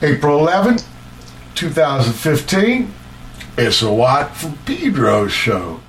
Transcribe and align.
April 0.00 0.46
11th, 0.46 0.84
2015. 1.56 2.94
It's 3.56 3.82
a 3.82 3.92
Watt 3.92 4.36
from 4.36 4.56
Pedro 4.58 5.26
show. 5.26 5.80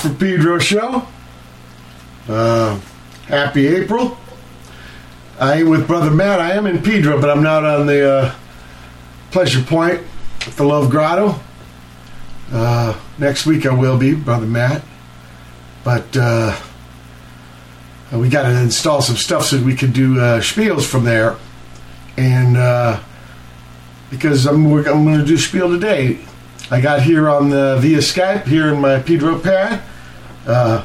From 0.00 0.16
Pedro 0.16 0.58
show. 0.58 1.06
Uh, 2.26 2.80
happy 3.26 3.66
April. 3.66 4.16
I 5.38 5.58
ain't 5.58 5.68
with 5.68 5.86
Brother 5.86 6.10
Matt. 6.10 6.40
I 6.40 6.52
am 6.52 6.64
in 6.64 6.80
Pedro, 6.80 7.20
but 7.20 7.28
I'm 7.28 7.42
not 7.42 7.66
on 7.66 7.86
the 7.86 8.10
uh, 8.10 8.34
Pleasure 9.30 9.62
Point 9.62 10.00
at 10.46 10.54
the 10.54 10.64
Love 10.64 10.88
Grotto. 10.88 11.38
Uh, 12.50 12.98
next 13.18 13.44
week 13.44 13.66
I 13.66 13.74
will 13.74 13.98
be, 13.98 14.14
Brother 14.14 14.46
Matt. 14.46 14.82
But 15.84 16.16
uh, 16.16 16.58
we 18.12 18.30
got 18.30 18.44
to 18.44 18.58
install 18.58 19.02
some 19.02 19.16
stuff 19.16 19.44
so 19.44 19.62
we 19.62 19.76
can 19.76 19.92
do 19.92 20.18
uh, 20.18 20.40
spiels 20.40 20.86
from 20.86 21.04
there. 21.04 21.36
And 22.16 22.56
uh, 22.56 23.00
because 24.08 24.46
I'm, 24.46 24.64
I'm 24.64 25.04
going 25.04 25.18
to 25.18 25.26
do 25.26 25.36
spiel 25.36 25.68
today, 25.68 26.20
I 26.70 26.80
got 26.80 27.02
here 27.02 27.28
on 27.28 27.50
the 27.50 27.76
via 27.80 27.98
Skype 27.98 28.46
here 28.46 28.72
in 28.72 28.80
my 28.80 28.98
Pedro 28.98 29.38
pad. 29.38 29.82
Uh, 30.46 30.84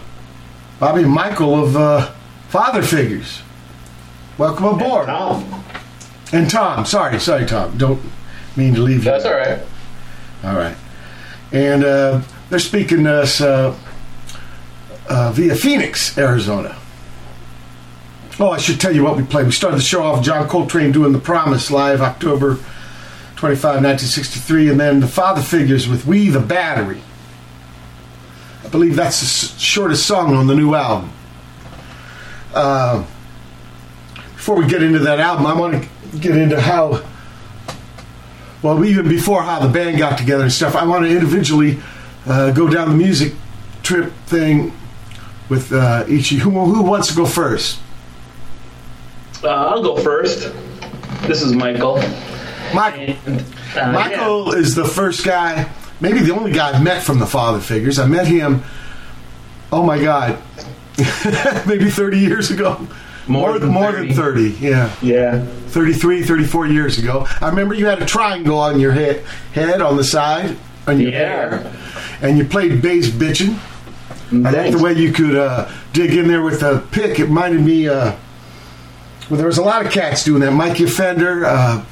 Bobby 0.79 1.03
Michael 1.03 1.63
of 1.63 1.75
uh, 1.75 2.11
Father 2.49 2.81
Figures. 2.81 3.41
Welcome 4.37 4.65
aboard. 4.65 5.07
And 5.07 5.17
Tom. 5.17 5.63
And 6.33 6.49
Tom. 6.49 6.85
Sorry, 6.85 7.19
sorry, 7.19 7.45
Tom. 7.45 7.77
Don't 7.77 8.01
mean 8.55 8.73
to 8.75 8.81
leave 8.81 8.97
you. 8.97 9.11
That's 9.11 9.25
all 9.25 9.35
right. 9.35 9.59
All 10.43 10.55
right. 10.55 10.75
And 11.51 11.83
uh, 11.83 12.21
they're 12.49 12.59
speaking 12.59 13.05
to 13.05 13.21
us 13.21 13.39
uh, 13.39 13.77
uh, 15.07 15.31
via 15.31 15.55
Phoenix, 15.55 16.17
Arizona. 16.17 16.75
Oh, 18.37 18.49
I 18.49 18.57
should 18.57 18.81
tell 18.81 18.93
you 18.93 19.03
what 19.03 19.15
we 19.15 19.23
played. 19.23 19.45
We 19.45 19.53
started 19.53 19.77
the 19.77 19.83
show 19.83 20.03
off 20.03 20.23
John 20.23 20.49
Coltrane 20.49 20.91
doing 20.91 21.13
The 21.13 21.19
Promise 21.19 21.71
live 21.71 22.01
October 22.01 22.57
25, 23.37 23.63
1963, 23.63 24.69
and 24.71 24.79
then 24.79 24.99
The 24.99 25.07
Father 25.07 25.41
Figures 25.41 25.87
with 25.87 26.05
We 26.05 26.29
the 26.29 26.41
Battery. 26.41 27.01
I 28.65 28.67
believe 28.69 28.95
that's 28.95 29.21
the 29.21 29.59
shortest 29.59 30.07
song 30.07 30.35
on 30.35 30.47
the 30.47 30.55
new 30.55 30.73
album. 30.73 31.11
Uh, 32.53 33.05
before 34.35 34.55
we 34.55 34.65
get 34.67 34.81
into 34.81 34.99
that 34.99 35.19
album, 35.19 35.45
I 35.45 35.53
want 35.53 35.83
to 35.83 36.17
get 36.17 36.35
into 36.35 36.59
how 36.59 37.03
well, 38.63 38.83
even 38.83 39.07
before 39.07 39.43
how 39.43 39.59
the 39.59 39.71
band 39.71 39.99
got 39.99 40.17
together 40.17 40.41
and 40.41 40.51
stuff, 40.51 40.75
I 40.75 40.85
want 40.85 41.05
to 41.05 41.11
individually 41.11 41.79
uh, 42.25 42.49
go 42.49 42.67
down 42.67 42.89
the 42.89 42.95
music 42.95 43.33
trip 43.83 44.11
thing 44.25 44.73
with 45.49 45.71
uh, 45.71 46.05
each. 46.07 46.31
Who, 46.31 46.49
who 46.49 46.81
wants 46.81 47.09
to 47.09 47.15
go 47.15 47.27
first? 47.27 47.79
Uh, 49.43 49.49
I'll 49.49 49.83
go 49.83 49.95
first. 49.97 50.51
This 51.27 51.43
is 51.43 51.53
Michael. 51.53 51.97
Michael. 52.73 53.15
And, 53.27 53.45
uh, 53.77 53.91
Michael 53.91 54.53
is 54.53 54.73
the 54.73 54.85
first 54.85 55.23
guy, 55.23 55.71
maybe 55.99 56.19
the 56.19 56.33
only 56.33 56.51
guy 56.51 56.71
I've 56.73 56.83
met 56.83 57.03
from 57.03 57.19
the 57.19 57.25
Father 57.27 57.59
Figures. 57.59 57.99
I 57.99 58.07
met 58.07 58.27
him. 58.27 58.63
Oh 59.71 59.83
my 59.83 60.01
God, 60.01 60.41
maybe 61.67 61.89
30 61.89 62.19
years 62.19 62.51
ago. 62.51 62.87
More 63.27 63.57
than 63.57 63.69
more 63.69 63.91
30. 63.91 64.07
than 64.09 64.15
30. 64.15 64.41
Yeah. 64.59 64.95
Yeah. 65.01 65.43
33, 65.69 66.23
34 66.23 66.67
years 66.67 66.99
ago. 66.99 67.25
I 67.41 67.49
remember 67.49 67.73
you 67.73 67.87
had 67.87 67.99
a 68.01 68.05
triangle 68.05 68.59
on 68.59 68.79
your 68.79 68.91
head, 68.91 69.23
head 69.53 69.81
on 69.81 69.97
the 69.97 70.03
side, 70.03 70.55
on 70.85 70.99
your 70.99 71.11
Yeah. 71.11 71.17
hair, 71.17 71.73
and 72.21 72.37
you 72.37 72.45
played 72.45 72.81
bass 72.83 73.09
bitching. 73.09 73.57
I 74.31 74.51
like 74.51 74.71
the 74.71 74.77
way 74.81 74.93
you 74.93 75.11
could 75.11 75.35
uh, 75.35 75.69
dig 75.93 76.13
in 76.15 76.27
there 76.27 76.41
with 76.43 76.61
a 76.61 76.83
pick. 76.91 77.19
It 77.19 77.23
reminded 77.25 77.61
me. 77.61 77.87
Uh, 77.87 78.15
well, 79.29 79.37
there 79.37 79.47
was 79.47 79.57
a 79.57 79.63
lot 79.63 79.83
of 79.85 79.91
cats 79.91 80.23
doing 80.23 80.41
that. 80.41 80.51
Mikey 80.51 80.83
Offender, 80.83 81.45
uh, 81.45 81.83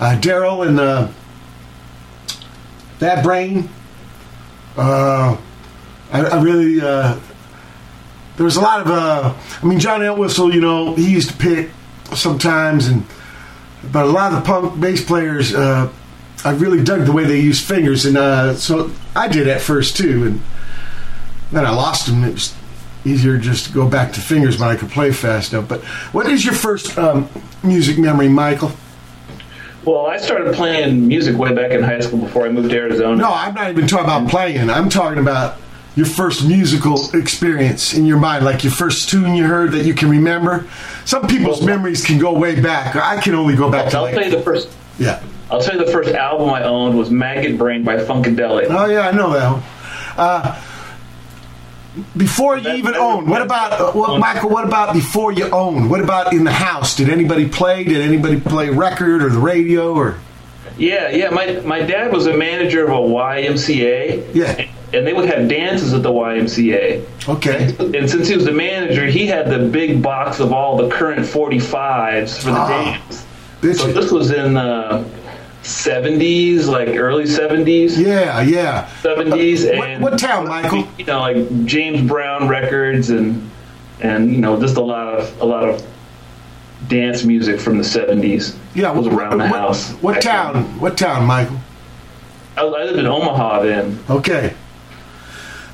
uh, 0.00 0.16
Daryl, 0.20 0.66
and 0.66 0.80
Bad 2.98 3.22
Brain. 3.22 3.68
Uh, 4.76 5.36
I, 6.12 6.20
I 6.20 6.42
really. 6.42 6.80
Uh, 6.80 7.18
there 8.36 8.44
was 8.44 8.56
a 8.56 8.60
lot 8.60 8.80
of. 8.80 8.88
Uh, 8.88 9.34
I 9.62 9.66
mean, 9.66 9.78
John 9.78 10.02
Entwistle. 10.02 10.54
You 10.54 10.60
know, 10.60 10.94
he 10.94 11.10
used 11.10 11.30
to 11.30 11.36
pick 11.36 11.70
sometimes, 12.14 12.88
and 12.88 13.04
but 13.92 14.04
a 14.04 14.08
lot 14.08 14.32
of 14.32 14.40
the 14.40 14.46
punk 14.46 14.80
bass 14.80 15.04
players. 15.04 15.54
Uh, 15.54 15.90
I 16.44 16.52
really 16.52 16.84
dug 16.84 17.04
the 17.04 17.12
way 17.12 17.24
they 17.24 17.40
used 17.40 17.64
fingers, 17.64 18.04
and 18.04 18.16
uh, 18.16 18.54
so 18.54 18.90
I 19.16 19.28
did 19.28 19.48
at 19.48 19.60
first 19.60 19.96
too, 19.96 20.26
and 20.26 20.40
then 21.50 21.66
I 21.66 21.70
lost 21.70 22.06
them. 22.06 22.22
It 22.22 22.34
was 22.34 22.54
easier 23.04 23.38
just 23.38 23.66
to 23.66 23.72
go 23.72 23.88
back 23.88 24.12
to 24.12 24.20
fingers 24.20 24.58
when 24.58 24.68
I 24.68 24.76
could 24.76 24.90
play 24.90 25.10
fast 25.12 25.52
enough. 25.52 25.68
But 25.68 25.82
what 26.12 26.26
is 26.26 26.44
your 26.44 26.54
first 26.54 26.96
um, 26.98 27.28
music 27.62 27.98
memory, 27.98 28.28
Michael? 28.28 28.72
Well, 29.88 30.06
I 30.06 30.18
started 30.18 30.52
playing 30.54 31.08
music 31.08 31.38
way 31.38 31.54
back 31.54 31.70
in 31.70 31.82
high 31.82 32.00
school 32.00 32.18
before 32.18 32.44
I 32.44 32.50
moved 32.50 32.68
to 32.68 32.76
Arizona. 32.76 33.16
No, 33.16 33.32
I'm 33.32 33.54
not 33.54 33.70
even 33.70 33.86
talking 33.86 34.04
about 34.04 34.28
playing. 34.28 34.68
I'm 34.68 34.90
talking 34.90 35.18
about 35.18 35.56
your 35.96 36.04
first 36.04 36.46
musical 36.46 36.98
experience 37.14 37.94
in 37.94 38.04
your 38.04 38.18
mind, 38.18 38.44
like 38.44 38.62
your 38.62 38.72
first 38.74 39.08
tune 39.08 39.34
you 39.34 39.44
heard 39.46 39.72
that 39.72 39.86
you 39.86 39.94
can 39.94 40.10
remember. 40.10 40.66
Some 41.06 41.26
people's 41.26 41.60
Well, 41.60 41.68
memories 41.68 42.04
can 42.04 42.18
go 42.18 42.34
way 42.38 42.60
back. 42.60 42.96
I 42.96 43.18
can 43.22 43.34
only 43.34 43.56
go 43.56 43.70
back 43.70 43.90
to 43.92 43.96
I'll 43.96 44.02
like 44.02 44.14
tell 44.14 44.24
you 44.24 44.30
the 44.32 44.42
first. 44.42 44.68
yeah. 44.98 45.22
I'll 45.50 45.62
tell 45.62 45.78
you 45.78 45.84
the 45.86 45.90
first 45.90 46.10
album 46.10 46.50
I 46.50 46.64
owned 46.64 46.98
was 46.98 47.10
Maggot 47.10 47.56
Brain 47.56 47.82
by 47.82 47.96
Funkadelic. 47.96 48.66
Oh 48.68 48.84
yeah, 48.84 49.08
I 49.08 49.12
know 49.12 49.32
that 49.32 49.52
one. 49.52 49.62
Uh, 50.18 50.60
before 52.16 52.56
you 52.58 52.70
even 52.72 52.94
owned, 52.94 53.28
what 53.28 53.42
about 53.42 53.72
uh, 53.72 53.92
what, 53.92 54.18
Michael? 54.18 54.50
What 54.50 54.64
about 54.64 54.92
before 54.94 55.32
you 55.32 55.46
own? 55.50 55.88
What 55.88 56.00
about 56.00 56.32
in 56.32 56.44
the 56.44 56.52
house? 56.52 56.96
Did 56.96 57.08
anybody 57.10 57.48
play? 57.48 57.84
Did 57.84 58.00
anybody 58.00 58.40
play 58.40 58.70
record 58.70 59.22
or 59.22 59.28
the 59.30 59.38
radio 59.38 59.94
or? 59.94 60.18
Yeah, 60.76 61.10
yeah. 61.10 61.30
My 61.30 61.60
my 61.64 61.80
dad 61.82 62.12
was 62.12 62.26
a 62.26 62.36
manager 62.36 62.84
of 62.84 62.90
a 62.90 62.92
YMCA. 62.92 64.34
Yeah. 64.34 64.66
And 64.92 65.06
they 65.06 65.12
would 65.12 65.28
have 65.28 65.48
dances 65.48 65.92
at 65.92 66.02
the 66.02 66.10
YMCA. 66.10 67.28
Okay. 67.28 67.74
And 67.98 68.08
since 68.08 68.26
he 68.28 68.34
was 68.36 68.46
the 68.46 68.52
manager, 68.52 69.04
he 69.06 69.26
had 69.26 69.50
the 69.50 69.58
big 69.58 70.02
box 70.02 70.40
of 70.40 70.52
all 70.52 70.78
the 70.78 70.88
current 70.88 71.20
45s 71.26 72.38
for 72.38 72.46
the 72.50 72.56
Ah, 72.56 73.02
dance. 73.60 73.78
So 73.78 73.92
this 73.92 74.10
was 74.10 74.30
in 74.30 74.54
the 74.54 75.04
70s, 75.68 76.66
like 76.66 76.88
early 76.88 77.24
70s. 77.24 77.96
Yeah, 77.98 78.40
yeah. 78.40 78.88
70s 79.02 79.64
What- 79.76 79.88
and 79.88 80.02
what 80.02 80.18
town, 80.18 80.48
Michael? 80.48 80.88
You 80.98 81.04
know, 81.04 81.20
like 81.20 81.64
James 81.66 82.00
Brown 82.08 82.48
records 82.48 83.10
and 83.10 83.48
and 84.00 84.32
you 84.32 84.38
know 84.40 84.58
just 84.60 84.76
a 84.76 84.80
lot 84.80 85.14
of 85.14 85.40
a 85.40 85.44
lot 85.44 85.68
of 85.68 85.84
dance 86.88 87.24
music 87.24 87.60
from 87.60 87.76
the 87.78 87.84
70s. 87.84 88.54
Yeah, 88.74 88.92
was 88.92 89.06
what, 89.08 89.14
around 89.18 89.38
the 89.38 89.44
what- 89.48 89.60
house. 89.60 89.90
What 89.94 90.14
back 90.14 90.22
town? 90.22 90.80
What 90.80 90.96
town, 90.96 91.26
Michael? 91.26 91.58
I, 92.56 92.62
I 92.62 92.84
lived 92.84 92.98
in 92.98 93.06
Omaha 93.06 93.62
then. 93.62 93.98
Okay. 94.08 94.54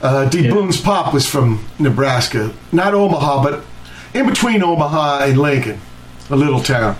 Uh, 0.02 0.28
D. 0.28 0.44
Yeah. 0.46 0.50
Boon's 0.52 0.80
pop 0.80 1.14
was 1.14 1.26
from 1.26 1.64
Nebraska, 1.78 2.52
not 2.72 2.92
Omaha, 2.94 3.42
but 3.42 3.64
in 4.12 4.26
between 4.26 4.62
Omaha 4.62 5.24
and 5.24 5.38
Lincoln, 5.38 5.80
a 6.30 6.36
little 6.36 6.60
town. 6.60 6.96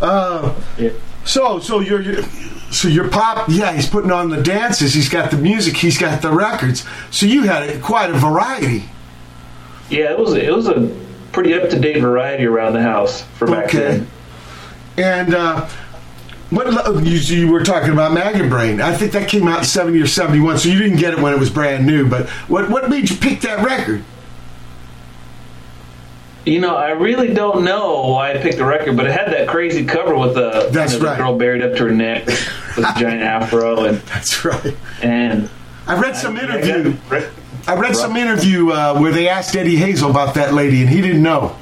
Uh, 0.00 0.52
Yeah. 0.78 0.90
So, 1.24 1.58
so 1.60 1.80
your 1.80 2.00
your- 2.00 2.22
so 2.70 2.88
your 2.88 3.08
pop, 3.08 3.48
yeah, 3.50 3.72
he's 3.74 3.86
putting 3.88 4.10
on 4.10 4.30
the 4.30 4.42
dances. 4.42 4.94
He's 4.94 5.10
got 5.10 5.30
the 5.30 5.36
music. 5.36 5.76
He's 5.76 5.98
got 5.98 6.22
the 6.22 6.32
records. 6.32 6.84
So 7.10 7.26
you 7.26 7.42
had 7.42 7.82
quite 7.82 8.08
a 8.08 8.14
variety. 8.14 8.84
Yeah, 9.90 10.10
it 10.12 10.18
was 10.18 10.32
it 10.34 10.50
was 10.54 10.68
a 10.68 10.90
pretty 11.32 11.52
up 11.52 11.68
to 11.70 11.78
date 11.78 12.00
variety 12.00 12.44
around 12.46 12.72
the 12.72 12.82
house 12.82 13.22
for 13.38 13.46
back 13.46 13.66
Okay. 13.66 13.78
then. 13.98 14.06
And 14.96 15.34
uh, 15.34 15.68
what 16.50 17.04
you, 17.04 17.18
you 17.18 17.50
were 17.52 17.62
talking 17.62 17.90
about 17.92 18.12
Maggot 18.12 18.48
Brain? 18.50 18.80
I 18.80 18.94
think 18.94 19.12
that 19.12 19.28
came 19.28 19.46
out 19.48 19.60
in 19.60 19.64
seventy 19.66 20.00
or 20.00 20.06
seventy 20.06 20.40
one. 20.40 20.56
So 20.58 20.70
you 20.70 20.78
didn't 20.78 20.96
get 20.98 21.12
it 21.12 21.18
when 21.20 21.34
it 21.34 21.38
was 21.38 21.50
brand 21.50 21.86
new. 21.86 22.08
But 22.08 22.28
what 22.48 22.70
what 22.70 22.88
made 22.88 23.10
you 23.10 23.16
pick 23.16 23.42
that 23.42 23.62
record? 23.64 24.02
You 26.44 26.60
know, 26.60 26.74
I 26.74 26.90
really 26.90 27.32
don't 27.32 27.64
know 27.64 28.08
why 28.08 28.32
I 28.32 28.38
picked 28.38 28.56
the 28.58 28.64
record, 28.64 28.96
but 28.96 29.06
it 29.06 29.12
had 29.12 29.28
that 29.32 29.46
crazy 29.46 29.84
cover 29.84 30.16
with 30.18 30.34
the, 30.34 30.68
That's 30.72 30.94
you 30.94 30.98
know, 30.98 31.06
right. 31.06 31.16
the 31.16 31.22
girl 31.22 31.38
buried 31.38 31.62
up 31.62 31.74
to 31.76 31.84
her 31.84 31.90
neck 31.92 32.26
with 32.26 32.78
a 32.78 32.94
giant 32.98 33.22
afro 33.22 33.84
and 33.84 33.98
That's 33.98 34.44
right. 34.44 34.74
and 35.02 35.48
I 35.86 36.00
read 36.00 36.16
some 36.16 36.36
I- 36.36 36.40
I 36.40 36.44
interview. 36.44 36.96
got- 37.08 37.24
I 37.68 37.76
read 37.76 37.94
some 37.94 38.16
interview 38.16 38.70
uh, 38.70 38.98
where 38.98 39.12
they 39.12 39.28
asked 39.28 39.54
Eddie 39.54 39.76
Hazel 39.76 40.10
about 40.10 40.34
that 40.34 40.52
lady, 40.52 40.80
and 40.80 40.90
he 40.90 41.00
didn't 41.00 41.22
know. 41.22 41.56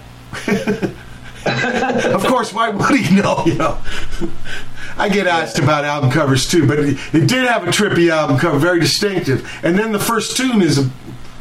of 1.47 2.25
course, 2.27 2.53
why 2.55 2.71
would 2.71 2.99
he 2.99 3.17
know? 3.17 3.43
You 3.45 3.55
know, 3.57 3.79
I 4.97 5.11
get 5.11 5.27
asked 5.27 5.59
about 5.59 5.85
album 5.85 6.11
covers 6.11 6.49
too, 6.49 6.67
but 6.67 6.79
it, 6.79 6.99
it 7.13 7.27
did 7.29 7.47
have 7.47 7.65
a 7.69 7.71
trippy 7.71 8.09
album 8.11 8.39
cover, 8.39 8.59
very 8.59 8.81
distinctive. 8.81 9.47
And 9.63 9.79
then 9.79 9.93
the 9.93 9.99
first 9.99 10.39
tune 10.39 10.63
is 10.63 10.79
a, 10.79 10.91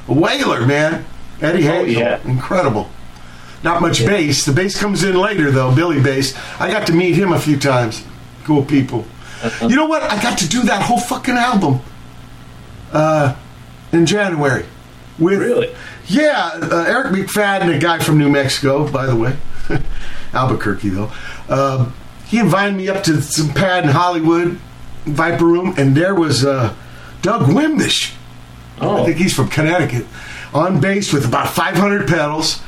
a 0.09 0.13
whaler, 0.13 0.65
man. 0.65 1.05
Eddie 1.41 1.67
Oh, 1.69 1.85
Hazel, 1.85 2.01
yeah. 2.01 2.19
incredible. 2.27 2.89
Not 3.63 3.81
much 3.81 4.05
bass. 4.05 4.45
The 4.45 4.53
bass 4.53 4.79
comes 4.79 5.03
in 5.03 5.15
later, 5.15 5.51
though. 5.51 5.73
Billy 5.75 6.01
Bass. 6.01 6.33
I 6.59 6.71
got 6.71 6.87
to 6.87 6.93
meet 6.93 7.15
him 7.15 7.33
a 7.33 7.39
few 7.39 7.57
times. 7.59 8.03
Cool 8.45 8.63
people. 8.63 9.05
You 9.61 9.75
know 9.75 9.85
what? 9.85 10.03
I 10.03 10.21
got 10.21 10.37
to 10.39 10.47
do 10.49 10.63
that 10.63 10.81
whole 10.81 10.99
fucking 10.99 11.35
album 11.35 11.81
uh, 12.91 13.35
in 13.91 14.05
January. 14.05 14.65
With 15.17 15.39
Really? 15.39 15.75
yeah, 16.07 16.51
uh, 16.53 16.85
Eric 16.87 17.07
McFadden, 17.13 17.75
a 17.75 17.79
guy 17.79 17.99
from 17.99 18.17
New 18.17 18.29
Mexico, 18.29 18.89
by 18.89 19.05
the 19.05 19.15
way, 19.15 19.35
Albuquerque 20.33 20.89
though. 20.89 21.11
Um, 21.49 21.93
he 22.27 22.39
invited 22.39 22.75
me 22.75 22.87
up 22.87 23.03
to 23.03 23.21
some 23.21 23.49
pad 23.53 23.83
in 23.83 23.89
Hollywood, 23.89 24.57
Viper 25.05 25.45
Room, 25.45 25.73
and 25.77 25.95
there 25.95 26.15
was 26.15 26.45
uh, 26.45 26.73
Doug 27.21 27.49
Wimbish. 27.49 28.13
Oh. 28.79 29.01
I 29.01 29.05
think 29.05 29.17
he's 29.17 29.33
from 29.33 29.49
Connecticut. 29.49 30.05
On 30.53 30.79
bass 30.79 31.11
with 31.11 31.25
about 31.25 31.49
500 31.49 32.07
pedals, 32.07 32.61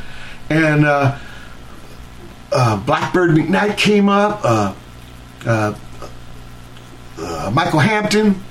and 0.51 0.85
uh, 0.85 1.17
uh, 2.51 2.77
Blackbird 2.85 3.31
McKnight 3.31 3.77
came 3.77 4.09
up. 4.09 4.41
Uh, 4.43 4.73
uh, 5.45 5.75
uh, 7.17 7.51
Michael 7.53 7.79
Hampton, 7.79 8.41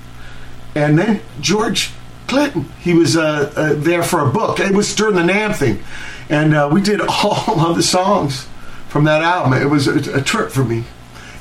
and 0.75 0.99
then 0.99 1.21
George 1.41 1.91
Clinton. 2.27 2.67
He 2.81 2.95
was 2.95 3.17
uh, 3.17 3.53
uh, 3.57 3.75
there 3.75 4.03
for 4.03 4.21
a 4.21 4.31
book. 4.31 4.61
It 4.61 4.73
was 4.73 4.95
during 4.95 5.17
the 5.17 5.23
NAMM 5.23 5.57
thing, 5.57 5.83
and 6.29 6.55
uh, 6.55 6.69
we 6.73 6.81
did 6.81 7.01
all 7.09 7.61
of 7.61 7.77
the 7.77 7.83
songs 7.83 8.47
from 8.89 9.05
that 9.05 9.23
album. 9.23 9.55
It 9.55 9.67
was 9.67 9.87
a, 9.89 10.19
a 10.19 10.23
trip 10.23 10.51
for 10.51 10.65
me. 10.65 10.85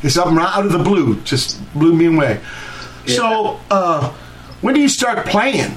It's 0.01 0.15
something 0.15 0.35
right 0.35 0.57
out 0.57 0.65
of 0.65 0.71
the 0.71 0.79
blue, 0.79 1.19
just 1.21 1.61
blew 1.73 1.93
me 1.93 2.05
away. 2.05 2.39
So, 3.05 3.59
uh, 3.69 4.13
when 4.61 4.75
do 4.75 4.81
you 4.81 4.87
start 4.87 5.25
playing? 5.25 5.75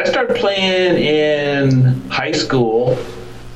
I 0.00 0.04
started 0.04 0.36
playing 0.36 0.96
in 0.96 2.08
high 2.08 2.32
school. 2.32 2.96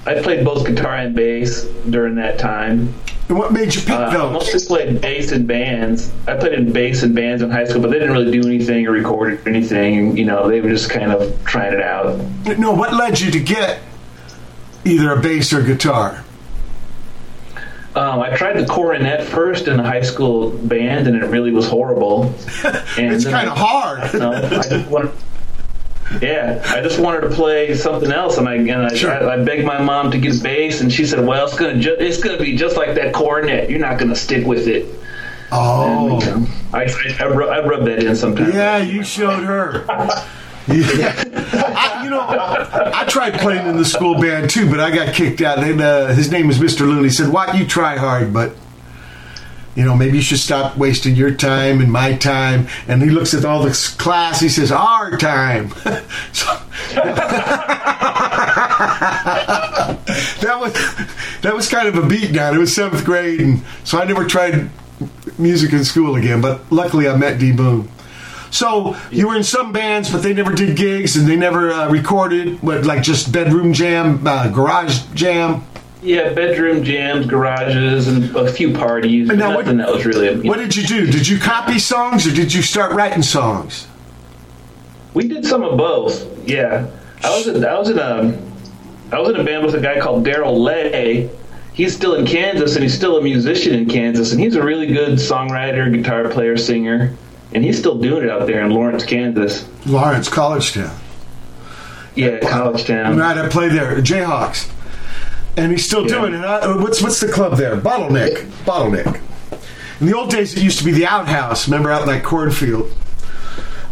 I 0.04 0.20
played 0.20 0.44
both 0.44 0.66
guitar 0.66 0.96
and 0.96 1.16
bass 1.16 1.64
during 1.88 2.16
that 2.16 2.38
time. 2.38 2.92
And 3.30 3.38
what 3.38 3.50
made 3.50 3.74
you 3.74 3.80
pick 3.80 3.92
Uh, 3.92 4.28
I 4.28 4.30
mostly 4.30 4.61
played 4.66 5.00
bass 5.00 5.33
in 5.33 5.46
bands. 5.46 6.12
I 6.28 6.37
played 6.37 6.52
in 6.52 6.70
bass 6.70 7.02
in 7.02 7.14
bands 7.14 7.40
in 7.42 7.50
high 7.50 7.64
school, 7.64 7.80
but 7.80 7.90
they 7.90 7.98
didn't 7.98 8.12
really 8.12 8.30
do 8.30 8.46
anything 8.46 8.87
or 8.87 8.90
record 8.90 9.40
anything. 9.48 10.18
You 10.18 10.26
know, 10.26 10.46
they 10.46 10.61
were 10.61 10.68
just 10.68 10.90
kind 10.90 11.11
of 11.12 11.42
trying 11.46 11.72
it 11.72 11.80
out. 11.80 12.18
No, 12.59 12.72
what 12.72 12.92
led 12.92 13.18
you 13.18 13.30
to 13.30 13.40
get 13.40 13.80
either 14.85 15.12
a 15.12 15.20
bass 15.22 15.50
or 15.54 15.62
guitar? 15.62 16.22
Um, 17.94 18.20
I 18.20 18.37
tried 18.37 18.59
the 18.59 18.66
cornet 18.66 19.22
first 19.22 19.66
in 19.66 19.80
a 19.80 19.83
high 19.83 20.02
school 20.02 20.50
band, 20.50 21.07
and 21.07 21.16
it 21.16 21.26
really 21.28 21.52
was 21.52 21.66
horrible. 21.66 22.35
And 22.98 23.14
It's 23.14 23.24
kind 23.24 23.48
of 23.48 23.57
hard. 23.57 24.12
No, 24.20 24.33
I 24.33 24.68
just 24.68 24.90
wanted. 24.90 25.12
Yeah, 26.20 26.62
I 26.66 26.80
just 26.80 26.98
wanted 27.00 27.22
to 27.22 27.30
play 27.30 27.74
something 27.74 28.12
else, 28.12 28.38
and 28.38 28.48
I 28.48 28.54
and 28.54 28.70
I, 28.86 28.94
Sure. 28.94 29.10
I, 29.10 29.34
I 29.34 29.44
begged 29.44 29.64
my 29.64 29.80
mom 29.82 30.10
to 30.12 30.18
get 30.18 30.42
bass, 30.42 30.80
and 30.80 30.92
she 30.92 31.06
said, 31.06 31.26
"Well, 31.26 31.46
it's 31.46 31.56
gonna 31.58 31.78
ju- 31.80 31.96
it's 31.98 32.18
gonna 32.22 32.38
be 32.38 32.56
just 32.56 32.76
like 32.76 32.94
that 32.94 33.12
cornet. 33.14 33.68
You're 33.70 33.80
not 33.80 33.98
gonna 33.98 34.14
stick 34.16 34.46
with 34.46 34.68
it." 34.68 34.86
Oh, 35.50 36.18
And, 36.20 36.22
you 36.22 36.30
know, 36.30 36.46
I 36.72 36.84
I, 36.84 37.16
I, 37.20 37.26
rub, 37.28 37.48
I 37.50 37.66
rub 37.66 37.84
that 37.86 38.02
in 38.02 38.14
sometimes. 38.16 38.54
yeah, 38.54 38.78
you 38.78 39.02
showed 39.02 39.42
her. 39.44 39.84
Yeah. 40.66 41.12
I, 41.76 42.00
you 42.04 42.08
know, 42.10 42.20
I 42.26 43.04
tried 43.06 43.34
playing 43.34 43.66
in 43.66 43.76
the 43.76 43.84
school 43.84 44.18
band 44.18 44.48
too, 44.48 44.70
but 44.70 44.80
I 44.80 44.90
got 44.90 45.14
kicked 45.14 45.42
out. 45.42 45.58
And, 45.62 45.78
uh, 45.78 46.06
his 46.14 46.30
name 46.30 46.46
was 46.46 46.58
Mr. 46.58 46.80
Looney. 46.86 47.02
He 47.04 47.10
said, 47.10 47.28
"What 47.28 47.54
you 47.54 47.66
try 47.66 47.96
hard, 47.98 48.32
but 48.32 48.56
you 49.74 49.84
know 49.84 49.96
maybe 49.96 50.16
you 50.18 50.22
should 50.22 50.38
stop 50.38 50.76
wasting 50.76 51.14
your 51.14 51.32
time 51.32 51.80
and 51.80 51.90
my 51.90 52.14
time." 52.14 52.68
And 52.88 53.02
he 53.02 53.10
looks 53.10 53.34
at 53.34 53.44
all 53.44 53.62
the 53.62 53.70
class. 53.98 54.40
He 54.40 54.48
says, 54.48 54.70
"Our 54.72 55.16
time." 55.16 55.70
so, 56.32 56.60
that 60.40 60.58
was 60.60 60.72
that 61.42 61.54
was 61.54 61.68
kind 61.68 61.88
of 61.88 61.96
a 61.96 62.02
beatdown. 62.02 62.54
It 62.54 62.58
was 62.58 62.74
seventh 62.74 63.04
grade, 63.04 63.40
and 63.40 63.62
so 63.84 63.98
I 63.98 64.04
never 64.04 64.26
tried 64.26 64.70
music 65.38 65.72
in 65.72 65.84
school 65.84 66.16
again. 66.16 66.40
But 66.40 66.70
luckily, 66.70 67.08
I 67.08 67.16
met 67.16 67.38
D 67.38 67.52
Boon. 67.52 67.88
So 68.50 68.96
you 69.10 69.26
were 69.26 69.37
in 69.37 69.42
some 69.42 69.72
bands, 69.72 70.10
but 70.12 70.22
they 70.22 70.32
never 70.32 70.52
did 70.52 70.76
gigs, 70.76 71.16
and 71.16 71.26
they 71.26 71.34
never 71.34 71.72
uh, 71.72 71.90
recorded. 71.90 72.62
What 72.62 72.84
like 72.84 73.02
just 73.02 73.32
bedroom 73.32 73.72
jam, 73.72 74.24
uh, 74.26 74.48
garage 74.48 75.00
jam. 75.14 75.64
Yeah, 76.04 76.34
bedroom 76.34 76.84
jams, 76.84 77.24
garages, 77.26 78.08
and 78.08 78.36
a 78.36 78.52
few 78.52 78.72
parties. 78.74 79.26
But 79.26 79.38
now 79.38 79.54
what- 79.54 79.64
that 79.64 79.74
was 79.92 80.04
really. 80.04 80.28
you 80.30 80.42
What 80.50 80.58
know. 80.58 80.64
did 80.64 80.76
you 80.76 80.86
do? 80.86 81.06
Did 81.10 81.26
you 81.26 81.38
copy 81.38 81.78
songs, 81.78 82.26
or 82.26 82.30
did 82.34 82.52
you 82.52 82.60
start 82.60 82.92
writing 82.92 83.22
songs? 83.22 83.86
We 85.14 85.26
did 85.28 85.46
some 85.46 85.62
of 85.62 85.78
both. 85.78 86.26
Yeah, 86.46 86.86
I 87.22 87.30
was 87.30 87.46
in, 87.46 87.64
I 87.64 87.78
was 87.78 87.88
in 87.88 87.98
a 87.98 88.36
I 89.12 89.18
was 89.18 89.30
in 89.30 89.36
a 89.36 89.44
band 89.44 89.64
with 89.64 89.74
a 89.74 89.80
guy 89.80 89.98
called 89.98 90.26
Daryl 90.26 90.58
Lay. 90.58 91.30
He's 91.72 91.94
still 91.96 92.14
in 92.14 92.26
Kansas, 92.26 92.74
and 92.74 92.82
he's 92.82 92.94
still 92.94 93.16
a 93.16 93.22
musician 93.22 93.74
in 93.74 93.86
Kansas, 93.86 94.30
and 94.32 94.40
he's 94.40 94.56
a 94.56 94.62
really 94.62 94.86
good 94.88 95.14
songwriter, 95.14 95.90
guitar 95.92 96.28
player, 96.28 96.56
singer, 96.56 97.14
and 97.52 97.64
he's 97.64 97.78
still 97.78 97.96
doing 97.98 98.24
it 98.24 98.30
out 98.30 98.46
there 98.46 98.60
in 98.62 98.70
Lawrence, 98.70 99.04
Kansas. 99.04 99.64
Lawrence, 99.86 100.28
College 100.28 100.72
Town. 100.74 100.94
Yeah, 102.14 102.38
college 102.48 102.84
town. 102.84 103.16
Right, 103.18 103.36
I 103.36 103.48
played 103.48 103.72
there, 103.72 103.96
Jayhawks, 103.96 104.68
and 105.56 105.70
he's 105.72 105.84
still 105.84 106.02
Yeah. 106.02 106.18
doing 106.20 106.34
it. 106.34 106.44
Uh, 106.44 106.74
what's 106.78 107.00
what's 107.02 107.20
the 107.20 107.28
club 107.28 107.56
there? 107.56 107.76
Bottleneck, 107.76 108.44
Bottleneck. 108.64 109.20
In 110.00 110.06
the 110.06 110.16
old 110.16 110.30
days, 110.30 110.54
it 110.56 110.62
used 110.62 110.78
to 110.78 110.84
be 110.84 110.92
the 110.92 111.06
Outhouse. 111.06 111.68
Remember 111.68 111.90
out 111.90 112.02
in 112.02 112.08
that 112.08 112.24
cornfield. 112.24 112.90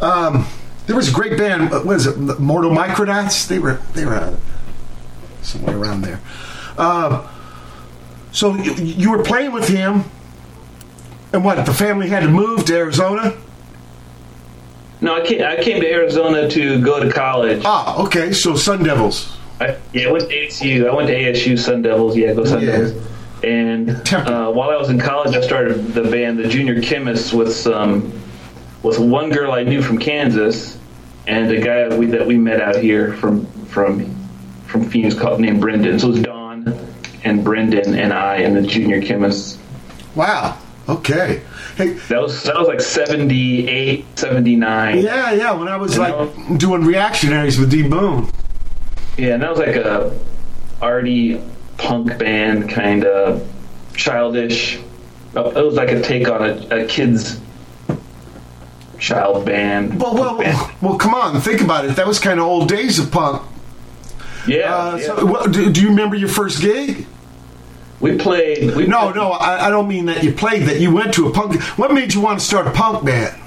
Um, 0.01 0.47
there 0.87 0.97
was 0.97 1.09
a 1.09 1.13
great 1.13 1.39
band. 1.39 1.73
uh, 1.73 1.81
What 1.81 1.97
is 1.97 2.07
it? 2.07 2.19
Mortal 2.41 2.71
Micronotz. 2.73 3.47
They 3.47 3.59
were 3.61 3.79
they 3.95 4.05
were 4.05 4.15
uh, 4.17 4.35
somewhere 5.43 5.77
around 5.79 6.03
there. 6.03 6.21
Uh, 6.77 7.27
so 8.33 8.55
you, 8.57 8.73
you 8.75 9.11
were 9.11 9.23
playing 9.23 9.53
with 9.53 9.69
him, 9.69 10.05
and 11.33 11.45
what? 11.45 11.65
The 11.67 11.75
family 11.75 12.09
had 12.09 12.21
to 12.25 12.29
move 12.29 12.65
to 12.67 12.75
Arizona. 12.77 13.35
No, 15.01 15.17
I 15.17 15.27
came, 15.27 15.43
I 15.43 15.57
came 15.57 15.81
to 15.81 15.91
Arizona 15.91 16.49
to 16.51 16.81
go 16.81 17.03
to 17.03 17.13
college. 17.13 17.63
Ah, 17.65 18.01
okay. 18.05 18.33
So 18.33 18.55
Sun 18.57 18.85
Devils. 18.85 19.37
I, 19.61 19.77
yeah, 19.93 20.09
I 20.09 20.13
went 20.13 20.29
to 20.29 20.35
ASU. 20.37 20.89
I 20.89 20.95
went 20.95 21.09
to 21.09 21.15
ASU 21.15 21.59
Sun 21.59 21.83
Devils. 21.83 22.17
Yeah, 22.17 22.35
go 22.35 22.45
Sun 22.45 22.63
Yeah. 22.63 22.71
Devils. 22.79 23.07
And 23.45 23.91
uh, 24.13 24.51
while 24.53 24.71
I 24.71 24.77
was 24.77 24.89
in 24.91 24.99
college, 25.01 25.35
I 25.37 25.41
started 25.41 25.95
the 25.95 26.03
band, 26.05 26.39
the 26.39 26.49
Junior 26.49 26.81
Chemists, 26.81 27.33
with 27.33 27.55
some 27.55 28.13
with 28.83 28.99
one 28.99 29.31
girl 29.31 29.53
I 29.53 29.63
knew 29.63 29.83
from 29.83 29.99
Kansas, 29.99 30.79
and 31.27 31.51
a 31.51 31.61
guy 31.61 31.97
we, 31.97 32.07
that 32.07 32.27
we 32.27 32.37
met 32.39 32.61
out 32.61 32.77
here 32.77 33.15
from 33.15 33.47
from 33.67 34.15
from 34.67 34.89
Phoenix 34.89 35.15
called 35.15 35.41
named 35.41 35.61
Brendan. 35.61 35.99
So 35.99 36.09
it 36.09 36.11
was 36.13 36.23
Don 36.23 36.79
and 37.25 37.45
Brendan 37.45 37.95
and 37.95 38.13
I 38.13 38.37
and 38.39 38.57
the 38.57 38.63
Junior 38.63 39.01
Chemists. 39.03 39.59
Wow. 40.15 40.59
Okay. 40.89 41.43
Hey, 41.77 41.91
That 42.09 42.21
was 42.21 42.43
that 42.43 42.57
was 42.59 42.67
like 42.69 42.81
78, 42.81 44.19
79. 44.19 44.99
Yeah, 44.99 45.33
yeah. 45.33 45.53
When 45.53 45.69
I 45.69 45.77
was 45.77 45.95
You 45.95 46.01
like 46.01 46.59
doing 46.59 46.83
reactionaries 46.85 47.59
with 47.59 47.71
D 47.71 47.87
Boon. 47.89 48.29
Yeah, 49.17 49.35
and 49.35 49.43
that 49.43 49.51
was 49.51 49.59
like 49.59 49.77
a 49.77 50.19
arty 50.81 51.41
punk 51.79 52.19
band, 52.19 52.71
kind 52.71 53.05
of 53.05 53.47
childish. 53.95 54.79
uh, 55.37 55.45
It 55.51 55.63
was 55.65 55.75
like 55.75 55.91
a 55.91 56.01
take 56.01 56.29
on 56.29 56.43
a, 56.45 56.83
a 56.83 56.87
kid's 56.87 57.41
child 58.99 59.45
band. 59.45 60.01
Well, 60.01 60.15
well, 60.15 60.39
band. 60.39 60.57
well, 60.57 60.73
well, 60.81 60.99
come 60.99 61.15
on. 61.15 61.41
Think 61.41 61.61
about 61.61 61.85
it. 61.85 61.97
That 61.97 62.07
was 62.07 62.19
kind 62.19 62.39
of 62.41 62.47
old 62.47 62.69
days 62.69 62.99
of 62.99 63.11
punk. 63.11 63.43
yeah. 64.47 64.75
Uh, 64.75 64.97
yeah. 64.97 65.07
so, 65.07 65.27
what, 65.27 65.53
do, 65.53 65.71
do 65.73 65.81
you 65.83 65.89
remember 65.89 66.17
your 66.17 66.29
first 66.29 66.61
gig? 66.63 67.07
we 68.01 68.17
played. 68.19 68.75
We 68.75 68.87
No, 68.87 69.11
no. 69.11 69.31
I, 69.33 69.67
I 69.67 69.71
don't 69.71 69.87
mean 69.89 70.07
that 70.07 70.25
you 70.25 70.33
played. 70.33 70.63
That 70.65 70.81
you 70.81 70.93
went 70.93 71.15
to 71.15 71.29
a 71.29 71.33
punk. 71.33 71.61
What 71.79 71.93
made 71.93 72.15
you 72.15 72.21
want 72.21 72.41
to 72.41 72.45
start 72.45 72.67
a 72.67 72.73
punk 72.73 73.05
band? 73.05 73.41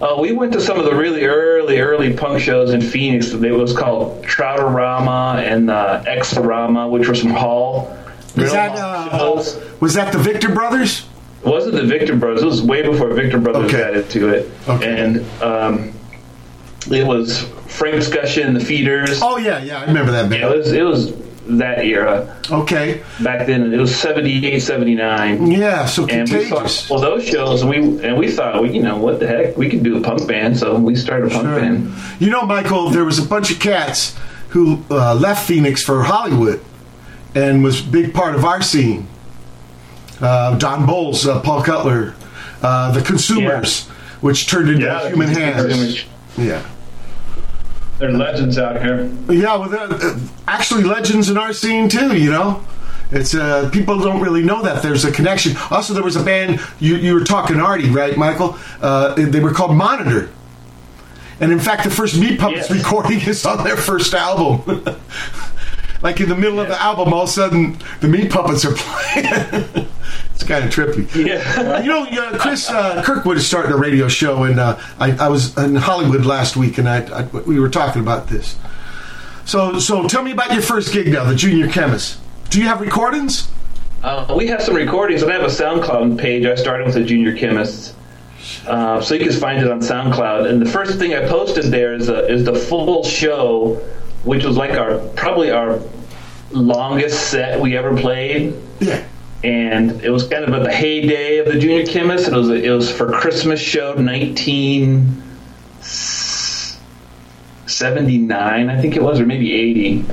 Uh, 0.00 0.16
we 0.18 0.32
went 0.32 0.52
to 0.54 0.60
some 0.60 0.78
of 0.78 0.86
the 0.86 0.94
really 0.94 1.24
early, 1.26 1.78
early 1.78 2.14
punk 2.14 2.40
shows 2.40 2.70
in 2.72 2.80
Phoenix. 2.80 3.32
It 3.32 3.50
was 3.50 3.76
called 3.76 4.24
Trouterama 4.24 5.36
and 5.44 5.70
uh, 5.70 6.02
Exorama, 6.06 6.88
which 6.90 7.06
were 7.06 7.14
some 7.14 7.30
hall. 7.30 7.94
Was 8.36 8.36
real 8.36 8.52
that 8.52 8.78
hall 8.78 9.38
uh, 9.40 9.60
was 9.80 9.94
that 9.94 10.12
the 10.12 10.18
Victor 10.18 10.48
Brothers? 10.54 11.06
It 11.44 11.46
wasn't 11.48 11.74
the 11.74 11.84
Victor 11.84 12.16
Brothers. 12.16 12.42
It 12.42 12.46
was 12.46 12.62
way 12.62 12.82
before 12.82 13.12
Victor 13.12 13.38
Brothers 13.38 13.72
Okay. 13.72 13.82
added 13.82 14.08
to 14.10 14.28
it. 14.28 14.50
Okay. 14.68 15.00
And 15.00 15.42
um, 15.42 15.92
it 16.90 17.06
was 17.06 17.42
Frank 17.66 17.96
and 18.38 18.56
the 18.56 18.60
Feeders. 18.64 19.20
Oh 19.22 19.36
yeah, 19.36 19.62
yeah. 19.62 19.80
I 19.80 19.84
remember 19.84 20.12
that 20.12 20.24
Yeah, 20.24 20.40
band. 20.40 20.42
it 20.54 20.56
was 20.56 20.72
it 20.72 20.82
was 20.82 21.10
that 21.58 21.84
era. 21.84 22.36
Okay. 22.50 23.02
Back 23.22 23.46
then, 23.46 23.72
it 23.72 23.78
was 23.78 23.94
78, 23.98 24.60
79. 24.60 25.50
Yeah. 25.50 25.86
So 25.86 26.06
And 26.08 26.28
we 26.30 26.48
saw 26.48 26.66
well 26.90 27.00
those 27.00 27.24
shows, 27.26 27.62
and 27.62 27.70
we 27.70 27.76
and 28.06 28.16
we 28.16 28.30
thought, 28.30 28.60
well, 28.62 28.70
you 28.70 28.82
know, 28.82 28.96
what 28.98 29.20
the 29.20 29.26
heck, 29.26 29.56
we 29.56 29.68
could 29.68 29.82
do 29.82 29.96
a 29.96 30.00
punk 30.00 30.26
band, 30.28 30.58
so 30.58 30.76
we 30.78 30.94
started 30.96 31.26
a 31.26 31.34
punk 31.34 31.44
Sure. 31.48 31.60
band. 31.60 31.92
You 32.18 32.30
know, 32.30 32.42
Michael, 32.46 32.90
there 32.90 33.04
was 33.04 33.18
a 33.18 33.24
bunch 33.26 33.50
of 33.50 33.58
cats 33.58 34.16
who 34.50 34.82
uh, 34.90 35.14
left 35.14 35.46
Phoenix 35.46 35.82
for 35.82 36.02
Hollywood 36.02 36.60
and 37.34 37.62
was 37.62 37.80
a 37.86 37.88
big 37.90 38.12
part 38.14 38.34
of 38.34 38.44
our 38.44 38.62
scene. 38.62 39.06
Uh, 40.20 40.56
Don 40.58 40.86
Bowles, 40.86 41.26
uh, 41.26 41.40
Paul 41.40 41.62
Cutler, 41.62 42.14
uh, 42.62 42.92
The 42.92 43.00
Consumers, 43.00 43.86
which 44.20 44.46
turned 44.48 44.68
into 44.68 44.84
Yeah, 44.84 45.08
Human 45.08 45.28
Hands. 45.28 46.04
Yeah. 46.36 46.62
They're 48.00 48.10
legends 48.12 48.56
out 48.58 48.80
here. 48.82 49.10
Yeah, 49.28 49.56
well, 49.56 49.68
they're, 49.68 50.16
actually, 50.48 50.84
legends 50.84 51.28
in 51.28 51.36
our 51.36 51.52
scene, 51.52 51.88
too, 51.88 52.16
you 52.16 52.30
know? 52.30 52.64
It's 53.12 53.34
uh, 53.34 53.68
people 53.70 53.98
don't 53.98 54.20
really 54.22 54.42
know 54.42 54.62
that 54.62 54.82
there's 54.82 55.04
a 55.04 55.12
connection. 55.12 55.56
Also, 55.70 55.92
there 55.92 56.02
was 56.02 56.16
a 56.16 56.22
band 56.22 56.60
you, 56.78 56.96
you 56.96 57.12
were 57.12 57.24
talking 57.24 57.60
Artie, 57.60 57.90
right, 57.90 58.16
Michael? 58.16 58.56
Uh, 58.80 59.14
they 59.14 59.40
were 59.40 59.52
called 59.52 59.76
Monitor, 59.76 60.30
and 61.40 61.50
in 61.52 61.58
fact, 61.58 61.84
the 61.84 61.90
first 61.90 62.18
Meat 62.18 62.38
Puppets 62.38 62.70
Yes. 62.70 62.78
recording 62.84 63.20
is 63.20 63.44
on 63.44 63.64
their 63.64 63.76
first 63.76 64.14
album. 64.14 64.84
like 66.02 66.20
in 66.20 66.28
the 66.28 66.36
middle 66.36 66.60
of 66.60 66.68
the 66.68 66.80
album, 66.80 67.12
all 67.12 67.22
of 67.24 67.28
a 67.28 67.32
sudden 67.32 67.78
the 68.00 68.08
Meat 68.08 68.30
Puppets 68.30 68.64
are 68.64 68.74
playing. 68.74 69.88
kind 70.50 70.64
of 70.64 70.70
trippy. 70.74 71.06
Yeah. 71.30 71.36
Uh, 71.56 71.80
you 71.80 71.88
know, 71.88 72.04
uh, 72.04 72.38
Cris 72.38 72.68
uh, 72.68 73.02
Kirkwood 73.04 73.36
is 73.36 73.46
starting 73.46 73.72
a 73.72 73.76
radio 73.76 74.08
show, 74.08 74.44
and 74.44 74.58
uh, 74.58 74.78
I, 74.98 75.12
I 75.12 75.28
was 75.28 75.56
in 75.56 75.76
Hollywood 75.76 76.26
last 76.26 76.56
week, 76.56 76.78
and 76.78 76.88
I, 76.88 77.20
I, 77.20 77.22
we 77.22 77.60
were 77.60 77.68
talking 77.68 78.02
about 78.02 78.26
this. 78.28 78.56
So, 79.44 79.78
so 79.78 80.08
tell 80.08 80.22
me 80.22 80.32
about 80.32 80.52
your 80.52 80.62
first 80.62 80.92
gig 80.92 81.08
now, 81.08 81.24
the 81.24 81.36
Junior 81.36 81.68
Chemist. 81.68 82.18
Do 82.48 82.58
you 82.58 82.66
have 82.66 82.80
recordings? 82.80 83.48
Uh, 84.02 84.34
we 84.36 84.48
have 84.48 84.62
some 84.62 84.74
recordings, 84.74 85.22
and 85.22 85.30
I 85.30 85.34
have 85.34 85.44
a 85.44 85.46
SoundCloud 85.46 86.18
page. 86.18 86.46
I 86.46 86.54
started 86.56 86.86
with 86.86 86.94
the 86.94 87.04
Junior 87.04 87.36
Chemists, 87.36 87.94
uh, 88.66 89.00
so 89.00 89.14
you 89.14 89.24
can 89.24 89.32
find 89.38 89.62
it 89.62 89.70
on 89.70 89.80
SoundCloud. 89.80 90.48
And 90.48 90.60
the 90.60 90.70
first 90.70 90.98
thing 90.98 91.14
I 91.14 91.28
posted 91.28 91.66
there 91.66 91.94
is 91.94 92.08
a, 92.08 92.26
is 92.26 92.44
the 92.44 92.54
full 92.54 93.04
show, 93.04 93.74
which 94.24 94.44
was 94.44 94.56
like 94.56 94.72
our 94.72 94.98
probably 95.10 95.50
our 95.50 95.80
longest 96.50 97.30
set 97.30 97.60
we 97.60 97.76
ever 97.76 97.96
played. 97.96 98.54
Yeah. 98.80 99.04
And 99.42 100.02
it 100.02 100.10
was 100.10 100.28
kind 100.28 100.44
of 100.44 100.52
at 100.52 100.62
the 100.62 100.72
heyday 100.72 101.38
of 101.38 101.46
the 101.46 101.58
Junior 101.58 101.86
Chemist. 101.86 102.28
It 102.28 102.34
was 102.34 102.50
it 102.50 102.70
was 102.70 102.90
for 102.90 103.10
Christmas 103.10 103.60
show 103.60 103.94
nineteen 103.94 105.22
seventy 107.66 108.18
nine, 108.18 108.68
I 108.68 108.80
think 108.80 108.96
it 108.96 109.02
was, 109.02 109.20
or 109.20 109.26
maybe 109.26 109.54
eighty. 109.54 110.04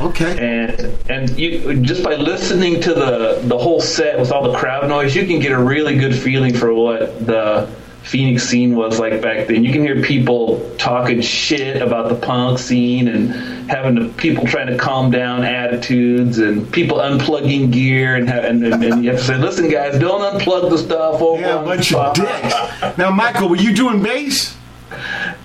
Okay. 0.00 0.38
And 0.38 0.98
and 1.10 1.38
you 1.38 1.80
just 1.80 2.02
by 2.02 2.14
listening 2.16 2.80
to 2.82 2.94
the 2.94 3.40
the 3.44 3.58
whole 3.58 3.80
set 3.80 4.18
with 4.18 4.32
all 4.32 4.50
the 4.50 4.58
crowd 4.58 4.88
noise, 4.88 5.14
you 5.14 5.26
can 5.26 5.38
get 5.38 5.52
a 5.52 5.58
really 5.58 5.96
good 5.96 6.14
feeling 6.14 6.54
for 6.54 6.72
what 6.72 7.26
the 7.26 7.68
Phoenix 8.06 8.44
scene 8.44 8.76
was 8.76 9.00
like 9.00 9.20
back 9.20 9.48
then. 9.48 9.64
You 9.64 9.72
can 9.72 9.82
hear 9.82 10.00
people 10.00 10.74
talking 10.78 11.20
shit 11.20 11.82
about 11.82 12.08
the 12.08 12.14
punk 12.14 12.60
scene 12.60 13.08
and 13.08 13.30
having 13.68 14.14
people 14.14 14.46
trying 14.46 14.68
to 14.68 14.78
calm 14.78 15.10
down 15.10 15.42
attitudes 15.42 16.38
and 16.38 16.70
people 16.72 16.98
unplugging 16.98 17.72
gear 17.72 18.14
and, 18.14 18.30
and, 18.30 18.64
and, 18.64 18.84
and 18.84 19.04
you 19.04 19.10
have 19.10 19.18
to 19.18 19.26
say, 19.26 19.36
listen, 19.36 19.68
guys, 19.68 19.98
don't 19.98 20.20
unplug 20.20 20.70
the 20.70 20.78
stuff. 20.78 21.20
Over 21.20 21.40
Yeah, 21.40 21.62
bunch 21.64 21.92
of 21.92 22.14
dicks. 22.14 22.54
Now, 22.96 23.10
Michael, 23.10 23.48
were 23.48 23.56
you 23.56 23.74
doing 23.74 24.00
bass? 24.00 24.56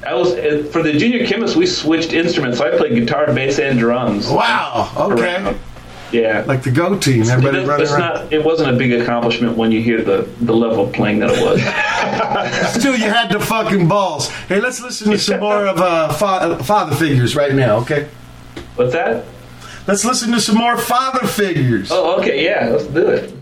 I 0.06 0.14
was 0.14 0.34
uh, 0.34 0.70
for 0.72 0.84
the 0.84 0.94
junior 0.94 1.26
chemist. 1.26 1.56
We 1.56 1.66
switched 1.66 2.14
instruments. 2.14 2.60
So 2.60 2.72
I 2.72 2.78
played 2.78 2.94
guitar, 2.94 3.26
bass, 3.34 3.58
and 3.58 3.80
drums. 3.80 4.30
Wow. 4.30 4.92
Okay. 4.96 5.24
Around. 5.24 5.60
Yeah. 6.12 6.44
Like 6.48 6.64
the 6.64 6.72
Go 6.72 6.98
Team. 7.00 7.24
Everybody 7.24 7.60
It- 7.64 7.68
running 7.68 7.84
it's 7.84 7.92
around. 7.94 8.00
not. 8.26 8.34
It 8.34 8.44
wasn't 8.44 8.70
a 8.70 8.78
big 8.78 8.94
accomplishment 8.94 9.58
when 9.58 9.72
you 9.72 9.82
hear 9.82 10.02
the 10.02 10.28
the 10.42 10.54
level 10.54 10.86
of 10.88 10.94
playing 10.94 11.20
that 11.20 11.30
it 11.32 11.42
was. 11.44 11.62
Still, 12.80 12.96
you 12.96 13.10
had 13.10 13.30
the 13.32 13.40
fucking 13.40 13.88
balls. 13.88 14.30
Hey, 14.48 14.60
let's 14.60 14.82
listen 14.82 15.12
to 15.12 15.18
some 15.20 15.40
more 15.40 15.66
of 15.68 15.78
uh, 15.80 16.12
fa- 16.14 16.64
Father 16.64 16.96
Figures 16.96 17.36
right 17.36 17.54
now, 17.54 17.78
okay? 17.78 18.08
What's 18.76 18.94
that? 18.94 19.26
Let's 19.88 20.06
listen 20.06 20.32
to 20.32 20.40
some 20.42 20.58
more 20.58 20.78
Father 20.78 21.26
Figures. 21.28 21.90
Oh, 21.92 22.20
okay. 22.20 22.44
Yeah, 22.46 22.70
let's 22.72 22.86
do 22.86 23.08
it. 23.08 23.34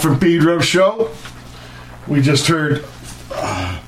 From 0.00 0.18
Pedro 0.18 0.60
Show. 0.60 1.10
We 2.06 2.22
just 2.22 2.46
heard, 2.46 2.84
uh, 3.32 3.80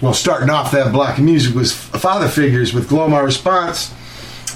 well, 0.00 0.14
starting 0.14 0.50
off 0.50 0.70
that 0.72 0.92
block 0.92 1.18
of 1.18 1.24
music 1.24 1.54
was 1.54 1.72
Father 1.72 2.28
Figures 2.28 2.72
with 2.72 2.88
Glomar 2.88 3.24
Response. 3.24 3.92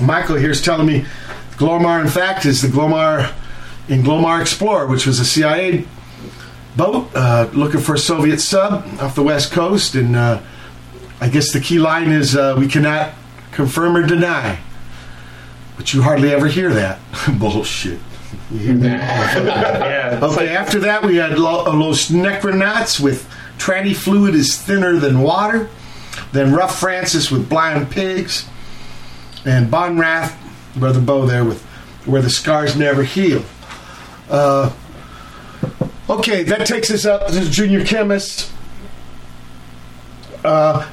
Michael 0.00 0.36
here's 0.36 0.62
telling 0.62 0.86
me 0.86 1.04
Glomar, 1.52 2.00
in 2.00 2.08
fact, 2.08 2.44
is 2.46 2.62
the 2.62 2.68
Glomar 2.68 3.34
in 3.88 4.02
Glomar 4.02 4.40
Explorer, 4.40 4.86
which 4.86 5.06
was 5.06 5.18
a 5.18 5.24
CIA 5.24 5.86
boat 6.76 7.10
uh, 7.14 7.48
looking 7.52 7.80
for 7.80 7.94
a 7.94 7.98
Soviet 7.98 8.38
sub 8.38 8.84
off 9.00 9.14
the 9.14 9.22
west 9.22 9.52
coast. 9.52 9.94
And 9.94 10.14
uh, 10.14 10.40
I 11.20 11.28
guess 11.28 11.52
the 11.52 11.60
key 11.60 11.78
line 11.78 12.12
is 12.12 12.36
uh, 12.36 12.54
we 12.58 12.68
cannot 12.68 13.12
confirm 13.50 13.96
or 13.96 14.06
deny. 14.06 14.60
But 15.76 15.92
you 15.92 16.02
hardly 16.02 16.32
ever 16.32 16.46
hear 16.46 16.72
that. 16.72 17.00
Bullshit. 17.38 17.98
You 18.56 18.74
hear 18.74 18.76
that? 18.78 19.40
Yeah. 19.40 20.20
Okay, 20.26 20.54
after 20.56 20.80
that 20.80 21.04
we 21.04 21.16
had 21.16 21.38
Lo- 21.38 21.64
uh, 21.66 21.74
Los 21.74 22.10
Necronauts 22.10 22.98
with 23.00 23.28
Tranny 23.58 23.94
Fluid 23.94 24.34
is 24.34 24.56
Thinner 24.60 24.96
Than 24.98 25.20
Water. 25.20 25.68
Then 26.32 26.54
Rough 26.54 26.78
Francis 26.78 27.30
with 27.30 27.48
Blind 27.48 27.90
Pigs. 27.90 28.46
And 29.44 29.70
Bon 29.70 29.98
Wrath, 29.98 30.36
Brother 30.74 31.00
Bo 31.00 31.26
there 31.26 31.44
with 31.44 31.62
Where 32.04 32.22
the 32.22 32.30
Scars 32.30 32.76
Never 32.76 33.02
Heal. 33.04 33.44
Uh, 34.28 34.72
okay, 36.10 36.42
that 36.44 36.66
takes 36.66 36.90
us 36.90 37.04
up 37.06 37.28
to 37.28 37.48
Junior 37.50 37.84
Chemist. 37.84 38.50
Uh, 40.44 40.88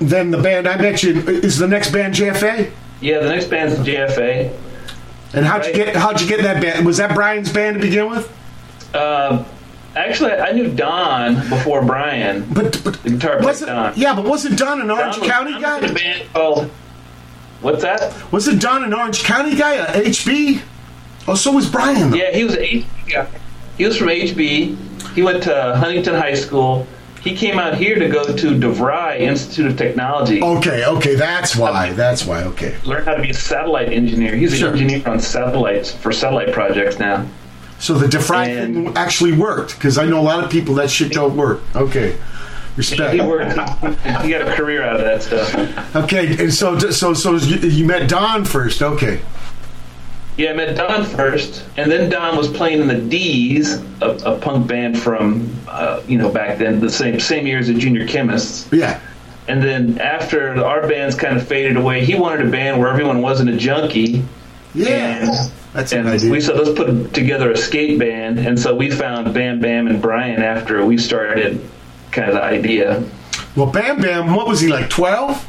then 0.00 0.30
the 0.30 0.38
band 0.38 0.66
I 0.68 0.76
mentioned 0.80 1.28
is 1.28 1.58
the 1.58 1.66
next 1.68 1.90
band 1.92 2.14
JFA. 2.14 2.70
yeah, 3.00 3.18
the 3.20 3.28
next 3.28 3.46
band's 3.46 3.76
JFA. 3.76 4.54
And 5.34 5.44
how'd 5.44 5.66
you 5.66 5.72
get 5.74 5.94
how'd 5.96 6.20
you 6.20 6.26
get 6.28 6.42
that 6.42 6.62
band? 6.62 6.86
Was 6.86 6.96
that 6.98 7.14
Brian's 7.14 7.52
band 7.52 7.76
to 7.76 7.80
begin 7.80 8.08
with? 8.10 8.32
Uh, 8.94 9.44
actually, 9.94 10.32
I 10.32 10.52
knew 10.52 10.72
Don 10.74 11.34
before 11.50 11.84
Brian. 11.84 12.46
But, 12.52 12.80
but 12.82 12.94
The 13.02 13.10
guitar 13.10 13.38
player 13.38 13.66
Don. 13.66 13.92
yeah, 13.96 14.14
but 14.14 14.24
wasn't 14.24 14.58
Don 14.58 14.80
an 14.80 14.90
Orange 14.90 15.16
Don 15.16 15.20
was- 15.20 15.30
County 15.30 15.52
Don 15.52 15.60
guy? 15.62 15.80
was 15.80 15.84
in 15.90 15.96
a 15.96 16.00
band 16.00 16.32
called. 16.32 16.70
What's 17.60 17.82
that? 17.82 18.14
Wasn't 18.32 18.62
Don 18.62 18.84
an 18.84 18.94
Orange 18.94 19.22
County 19.24 19.56
guy? 19.56 19.74
A 19.74 20.02
HB? 20.04 20.62
Oh, 21.26 21.34
so 21.34 21.52
was 21.52 21.68
Brian. 21.68 22.10
though. 22.10 22.16
Yeah, 22.16 22.30
he 22.32 22.44
was 22.44 22.56
a 22.56 22.84
guy. 23.08 23.26
He 23.76 23.84
was 23.84 23.96
from 23.98 24.08
HB. 24.08 24.76
He 25.14 25.22
went 25.22 25.42
to 25.42 25.74
Huntington 25.76 26.14
High 26.14 26.34
School. 26.34 26.86
He 27.22 27.34
came 27.36 27.58
out 27.58 27.74
here 27.76 27.98
to 27.98 28.08
go 28.08 28.24
to 28.24 28.46
DeVry 28.50 29.20
Institute 29.20 29.66
of 29.66 29.76
Technology. 29.76 30.42
Okay, 30.42 30.84
okay, 30.84 31.14
that's 31.14 31.56
why. 31.56 31.92
That's 31.92 32.24
why. 32.24 32.42
Okay. 32.44 32.76
Learn 32.84 33.04
how 33.04 33.14
to 33.14 33.22
be 33.22 33.30
a 33.30 33.34
satellite 33.34 33.88
engineer. 33.92 34.34
He's 34.36 34.52
an 34.52 34.58
Sure. 34.58 34.70
engineer 34.70 35.02
on 35.06 35.18
satellites 35.20 35.90
for 35.92 36.12
satellite 36.12 36.52
projects 36.52 36.98
now. 36.98 37.26
So 37.80 37.94
the 37.94 38.08
thing 38.20 38.96
actually 38.96 39.32
worked 39.32 39.74
because 39.76 39.98
I 39.98 40.06
know 40.06 40.18
a 40.18 40.22
lot 40.22 40.42
of 40.44 40.50
people 40.50 40.74
that 40.76 40.90
shit 40.90 41.12
don't 41.12 41.36
work. 41.36 41.60
Okay, 41.76 42.16
respect. 42.76 43.14
He 43.14 43.20
worked. 43.20 43.52
he 44.22 44.30
got 44.30 44.42
a 44.42 44.52
career 44.56 44.82
out 44.82 44.96
of 44.96 45.02
that 45.02 45.22
stuff. 45.22 45.96
Okay, 45.96 46.36
and 46.42 46.52
so 46.52 46.78
so 46.78 47.14
so 47.14 47.34
you, 47.36 47.68
you 47.68 47.84
met 47.86 48.08
Don 48.08 48.44
first. 48.44 48.82
Okay. 48.82 49.20
Yeah, 50.38 50.50
I 50.50 50.52
met 50.52 50.76
Don 50.76 51.04
first, 51.04 51.64
and 51.76 51.90
then 51.90 52.08
Don 52.08 52.36
was 52.36 52.46
playing 52.46 52.80
in 52.80 52.86
the 52.86 53.00
D's, 53.00 53.82
a, 54.00 54.10
a 54.24 54.38
punk 54.38 54.68
band 54.68 54.96
from 54.96 55.52
uh, 55.66 56.00
you 56.06 56.16
know 56.16 56.30
back 56.30 56.58
then, 56.58 56.78
the 56.78 56.88
same 56.88 57.18
same 57.18 57.44
year 57.44 57.58
as 57.58 57.66
the 57.66 57.74
Junior 57.74 58.06
Chemists. 58.06 58.68
Yeah. 58.72 59.00
And 59.48 59.60
then 59.60 59.98
after 59.98 60.64
our 60.64 60.86
bands 60.86 61.16
kind 61.16 61.36
of 61.36 61.46
faded 61.48 61.76
away, 61.76 62.04
he 62.04 62.14
wanted 62.14 62.46
a 62.46 62.50
band 62.50 62.78
where 62.78 62.88
everyone 62.88 63.20
wasn't 63.20 63.50
a 63.50 63.56
junkie. 63.56 64.22
Yeah. 64.74 65.26
And, 65.26 65.52
That's 65.72 65.90
an 65.90 66.00
and 66.00 66.08
idea. 66.10 66.30
we 66.30 66.40
said 66.40 66.54
let's 66.56 66.70
put 66.70 67.12
together 67.12 67.50
a 67.50 67.56
skate 67.56 67.98
band, 67.98 68.38
and 68.38 68.56
so 68.60 68.76
we 68.76 68.90
found 68.92 69.34
Bam 69.34 69.58
Bam 69.60 69.88
and 69.88 70.00
Brian 70.00 70.40
after 70.40 70.84
we 70.86 70.98
started 70.98 71.60
kind 72.12 72.28
of 72.28 72.34
the 72.36 72.44
idea. 72.44 73.02
Well, 73.56 73.66
Bam 73.66 74.00
Bam, 74.00 74.34
what 74.36 74.46
was 74.46 74.60
he 74.60 74.68
like? 74.68 74.88
Twelve? 74.88 75.44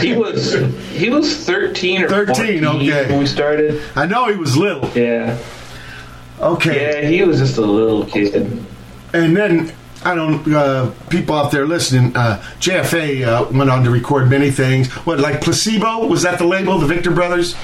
He 0.00 0.14
was 0.14 0.52
he 0.90 1.10
was 1.10 1.36
thirteen 1.44 2.02
or 2.02 2.08
13, 2.08 2.62
14 2.62 2.64
okay. 2.64 3.10
when 3.10 3.18
we 3.20 3.26
started. 3.26 3.82
I 3.96 4.06
know 4.06 4.26
he 4.28 4.36
was 4.36 4.56
little. 4.56 4.88
Yeah, 4.90 5.38
Okay. 6.40 7.02
yeah, 7.02 7.08
he 7.08 7.22
was 7.22 7.38
just 7.38 7.56
a 7.58 7.62
little 7.62 8.04
kid. 8.04 8.34
And 9.12 9.36
then 9.36 9.72
I 10.04 10.14
don't. 10.14 10.46
Uh, 10.52 10.90
people 11.10 11.34
out 11.34 11.50
there 11.50 11.66
listening, 11.66 12.16
uh, 12.16 12.42
JFA 12.60 13.26
uh, 13.26 13.48
went 13.56 13.70
on 13.70 13.82
to 13.84 13.90
record 13.90 14.28
many 14.30 14.50
things. 14.50 14.88
What, 15.06 15.18
like 15.18 15.40
Placebo? 15.40 16.06
Was 16.06 16.22
that 16.22 16.38
the 16.38 16.46
label? 16.46 16.78
The 16.78 16.86
Victor 16.86 17.10
Brothers? 17.10 17.56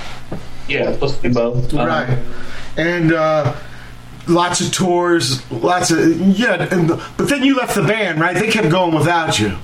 Yeah, 0.67 0.97
placebo. 0.97 1.61
Uh, 1.79 1.87
right. 1.87 2.19
And 2.77 3.13
uh, 3.13 3.55
lots 4.27 4.61
of 4.61 4.73
tours, 4.73 5.49
lots 5.53 5.91
of 5.91 5.99
yeah. 6.39 6.67
And 6.75 6.89
the, 6.91 7.05
but 7.17 7.29
then 7.29 7.45
you 7.45 7.57
left 7.57 7.75
the 7.75 7.83
band, 7.83 8.19
right? 8.21 8.35
They 8.35 8.51
kept 8.51 8.71
going 8.71 8.95
without 8.95 9.39
you. 9.39 9.57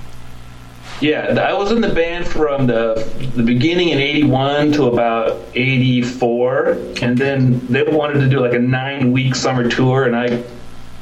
Yeah, 1.01 1.39
I 1.39 1.53
was 1.53 1.71
in 1.71 1.81
the 1.81 1.89
band 1.93 2.27
from 2.27 2.67
the 2.67 2.93
the 3.35 3.41
beginning 3.43 3.89
in 3.89 3.97
'81 3.97 4.71
to 4.73 4.85
about 4.85 5.41
'84, 5.55 6.77
and 7.01 7.17
then 7.17 7.59
they 7.67 7.81
wanted 7.83 8.19
to 8.19 8.29
do 8.29 8.39
like 8.39 8.53
a 8.53 8.59
nine 8.59 9.11
week 9.11 9.33
summer 9.33 9.67
tour, 9.67 10.05
and 10.05 10.15
I 10.15 10.43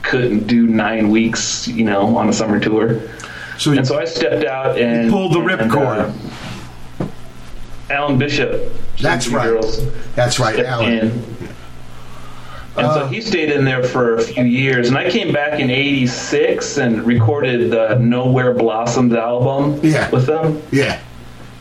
couldn't 0.03 0.47
do 0.47 0.67
nine 0.67 1.09
weeks, 1.09 1.67
you 1.67 1.83
know, 1.83 2.15
on 2.17 2.29
a 2.29 2.33
summer 2.33 2.59
tour. 2.61 3.01
So 3.57 3.71
you 3.71 3.79
And 3.79 3.85
so 3.87 3.99
I 3.99 4.05
stepped 4.05 4.45
out 4.45 4.77
and 4.79 5.11
pulled 5.11 5.33
the 5.33 5.39
ripcord. 5.39 6.13
uh, 7.01 7.07
Alan 7.89 8.17
Bishop. 8.17 8.71
That's 9.01 9.27
right. 9.27 9.47
Girls, 9.49 9.81
That's 10.15 10.39
right, 10.39 10.59
Alan. 10.61 10.93
in. 10.93 11.37
And 12.77 12.85
Uh, 12.87 12.93
so 12.93 13.07
he 13.07 13.19
stayed 13.21 13.49
in 13.51 13.65
there 13.65 13.83
for 13.83 14.15
a 14.15 14.21
few 14.21 14.43
years, 14.43 14.87
and 14.89 14.97
I 14.97 15.09
came 15.09 15.33
back 15.33 15.59
in 15.59 15.69
'86 15.69 16.77
and 16.77 17.03
recorded 17.05 17.71
the 17.71 17.97
Nowhere 17.99 18.53
Blossoms 18.53 19.13
album 19.13 19.79
Yeah. 19.83 20.09
with 20.11 20.25
them. 20.27 20.61
Yeah, 20.71 20.97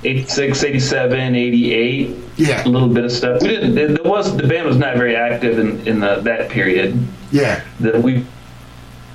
86, 0.05 0.63
87, 0.65 1.35
88. 1.35 2.15
Yeah. 2.37 2.65
A 2.65 2.69
little 2.69 2.89
bit 2.89 3.05
of 3.05 3.11
stuff. 3.13 3.43
We 3.43 3.49
didn't. 3.49 3.75
There 3.75 3.97
was 4.05 4.37
the 4.37 4.47
band 4.47 4.67
was 4.67 4.77
not 4.77 4.97
very 4.97 5.17
active 5.17 5.59
in 5.59 5.81
in 5.87 6.01
the, 6.01 6.17
that 6.23 6.51
period. 6.51 6.97
yeah. 7.33 7.63
That 7.81 8.03
we, 8.03 8.25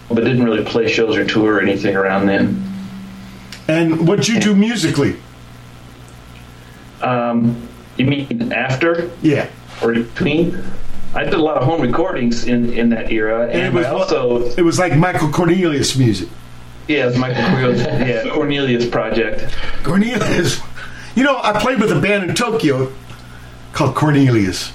but 0.09 0.23
didn't 0.25 0.43
really 0.43 0.63
play 0.63 0.87
shows 0.87 1.15
or 1.15 1.23
tour 1.25 1.55
or 1.55 1.61
anything 1.61 1.95
around 1.95 2.25
then. 2.27 2.61
And 3.69 4.07
what'd 4.07 4.27
you 4.27 4.39
do 4.41 4.55
musically? 4.55 5.15
Um, 7.01 7.55
you 7.97 8.05
mean 8.05 8.51
after 8.53 9.09
Yeah. 9.21 9.47
or 9.81 9.93
between? 9.93 10.57
I 11.15 11.23
did 11.25 11.33
a 11.33 11.41
lot 11.41 11.57
of 11.57 11.63
home 11.63 11.81
recordings 11.81 12.45
in 12.45 12.73
in 12.73 12.89
that 12.89 13.11
era, 13.11 13.47
and, 13.47 13.61
it 13.61 13.73
was 13.73 13.85
I 13.85 13.89
also 13.89 14.45
It 14.57 14.63
was 14.63 14.79
like 14.79 14.97
Michael 14.97 15.29
Cornelius 15.29 15.95
music. 15.95 16.29
yeah, 16.87 17.03
it 17.03 17.05
was 17.07 17.17
Michael 17.17 17.43
Cornelius, 17.43 17.81
yeah 17.87 18.33
Cornelius 18.33 18.85
project. 18.89 19.55
Cornelius. 19.83 20.59
You 21.15 21.23
know, 21.23 21.39
I 21.41 21.59
played 21.59 21.79
with 21.79 21.91
a 21.91 21.99
band 22.01 22.29
in 22.29 22.35
Tokyo 22.35 22.91
called 23.73 23.95
Cornelius. 23.95 24.71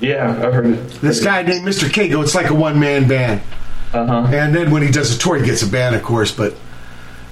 Yeah, 0.00 0.30
I've 0.30 0.52
heard 0.52 0.66
it. 0.66 0.90
This 1.00 1.22
guy 1.22 1.42
named 1.42 1.66
Mr. 1.66 1.88
Keigo, 1.88 2.22
it's 2.22 2.34
like 2.34 2.50
a 2.50 2.54
one 2.54 2.78
man 2.78 3.06
band. 3.08 3.40
Uh 3.92 4.06
huh. 4.06 4.28
And 4.34 4.54
then 4.54 4.70
when 4.70 4.82
he 4.82 4.90
does 4.90 5.14
a 5.14 5.18
tour, 5.18 5.36
he 5.36 5.44
gets 5.44 5.62
a 5.62 5.66
band, 5.68 5.94
of 5.94 6.02
course. 6.02 6.32
But 6.32 6.56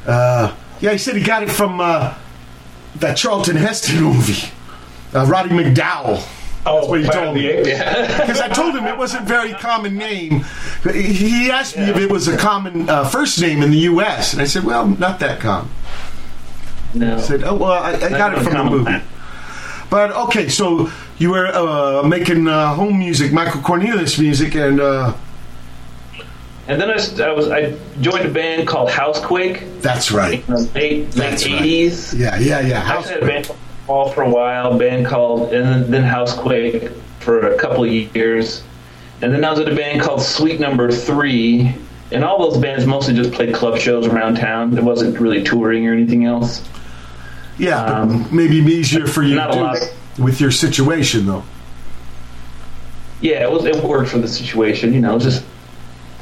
uh, 0.07 0.55
yeah, 0.81 0.93
he 0.93 0.99
said 0.99 1.17
he 1.17 1.23
got 1.23 1.43
it 1.43 1.51
from 1.51 1.81
uh, 1.81 2.15
that 2.97 3.17
Charlton 3.17 3.57
Heston 3.57 4.03
movie, 4.03 4.51
uh, 5.15 5.27
Roddy 5.27 5.51
McDowall. 5.51 6.27
Oh, 6.71 6.87
what 6.87 7.01
he 7.01 7.07
told 7.07 7.35
me. 7.35 7.47
Apes. 7.49 7.69
Because 8.21 8.41
I 8.47 8.49
told 8.49 8.75
him 8.75 8.87
it 8.87 8.97
wasn't 8.97 9.23
a 9.25 9.27
very 9.27 9.53
common 9.55 9.97
name. 9.97 10.45
He 10.93 11.51
asked 11.51 11.77
me 11.77 11.85
if 11.85 11.97
it 11.97 12.11
was 12.11 12.29
a 12.29 12.37
common 12.37 12.89
uh, 12.89 13.09
first 13.09 13.41
name 13.41 13.63
in 13.63 13.71
the 13.71 13.79
U.S., 13.93 14.33
and 14.33 14.41
I 14.41 14.45
said, 14.47 14.65
"Well, 14.65 14.87
not 14.87 15.19
that 15.21 15.41
common." 15.41 15.71
No. 16.95 17.17
I 17.17 17.21
said, 17.21 17.43
"Oh, 17.45 17.55
well, 17.57 17.73
I, 17.73 17.93
I 17.95 18.09
got 18.11 18.37
it 18.37 18.43
from 18.43 18.55
the 18.55 18.65
movie." 18.65 19.03
But 19.91 20.13
okay, 20.13 20.49
so 20.49 20.89
you 21.19 21.31
were 21.31 21.49
uh, 21.49 22.03
making 22.05 22.47
uh, 22.47 22.75
home 22.75 22.99
music, 22.99 23.33
Michael 23.33 23.61
Cornelius 23.61 24.19
music, 24.19 24.55
and 24.55 24.81
uh, 24.81 25.13
And 26.69 26.81
then 26.81 26.91
I, 26.91 26.95
s- 26.95 27.19
I 27.19 27.33
was 27.33 27.49
I 27.51 27.75
joined 28.01 28.27
a 28.27 28.31
band 28.31 28.69
called 28.69 28.91
Housequake 28.91 29.65
that's 29.81 30.13
right. 30.13 30.47
in 30.47 30.55
the 30.55 30.61
late 30.61 30.71
late 30.75 31.11
That's 31.11 31.45
right. 31.47 31.61
eighties. 31.63 32.15
Yeah, 32.15 32.39
yeah, 32.39 32.61
yeah. 32.61 32.83
I 32.87 33.03
House- 33.91 34.09
had 34.15 34.15
a 34.15 34.15
band 34.15 34.15
called 34.15 34.15
Paul 34.15 34.15
for 34.15 34.23
a 34.23 34.31
while, 34.31 34.79
band 34.79 35.07
called 35.07 35.53
and 35.53 35.93
then, 35.93 36.03
Housequake 36.05 36.91
for 37.21 37.53
a 37.53 37.57
couple 37.59 37.85
of 37.85 37.91
years, 37.91 38.63
and 39.23 39.33
then 39.33 39.45
I 39.45 39.51
was 39.51 39.61
in 39.61 39.69
a 39.69 39.75
band 39.75 40.01
called 40.01 40.23
Sweet 40.23 40.61
Number 40.61 40.91
Three. 40.91 41.75
And 42.13 42.25
all 42.25 42.51
those 42.51 42.61
bands 42.61 42.87
mostly 42.87 43.15
just 43.15 43.31
played 43.31 43.55
club 43.55 43.79
shows 43.79 44.05
around 44.09 44.35
town. 44.35 44.77
It 44.77 44.83
wasn't 44.83 45.21
really 45.21 45.45
touring 45.45 45.87
or 45.87 45.93
anything 45.93 46.25
else. 46.25 46.61
Yeah, 47.57 47.85
Um, 47.85 48.27
maybe 48.33 48.57
easier 48.57 49.07
for 49.07 49.23
you 49.23 49.37
not 49.37 49.53
to 49.53 49.53
a 49.53 49.55
do 49.59 49.63
lot. 49.63 49.95
with 50.19 50.41
your 50.41 50.51
situation, 50.51 51.27
though. 51.27 51.45
Yeah, 53.21 53.43
it 53.45 53.51
was 53.53 53.65
it 53.65 53.77
worked 53.85 54.09
for 54.09 54.19
the 54.19 54.27
situation. 54.27 54.93
You 54.93 55.01
know, 55.01 55.21
just 55.21 55.45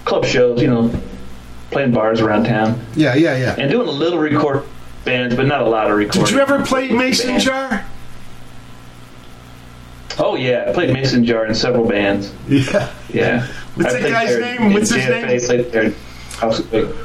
club 0.04 0.26
shows. 0.26 0.60
You 0.60 0.68
know, 0.68 0.90
playing 1.70 1.92
bars 1.92 2.20
around 2.20 2.44
town 2.44 2.78
Yeah, 2.94 3.14
yeah, 3.14 3.36
yeah. 3.38 3.54
and 3.58 3.70
doing 3.70 3.88
a 3.88 3.90
little 3.90 4.18
record 4.18 4.64
bands, 5.04 5.34
but 5.34 5.46
not 5.46 5.60
a 5.62 5.68
lot 5.68 5.90
of 5.90 5.96
recording. 5.96 6.24
Did 6.24 6.34
you 6.34 6.40
ever 6.40 6.64
play 6.64 6.88
Mason 6.90 7.28
Band. 7.30 7.42
Jar? 7.42 7.86
Oh 10.18 10.34
yeah, 10.34 10.66
I 10.68 10.72
played 10.72 10.92
Mason 10.92 11.24
Jar 11.24 11.46
in 11.46 11.54
several 11.54 11.86
bands. 11.86 12.32
Yeah. 12.48 12.92
Yeah. 13.12 13.46
What's 13.74 13.94
I 13.94 14.00
that 14.00 14.10
guy's 14.10 14.28
there 14.30 14.58
name? 14.58 14.72
What's 14.72 14.90
his 14.90 15.04
JFA, 15.04 15.48
name? 15.48 15.70
there. 15.70 15.90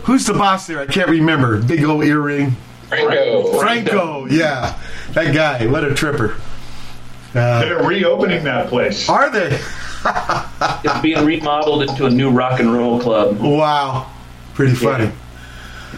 Who's 0.04 0.26
the 0.26 0.34
boss 0.34 0.68
there? 0.68 0.80
I 0.80 0.86
can't 0.88 1.10
remember. 1.10 1.62
Big 1.62 1.84
old 1.84 2.04
earring. 2.04 2.56
Franco. 2.90 3.60
Franco. 3.60 4.26
Yeah, 4.28 4.80
that 5.12 5.34
guy. 5.34 5.66
What 5.68 5.84
a 5.84 5.94
tripper. 5.94 6.36
Uh, 7.36 7.62
They're 7.62 7.84
reopening 7.84 8.44
that 8.44 8.70
place. 8.70 9.10
are 9.10 9.30
they? 9.30 9.60
It's 10.86 11.02
being 11.02 11.26
remodeled 11.26 11.84
into 11.84 12.06
a 12.06 12.10
new 12.10 12.30
rock 12.30 12.60
and 12.60 12.74
roll 12.74 13.00
club. 13.00 13.40
Wow. 13.40 14.12
Pretty 14.54 14.76
funny. 14.76 15.10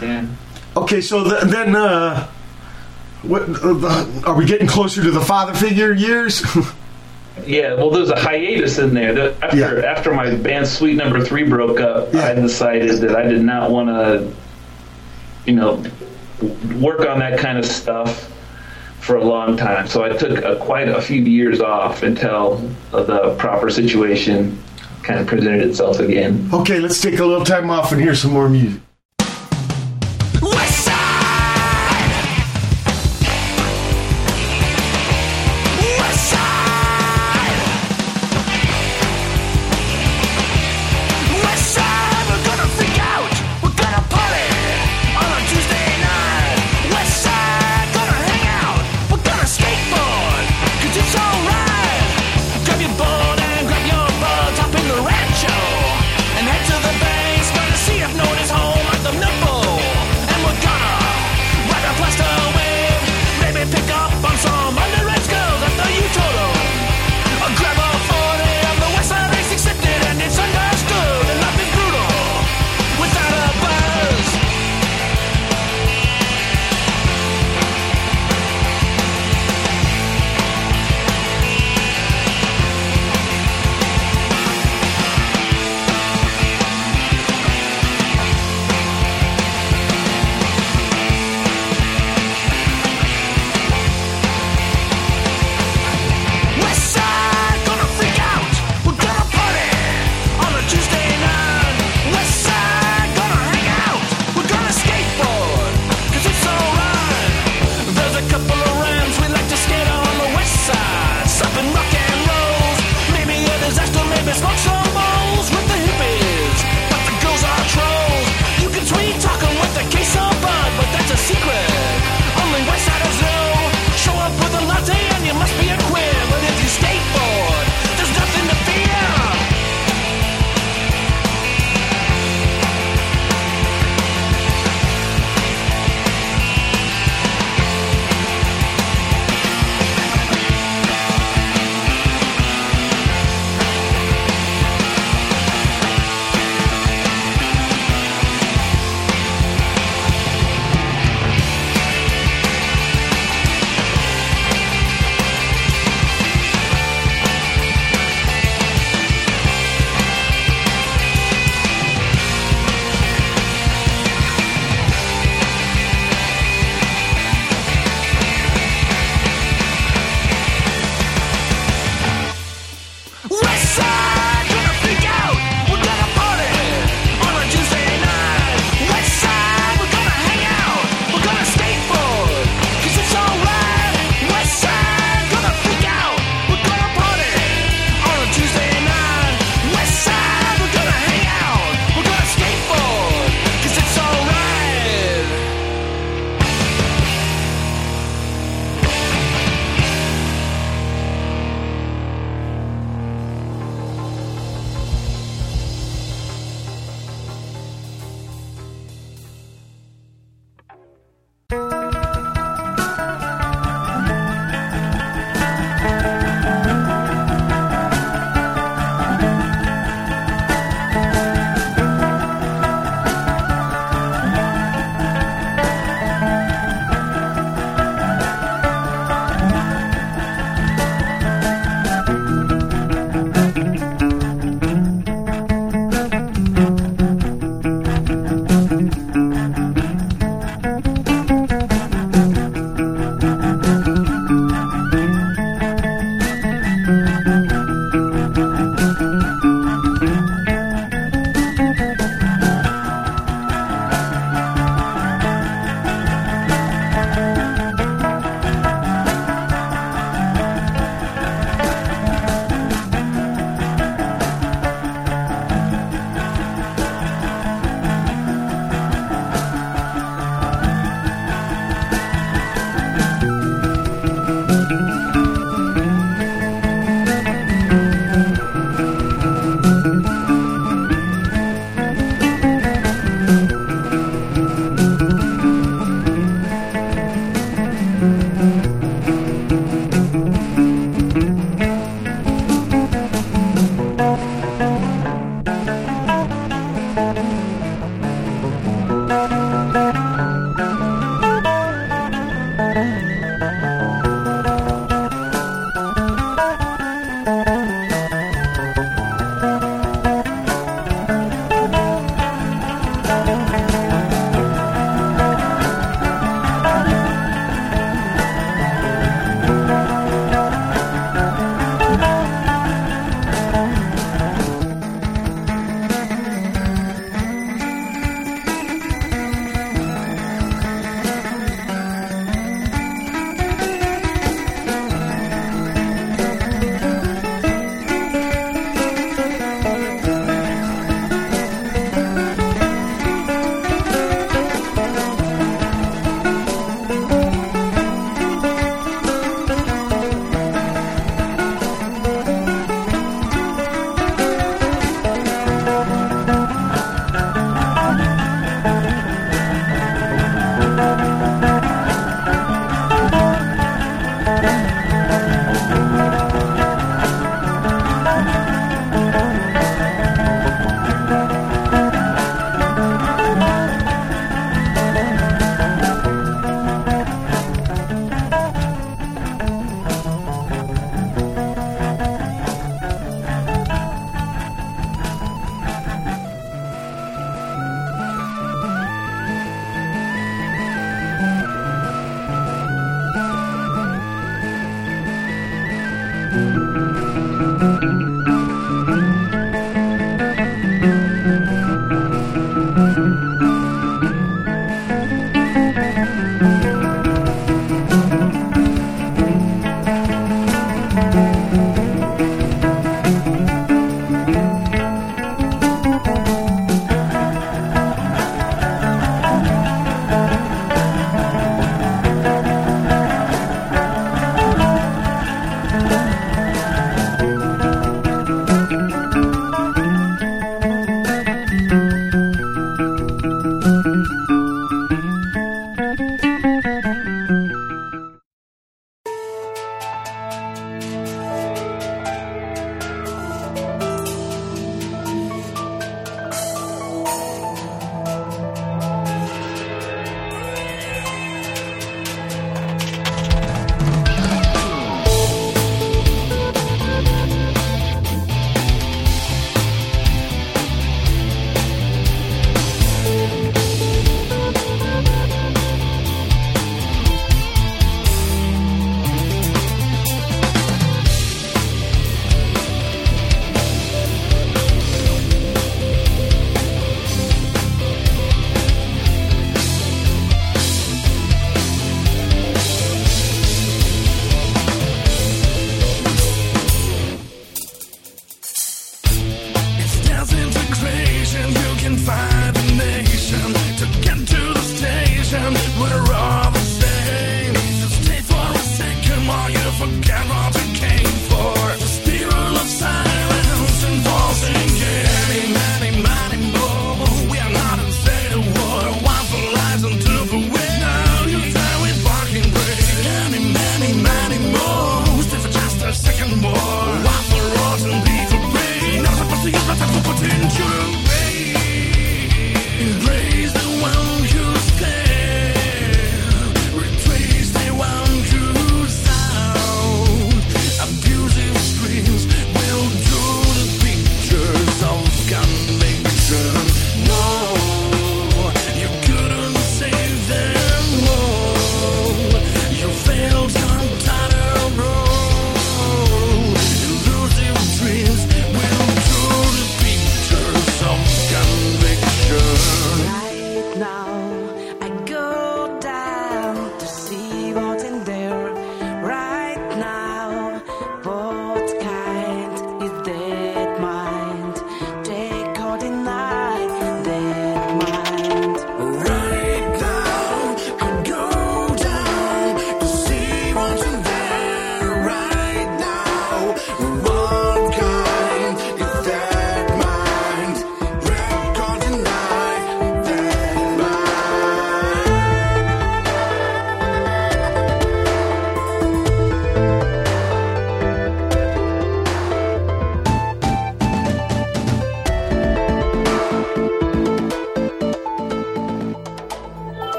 Yeah. 0.00 0.26
Okay, 0.76 1.00
so 1.00 1.24
th- 1.24 1.42
then, 1.44 1.74
uh, 1.74 2.26
what, 3.22 3.42
uh, 3.48 4.06
are 4.26 4.34
we 4.36 4.44
getting 4.44 4.66
closer 4.66 5.02
to 5.02 5.10
the 5.10 5.20
father 5.20 5.54
figure 5.54 5.92
years? 5.92 6.42
Yeah, 7.46 7.74
well, 7.74 7.90
there's 7.90 8.08
a 8.08 8.18
hiatus 8.18 8.78
in 8.78 8.94
there. 8.94 9.12
The- 9.14 9.34
After 9.44 9.56
Yeah. 9.58 9.86
after 9.86 10.14
my 10.14 10.34
band 10.36 10.66
Sweet 10.66 10.96
Number 10.96 11.22
Three 11.22 11.42
broke 11.44 11.80
up, 11.80 12.12
Yeah. 12.14 12.28
I 12.28 12.34
decided 12.34 12.90
that 13.02 13.14
I 13.14 13.24
did 13.24 13.42
not 13.42 13.70
want 13.70 13.88
to, 13.90 14.32
you 15.44 15.52
know, 15.52 15.82
work 16.80 17.00
on 17.06 17.18
that 17.18 17.38
kind 17.38 17.58
of 17.58 17.66
stuff 17.66 18.32
for 19.00 19.16
a 19.16 19.22
long 19.24 19.54
time. 19.58 19.86
So 19.86 20.02
I 20.02 20.08
took 20.16 20.42
a, 20.44 20.56
quite 20.56 20.88
a 20.88 21.00
few 21.02 21.20
years 21.22 21.60
off 21.60 22.02
until 22.02 22.68
uh, 22.94 23.02
the 23.02 23.34
proper 23.36 23.68
situation 23.68 24.58
kind 25.02 25.20
of 25.20 25.26
presented 25.26 25.60
itself 25.68 26.00
again. 26.00 26.48
okay, 26.54 26.80
let's 26.80 27.02
take 27.02 27.18
a 27.18 27.24
little 27.24 27.44
time 27.44 27.68
off 27.70 27.92
and 27.92 28.00
hear 28.00 28.14
some 28.14 28.32
more 28.32 28.48
music. 28.48 28.80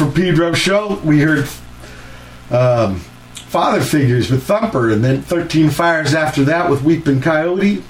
From 0.00 0.12
Pedro 0.14 0.54
show. 0.54 0.98
We 1.04 1.20
heard 1.20 1.46
um, 2.50 3.00
Father 3.34 3.82
Figures 3.82 4.30
with 4.30 4.44
Thumper, 4.44 4.88
and 4.90 5.04
then 5.04 5.20
13 5.20 5.68
Fires 5.68 6.14
after 6.14 6.42
that 6.44 6.70
with 6.70 6.82
Weeping 6.82 7.20
Coyote. 7.20 7.84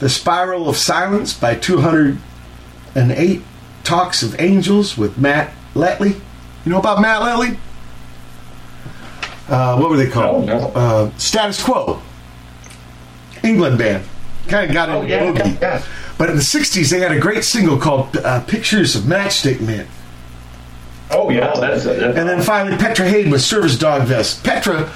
The 0.00 0.10
Spiral 0.10 0.68
of 0.68 0.76
Silence 0.76 1.32
by 1.32 1.54
208 1.54 3.42
Talks 3.84 4.22
of 4.22 4.38
Angels 4.38 4.98
with 4.98 5.16
Matt 5.16 5.54
Letley. 5.74 6.20
You 6.66 6.72
know 6.72 6.78
about 6.78 7.00
Matt 7.00 7.22
Letley? 7.22 7.56
Uh, 9.48 9.78
what 9.78 9.88
were 9.88 9.96
they 9.96 10.10
called? 10.10 10.44
No, 10.46 10.58
no. 10.58 10.66
Uh, 10.74 11.10
Status 11.16 11.62
Quo. 11.62 12.02
England 13.42 13.78
band. 13.78 14.04
Kind 14.46 14.68
of 14.70 14.74
got 14.74 14.90
Oh, 14.90 15.00
yeah, 15.02 15.32
boogie. 15.32 15.58
yeah. 15.60 15.82
But 16.18 16.28
in 16.28 16.36
the 16.36 16.42
60s, 16.42 16.90
they 16.90 17.00
had 17.00 17.12
a 17.12 17.18
great 17.18 17.44
single 17.44 17.78
called 17.78 18.14
uh, 18.18 18.42
Pictures 18.42 18.94
of 18.94 19.04
Matchstick 19.04 19.60
Men. 19.62 19.86
Oh 21.40 21.60
that's, 21.60 21.84
that's 21.84 22.16
And 22.16 22.28
then 22.28 22.42
finally, 22.42 22.76
Petra 22.76 23.08
Haden 23.08 23.30
with 23.30 23.42
Service 23.42 23.78
Dog 23.78 24.02
Vest. 24.02 24.44
Petra 24.44 24.90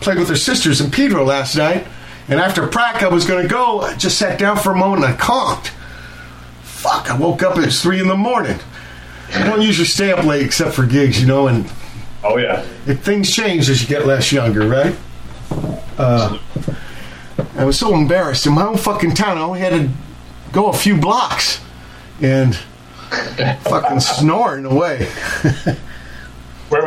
played 0.00 0.18
with 0.18 0.28
her 0.28 0.36
sisters 0.36 0.80
and 0.80 0.92
Pedro 0.92 1.24
last 1.24 1.56
night, 1.56 1.86
and 2.28 2.40
after 2.40 2.66
prac, 2.66 3.02
I 3.02 3.08
was 3.08 3.24
going 3.26 3.42
to 3.42 3.48
go. 3.48 3.80
I 3.80 3.94
just 3.94 4.18
sat 4.18 4.38
down 4.38 4.56
for 4.56 4.72
a 4.72 4.76
moment 4.76 5.04
and 5.04 5.14
I 5.14 5.16
conked. 5.16 5.72
Fuck, 6.62 7.10
I 7.10 7.16
woke 7.16 7.42
up, 7.42 7.56
it 7.56 7.64
was 7.64 7.82
3 7.82 8.00
in 8.00 8.08
the 8.08 8.16
morning. 8.16 8.58
I 9.34 9.44
don't 9.44 9.62
usually 9.62 9.86
stay 9.86 10.12
up 10.12 10.24
late 10.24 10.44
except 10.44 10.74
for 10.74 10.86
gigs, 10.86 11.20
you 11.20 11.26
know, 11.26 11.48
and 11.48 11.70
oh 12.22 12.36
yeah. 12.36 12.64
if 12.86 13.02
things 13.02 13.30
change 13.30 13.68
as 13.68 13.82
you 13.82 13.88
get 13.88 14.06
less 14.06 14.30
younger, 14.30 14.68
right? 14.68 14.96
Uh, 15.98 16.38
I 17.56 17.64
was 17.64 17.78
so 17.78 17.94
embarrassed. 17.94 18.46
In 18.46 18.52
my 18.52 18.66
own 18.66 18.76
fucking 18.76 19.14
town, 19.14 19.38
I 19.38 19.40
only 19.40 19.60
had 19.60 19.70
to 19.70 19.90
go 20.52 20.68
a 20.68 20.72
few 20.72 20.96
blocks 20.96 21.60
and 22.20 22.54
fucking 23.64 24.00
snoring 24.00 24.64
away. 24.64 25.08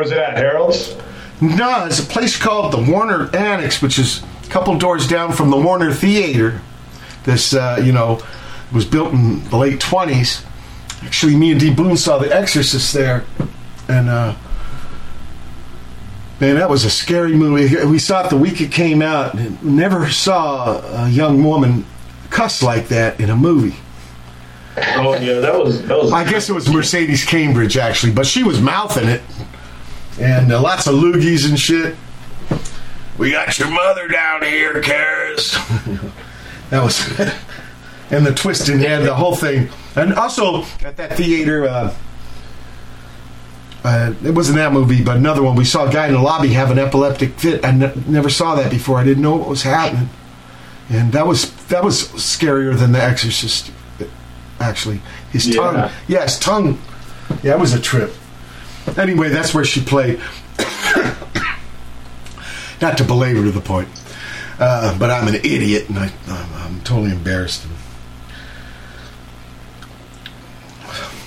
Was 0.00 0.12
it 0.12 0.18
at? 0.18 0.36
Harold's. 0.38 0.96
No, 1.42 1.84
it's 1.84 1.98
a 1.98 2.02
place 2.06 2.36
called 2.38 2.72
the 2.72 2.90
Warner 2.90 3.34
Annex, 3.36 3.82
which 3.82 3.98
is 3.98 4.22
a 4.44 4.48
couple 4.48 4.76
doors 4.78 5.06
down 5.06 5.32
from 5.32 5.50
the 5.50 5.56
Warner 5.58 5.92
Theater. 5.92 6.60
This, 7.24 7.52
uh, 7.54 7.80
you 7.84 7.92
know, 7.92 8.20
was 8.72 8.84
built 8.86 9.12
in 9.12 9.44
the 9.50 9.56
late 9.56 9.78
20s. 9.78 10.44
Actually, 11.04 11.36
me 11.36 11.50
and 11.52 11.60
D. 11.60 11.72
Boon 11.72 11.96
saw 11.96 12.18
The 12.18 12.34
Exorcist 12.34 12.92
there. 12.94 13.24
And, 13.88 14.08
uh, 14.08 14.34
man, 16.40 16.56
that 16.56 16.70
was 16.70 16.84
a 16.84 16.90
scary 16.90 17.34
movie. 17.34 17.84
We 17.84 17.98
saw 17.98 18.24
it 18.24 18.30
the 18.30 18.36
week 18.38 18.60
it 18.60 18.72
came 18.72 19.02
out. 19.02 19.34
and 19.34 19.62
Never 19.62 20.10
saw 20.10 21.04
a 21.04 21.10
young 21.10 21.44
woman 21.44 21.84
cuss 22.30 22.62
like 22.62 22.88
that 22.88 23.20
in 23.20 23.28
a 23.30 23.36
movie. 23.36 23.76
oh 24.76 25.14
yeah, 25.14 25.40
that 25.40 25.58
was 25.58 25.82
that 25.86 25.98
was. 25.98 26.12
I 26.12 26.28
guess 26.30 26.48
it 26.48 26.52
was 26.52 26.70
Mercedes 26.72 27.26
McCambridge, 27.26 27.76
actually, 27.76 28.12
but 28.12 28.24
she 28.26 28.44
was 28.44 28.60
mouthing 28.60 29.08
it. 29.08 29.20
And 30.20 30.52
uh, 30.52 30.60
lots 30.60 30.86
of 30.86 30.94
loogies 30.94 31.48
and 31.48 31.58
shit. 31.58 31.96
We 33.18 33.30
got 33.30 33.58
your 33.58 33.70
mother 33.70 34.06
down 34.08 34.42
here, 34.42 34.74
Karras. 34.82 35.52
that 36.70 36.82
was. 36.82 37.18
and 38.10 38.26
the 38.26 38.34
twist 38.34 38.68
in 38.68 38.78
head, 38.78 39.04
the 39.04 39.14
whole 39.14 39.34
thing. 39.34 39.68
And 39.96 40.14
also, 40.14 40.62
at 40.84 40.96
that 40.98 41.16
theater, 41.16 41.66
uh, 41.66 41.94
uh, 43.82 44.12
it 44.22 44.32
wasn't 44.32 44.56
that 44.58 44.72
movie, 44.72 45.02
but 45.02 45.16
another 45.16 45.42
one, 45.42 45.56
we 45.56 45.64
saw 45.64 45.88
a 45.88 45.92
guy 45.92 46.06
in 46.06 46.12
the 46.12 46.20
lobby 46.20 46.48
have 46.48 46.70
an 46.70 46.78
epileptic 46.78 47.32
fit. 47.38 47.64
I 47.64 47.70
ne- 47.70 47.92
never 48.06 48.28
saw 48.28 48.54
that 48.56 48.70
before. 48.70 48.98
I 48.98 49.04
didn't 49.04 49.22
know 49.22 49.36
what 49.36 49.48
was 49.48 49.62
happening. 49.62 50.10
And 50.90 51.12
that 51.12 51.26
was 51.26 51.50
that 51.68 51.82
was 51.84 52.04
scarier 52.08 52.76
than 52.76 52.92
The 52.92 53.02
Exorcist, 53.02 53.70
actually. 54.58 55.00
His 55.32 55.46
Yeah. 55.48 55.54
tongue. 55.62 55.90
Yeah, 56.08 56.22
his 56.24 56.38
tongue. 56.38 56.78
Yeah, 57.42 57.52
it 57.52 57.60
was 57.60 57.72
a 57.72 57.80
trip. 57.80 58.12
Anyway, 58.96 59.28
that's 59.28 59.54
where 59.54 59.64
she 59.64 59.82
played. 59.82 60.20
Not 62.80 62.96
to 62.98 63.04
belabor 63.04 63.44
to 63.44 63.50
the 63.50 63.60
point, 63.60 63.88
uh, 64.58 64.98
but 64.98 65.10
I'm 65.10 65.28
an 65.28 65.34
idiot 65.34 65.88
and 65.90 65.98
I, 65.98 66.10
I'm, 66.28 66.54
I'm 66.54 66.80
totally 66.80 67.12
embarrassed. 67.12 67.66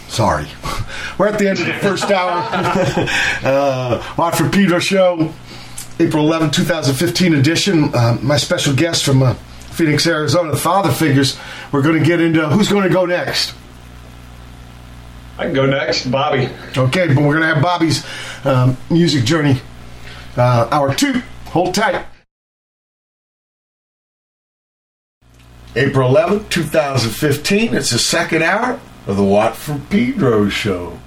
Sorry. 0.07 0.45
We're 1.17 1.27
at 1.27 1.39
the 1.39 1.49
end 1.49 1.59
of 1.59 1.65
the 1.65 1.73
first 1.73 2.11
hour. 2.11 2.29
uh, 3.43 4.13
Watt 4.17 4.35
from 4.35 4.51
Pedro 4.51 4.79
Show, 4.79 5.33
April 5.99 6.25
11, 6.25 6.51
2015 6.51 7.33
edition. 7.33 7.95
Uh, 7.95 8.17
my 8.21 8.37
special 8.37 8.75
guest 8.75 9.03
from 9.03 9.23
uh, 9.23 9.33
Phoenix, 9.71 10.05
Arizona, 10.05 10.51
the 10.51 10.57
Father 10.57 10.91
Figures. 10.91 11.39
We're 11.71 11.81
going 11.81 11.97
to 11.97 12.05
get 12.05 12.21
into 12.21 12.47
who's 12.47 12.69
going 12.69 12.83
to 12.83 12.93
go 12.93 13.05
next. 13.05 13.55
I 15.37 15.45
can 15.45 15.53
go 15.53 15.65
next, 15.65 16.11
Bobby. 16.11 16.49
Okay, 16.77 17.07
but 17.07 17.23
we're 17.23 17.39
to 17.39 17.53
have 17.53 17.63
Bobby's 17.63 18.05
um, 18.45 18.77
music 18.89 19.25
journey, 19.25 19.59
uh, 20.37 20.67
hour 20.71 20.93
two. 20.93 21.21
Hold 21.47 21.73
tight. 21.73 22.05
April 25.75 26.11
11th, 26.13 26.49
2015. 26.49 27.73
It's 27.73 27.89
the 27.89 27.97
second 27.97 28.43
hour 28.43 28.79
of 29.07 29.17
the 29.17 29.23
Watt 29.23 29.55
from 29.55 29.85
Pedro 29.87 30.49
show. 30.49 30.99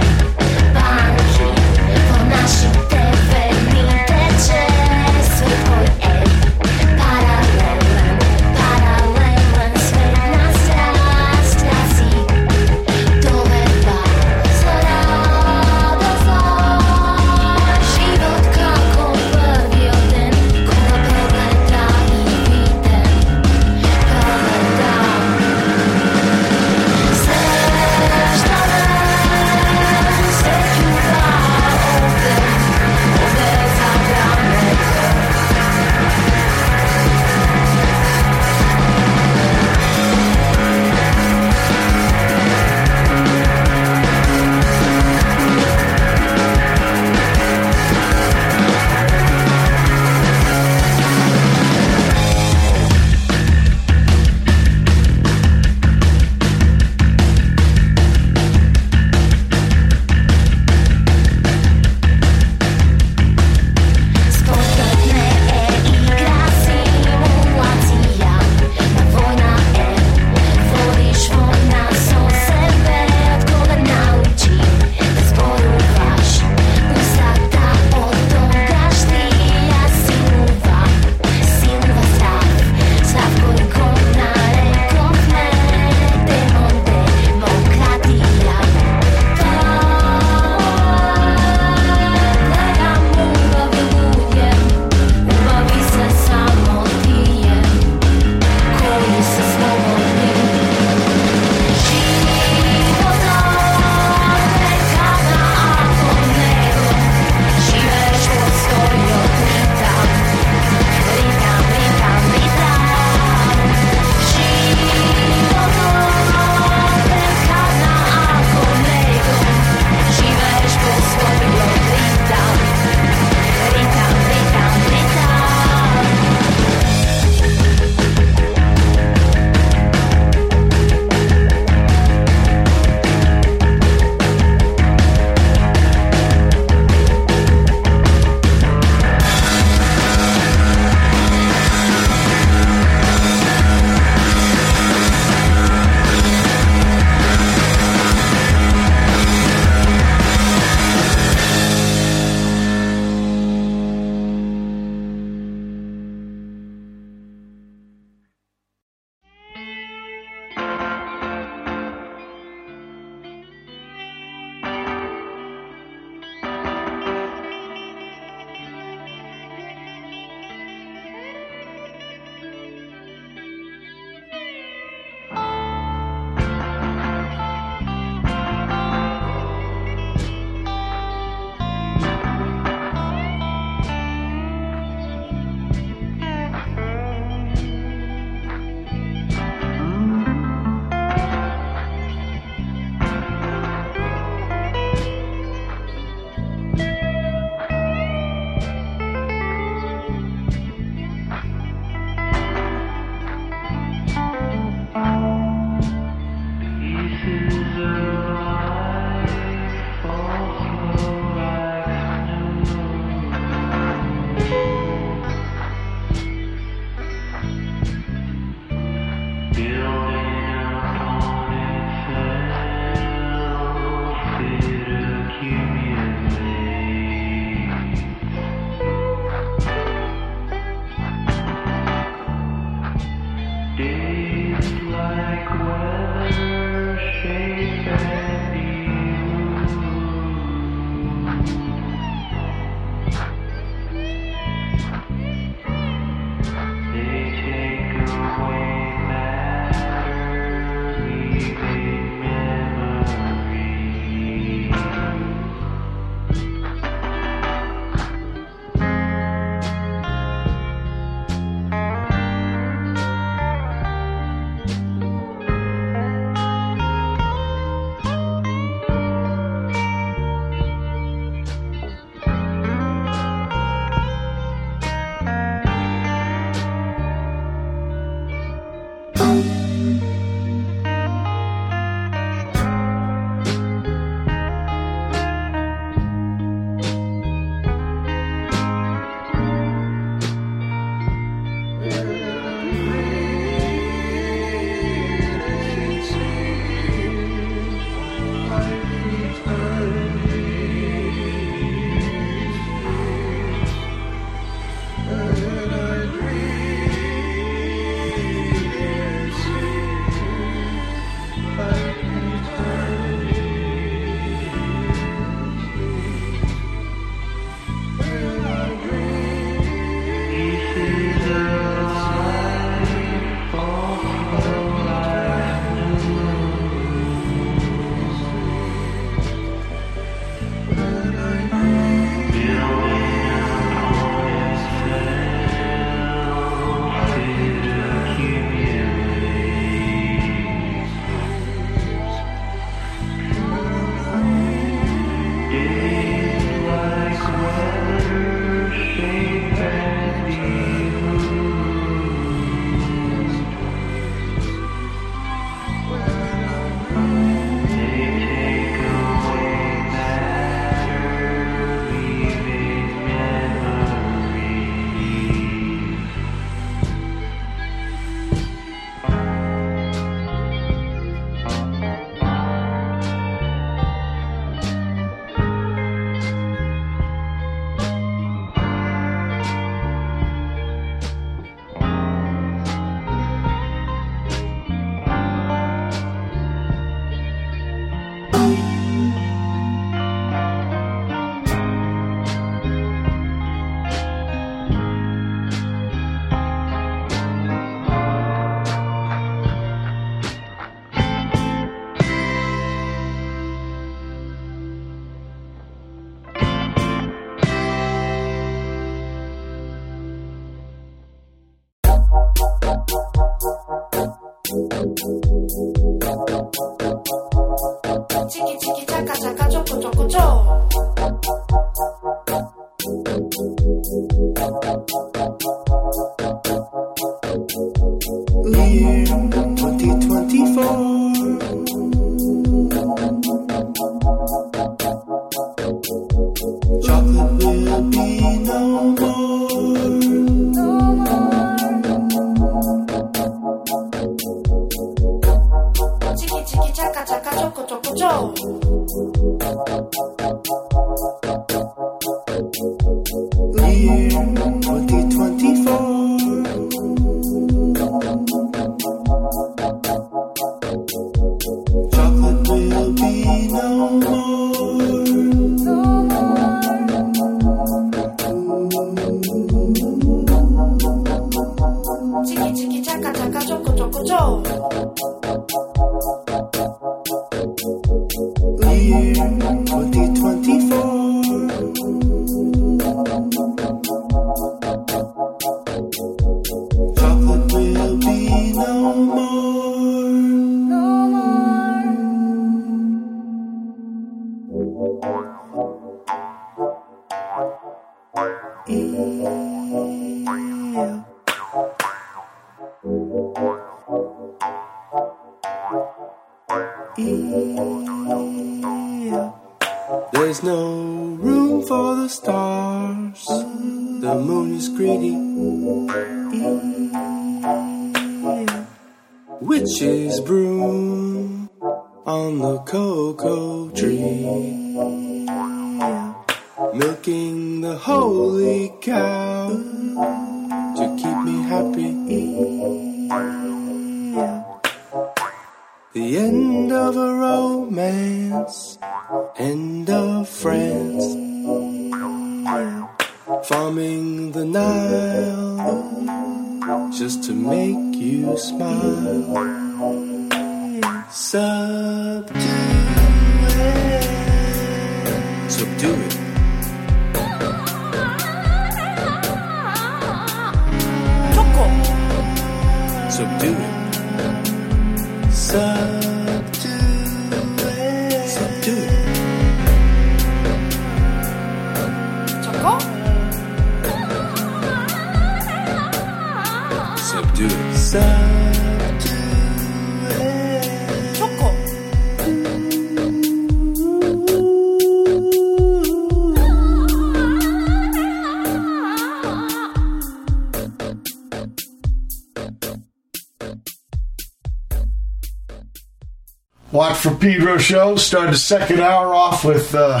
Show. 597.64 597.96
Started 597.96 598.34
the 598.34 598.38
second 598.38 598.80
hour 598.80 599.14
off 599.14 599.44
with 599.44 599.74
uh, 599.74 600.00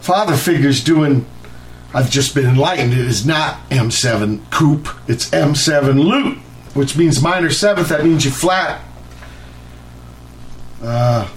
father 0.00 0.36
figures 0.36 0.82
doing. 0.82 1.26
I've 1.94 2.10
just 2.10 2.34
been 2.34 2.46
enlightened. 2.46 2.94
It 2.94 3.00
is 3.06 3.26
not 3.26 3.60
M7 3.68 4.50
coupe. 4.50 4.88
It's 5.08 5.28
M7 5.30 6.02
loop, 6.02 6.38
which 6.74 6.96
means 6.96 7.20
minor 7.22 7.50
seventh. 7.50 7.90
That 7.90 8.04
means 8.04 8.24
you 8.24 8.30
flat 8.30 8.80
uh, 10.82 11.28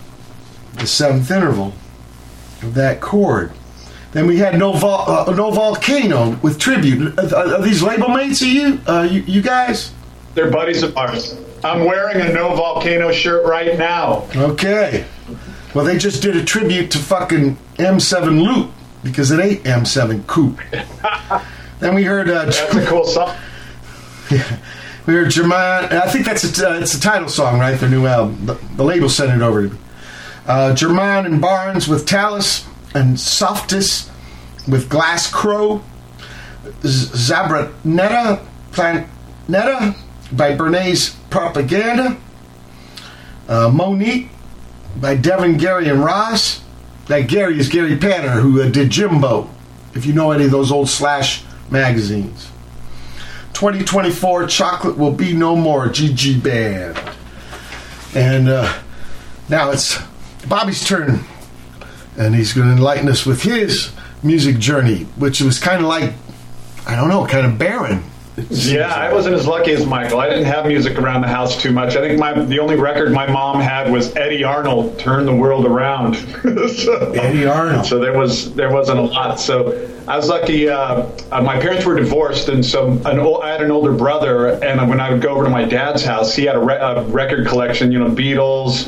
the 0.76 0.88
seventh 0.88 1.30
interval 1.30 1.74
of 2.62 2.74
that 2.76 3.02
chord. 3.02 3.52
Then 4.14 4.28
we 4.28 4.38
had 4.38 4.58
no, 4.58 4.72
Vol- 4.72 5.10
uh, 5.10 5.36
no 5.36 5.52
volcano 5.52 6.38
with 6.42 6.58
tribute. 6.58 7.20
Are, 7.20 7.36
are 7.56 7.62
these 7.62 7.84
label 7.84 8.08
mates 8.08 8.42
of 8.42 8.48
you? 8.48 8.80
Uh, 8.88 9.02
you, 9.10 9.22
you 9.22 9.42
guys? 9.42 9.92
They're 10.36 10.50
buddies 10.50 10.84
of 10.84 10.96
ours. 10.98 11.38
I'm 11.64 11.84
wearing 11.86 12.22
a 12.22 12.32
No 12.32 12.56
Volcano 12.56 13.12
shirt 13.12 13.46
right 13.46 13.78
now. 13.78 14.28
Okay. 14.36 15.06
Well, 15.76 15.84
they 15.84 15.98
just 15.98 16.22
did 16.22 16.38
a 16.38 16.44
tribute 16.46 16.90
to 16.92 16.98
fucking 16.98 17.58
M7 17.76 18.42
Loop 18.42 18.72
because 19.04 19.30
it 19.32 19.42
ain't 19.42 19.64
M7 19.66 20.26
Coupe. 20.26 20.62
then 21.80 21.94
we 21.94 22.04
heard 22.04 22.30
uh, 22.30 22.46
That's 22.46 22.76
a 22.76 22.86
cool 22.86 23.04
song. 23.04 23.36
we 24.32 24.38
heard 25.14 25.28
Jerman. 25.28 25.92
I 25.92 26.10
think 26.10 26.26
that's 26.26 26.60
a, 26.62 26.70
uh, 26.70 26.80
it's 26.80 26.94
a 26.94 27.02
title 27.02 27.28
song, 27.28 27.60
right? 27.60 27.78
Their 27.78 27.90
new 27.90 28.06
album. 28.06 28.46
The, 28.46 28.54
the 28.78 28.86
label 28.86 29.10
sent 29.10 29.34
it 29.34 29.44
over 29.44 29.68
to 29.68 29.74
me. 29.74 29.80
Uh, 30.48 30.74
Jerman 30.74 31.26
and 31.26 31.42
Barnes 31.42 31.90
with 31.90 32.06
Talus 32.06 32.66
and 32.94 33.20
Softess 33.20 34.10
with 34.70 34.90
Glass 34.90 35.30
Crow. 35.30 35.84
Z- 36.86 37.34
Zabraneta 37.34 38.46
Planeta 38.72 39.96
by 40.32 40.56
Bernays 40.56 41.18
Propaganda. 41.30 42.16
Uh, 43.50 43.70
Monique 43.70 44.30
by 45.00 45.16
Devin, 45.16 45.58
Gary, 45.58 45.90
and 45.90 46.04
Ross. 46.04 46.62
That 47.08 47.28
Gary 47.28 47.60
is 47.60 47.70
Gary 47.70 47.98
Panter, 47.98 48.42
who 48.42 48.62
uh, 48.62 48.70
did 48.70 48.90
Jimbo, 48.90 49.50
if 49.94 50.08
you 50.08 50.14
know 50.14 50.32
any 50.32 50.46
of 50.46 50.52
those 50.52 50.72
old 50.72 50.90
Slash 50.90 51.44
magazines. 51.70 52.50
2024 53.54 54.48
Chocolate 54.48 54.98
Will 54.98 55.12
Be 55.12 55.34
No 55.34 55.56
More, 55.56 55.88
Jee 55.88 56.14
Jee 56.14 56.40
Band. 56.40 57.00
And 58.16 58.50
uh, 58.50 58.74
now 59.50 59.70
it's 59.72 60.00
Bobby's 60.48 60.84
turn, 60.86 61.20
and 62.18 62.34
he's 62.34 62.54
going 62.54 62.68
to 62.68 62.74
enlighten 62.74 63.08
us 63.08 63.26
with 63.26 63.44
his 63.44 63.92
music 64.24 64.58
journey, 64.58 65.04
which 65.18 65.42
was 65.42 65.60
kind 65.60 65.82
of 65.82 65.88
like, 65.88 66.14
I 66.88 66.96
don't 66.96 67.10
know, 67.10 67.26
kind 67.28 67.46
of 67.46 67.60
barren. 67.60 68.04
Yeah, 68.50 68.94
I 68.94 69.14
wasn't 69.14 69.36
as 69.36 69.48
lucky 69.48 69.72
as 69.72 69.86
Michael. 69.86 70.20
I 70.20 70.28
didn't 70.28 70.46
have 70.46 70.66
music 70.66 70.98
around 71.00 71.22
the 71.22 71.28
house 71.28 71.62
too 71.62 71.72
much. 71.72 71.96
I 71.96 72.02
think 72.02 72.20
my 72.20 72.34
the 72.34 72.60
only 72.60 72.76
record 72.76 73.14
my 73.14 73.26
mom 73.28 73.62
had 73.62 73.90
was 73.90 74.14
Eddy 74.18 74.44
Arnold, 74.44 75.00
"Turn 75.00 75.26
the 75.26 75.34
World 75.34 75.66
Around." 75.66 76.16
so, 76.76 77.12
Eddy 77.14 77.46
Arnold. 77.46 77.86
So 77.86 77.98
there 77.98 78.18
was 78.18 78.54
there 78.54 78.72
wasn't 78.72 79.00
a 79.00 79.04
lot. 79.04 79.40
So 79.40 79.90
I 80.06 80.18
was 80.18 80.28
lucky. 80.28 80.68
Uh, 80.68 81.10
uh, 81.32 81.42
my 81.42 81.58
parents 81.60 81.86
were 81.86 81.96
divorced, 81.96 82.50
and 82.50 82.66
so 82.66 82.92
an 83.06 83.20
old, 83.20 83.42
I 83.42 83.52
had 83.52 83.62
an 83.62 83.72
older 83.72 83.94
brother. 83.94 84.62
And 84.64 84.90
when 84.90 85.00
I 85.00 85.12
would 85.12 85.22
go 85.22 85.30
over 85.30 85.46
to 85.46 85.50
my 85.50 85.64
dad's 85.64 86.04
house, 86.04 86.36
he 86.36 86.44
had 86.44 86.58
a, 86.58 86.60
re- 86.60 86.76
a 86.76 87.04
record 87.04 87.48
collection. 87.48 87.90
You 87.90 88.00
know, 88.00 88.10
Beatles, 88.10 88.84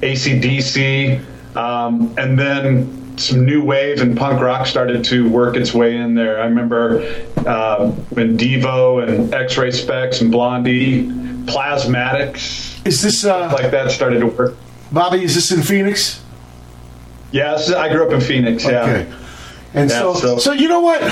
ACDC, 0.00 1.56
um, 1.56 2.14
and 2.16 2.38
then 2.38 3.01
some 3.22 3.44
new 3.44 3.62
wave 3.62 4.00
and 4.00 4.16
punk 4.16 4.40
rock 4.40 4.66
started 4.66 5.04
to 5.04 5.28
work 5.28 5.56
its 5.56 5.72
way 5.72 5.96
in 5.96 6.14
there. 6.14 6.40
I 6.40 6.44
remember 6.46 7.02
uh, 7.46 7.90
when 8.10 8.36
Devo 8.36 9.06
and 9.06 9.32
X-Ray 9.32 9.68
Spex 9.70 10.20
and 10.20 10.30
Blondie, 10.30 11.06
Plasmatics, 11.46 12.84
Is 12.86 13.02
this 13.02 13.24
uh, 13.24 13.50
like 13.52 13.70
that 13.70 13.90
started 13.90 14.20
to 14.20 14.26
work. 14.26 14.56
Bobby, 14.90 15.22
is 15.24 15.34
this 15.34 15.50
in 15.52 15.62
Phoenix? 15.62 16.22
Yes, 17.30 17.70
I 17.72 17.88
grew 17.88 18.06
up 18.06 18.12
in 18.12 18.20
Phoenix. 18.20 18.64
Yeah. 18.64 18.82
Okay. 18.82 19.12
And 19.74 19.88
Yeah, 19.90 19.98
so, 19.98 20.14
so, 20.14 20.38
so- 20.38 20.52
you 20.52 20.68
know 20.68 20.80
what? 20.80 21.02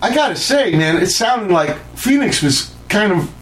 I 0.00 0.12
gotta 0.14 0.34
say, 0.36 0.72
man, 0.74 0.96
it 1.00 1.06
sounded 1.10 1.52
like 1.52 1.76
Phoenix 1.96 2.42
was 2.42 2.74
kind 2.88 3.12
of 3.12 3.32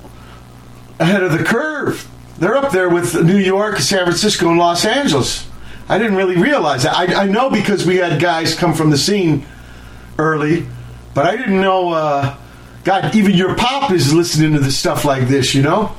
ahead 0.98 1.22
of 1.22 1.32
the 1.32 1.42
curve. 1.42 2.06
They're 2.38 2.56
up 2.56 2.72
there 2.72 2.90
with 2.90 3.14
New 3.24 3.38
York, 3.38 3.78
San 3.78 4.04
Francisco, 4.04 4.50
and 4.50 4.58
Los 4.58 4.84
Angeles. 4.84 5.46
I 5.90 5.98
didn't 5.98 6.14
really 6.14 6.36
realize 6.36 6.84
that. 6.84 6.96
I, 6.96 7.24
I 7.24 7.26
know 7.26 7.50
because 7.50 7.84
we 7.84 7.96
had 7.96 8.20
guys 8.20 8.54
come 8.54 8.74
from 8.74 8.90
the 8.90 8.96
scene 8.96 9.44
early, 10.18 10.64
but 11.14 11.26
I 11.26 11.36
didn't 11.36 11.60
know. 11.60 11.90
Uh, 11.90 12.36
God, 12.84 13.14
even 13.16 13.32
your 13.34 13.56
pop 13.56 13.90
is 13.90 14.14
listening 14.14 14.52
to 14.52 14.60
the 14.60 14.70
stuff 14.70 15.04
like 15.04 15.26
this, 15.26 15.52
you 15.52 15.62
know? 15.62 15.94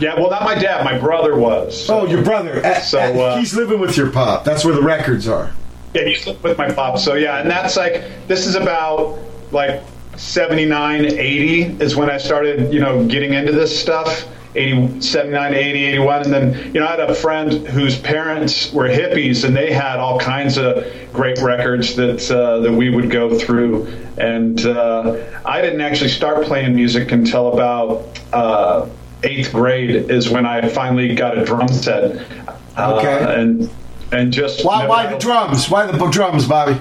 Yeah. 0.00 0.14
Well, 0.14 0.30
not 0.30 0.42
my 0.42 0.54
dad. 0.54 0.84
My 0.86 0.98
brother 0.98 1.36
was. 1.36 1.88
Oh, 1.90 2.06
your 2.06 2.22
brother. 2.22 2.62
So, 2.80 2.98
uh, 2.98 3.02
uh, 3.02 3.38
he's 3.38 3.54
living 3.54 3.78
with 3.78 3.98
your 3.98 4.10
pop. 4.10 4.42
That's 4.42 4.64
where 4.64 4.74
the 4.74 4.82
records 4.82 5.28
are. 5.28 5.52
Yeah, 5.92 6.04
he 6.04 6.24
lived 6.24 6.42
with 6.42 6.56
my 6.56 6.70
pop. 6.72 6.98
So 6.98 7.12
yeah, 7.12 7.40
and 7.40 7.50
that's 7.50 7.76
like 7.76 8.26
this 8.26 8.46
is 8.46 8.54
about 8.54 9.18
like 9.52 9.82
79, 10.16 11.04
80 11.04 11.60
is 11.82 11.94
when 11.94 12.08
I 12.08 12.16
started, 12.16 12.72
you 12.72 12.80
know, 12.80 13.06
getting 13.06 13.34
into 13.34 13.52
this 13.52 13.78
stuff. 13.78 14.26
80, 14.54 15.00
79, 15.00 15.54
80, 15.54 15.84
81. 15.84 16.22
And 16.22 16.32
then, 16.32 16.74
you 16.74 16.80
know, 16.80 16.86
I 16.86 16.90
had 16.90 17.00
a 17.00 17.14
friend 17.14 17.52
whose 17.68 17.98
parents 17.98 18.72
were 18.72 18.88
hippies 18.88 19.44
and 19.44 19.56
they 19.56 19.72
had 19.72 19.98
all 19.98 20.18
kinds 20.18 20.56
of 20.56 20.84
great 21.12 21.38
records 21.40 21.94
that, 21.96 22.30
uh, 22.30 22.60
that 22.60 22.72
we 22.72 22.90
would 22.90 23.10
go 23.10 23.38
through. 23.38 23.86
And 24.16 24.64
uh, 24.64 25.24
I 25.44 25.60
didn't 25.60 25.80
actually 25.80 26.10
start 26.10 26.44
playing 26.46 26.74
music 26.74 27.12
until 27.12 27.52
about 27.52 28.18
uh, 28.32 28.88
eighth 29.22 29.52
grade 29.52 29.90
is 30.10 30.28
when 30.30 30.46
I 30.46 30.68
finally 30.68 31.14
got 31.14 31.36
a 31.38 31.44
drum 31.44 31.68
set. 31.68 32.20
Uh, 32.76 32.94
Okay. 32.98 33.40
and, 33.40 33.68
and 34.12 34.32
just. 34.32 34.64
Why, 34.64 34.86
why 34.86 35.12
the 35.12 35.18
drums? 35.18 35.68
Why 35.68 35.86
the 35.86 35.98
drums, 36.10 36.46
Bobby? 36.46 36.80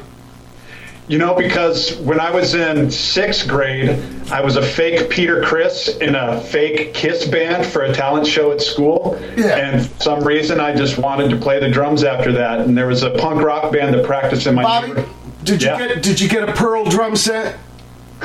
You 1.08 1.18
know, 1.18 1.34
because 1.36 1.96
when 2.00 2.20
I 2.20 2.32
was 2.32 2.54
in 2.54 2.92
sixth 2.92 3.48
grade, 3.48 3.98
I 4.30 4.42
was 4.42 4.58
a 4.58 4.62
fake 4.62 5.10
Peter 5.10 5.42
Criss 5.42 5.88
in 6.00 6.16
a 6.16 6.42
fake 6.42 6.94
Kiss 6.94 7.26
band 7.26 7.66
for 7.66 7.84
a 7.84 7.94
talent 7.94 8.28
show 8.28 8.52
at 8.52 8.60
school. 8.60 9.18
Yeah. 9.38 9.56
And 9.56 9.88
for 9.90 10.04
some 10.04 10.24
reason, 10.26 10.60
I 10.60 10.76
just 10.76 10.98
wanted 10.98 11.30
to 11.30 11.38
play 11.38 11.62
the 11.62 11.70
drums 11.70 12.04
after 12.04 12.34
that. 12.34 12.60
And 12.60 12.78
there 12.78 12.88
was 12.88 13.04
a 13.04 13.12
punk 13.12 13.42
rock 13.42 13.72
band 13.72 13.96
that 13.96 14.06
practiced 14.06 14.48
in 14.48 14.56
my 14.56 14.64
Bobby, 14.64 15.02
did 15.46 15.62
you 15.64 15.70
Yeah. 15.70 15.78
get 15.88 16.04
did 16.04 16.20
you 16.20 16.28
get 16.28 16.48
a 16.48 16.52
pearl 16.52 16.84
drum 16.84 17.16
set? 17.16 17.58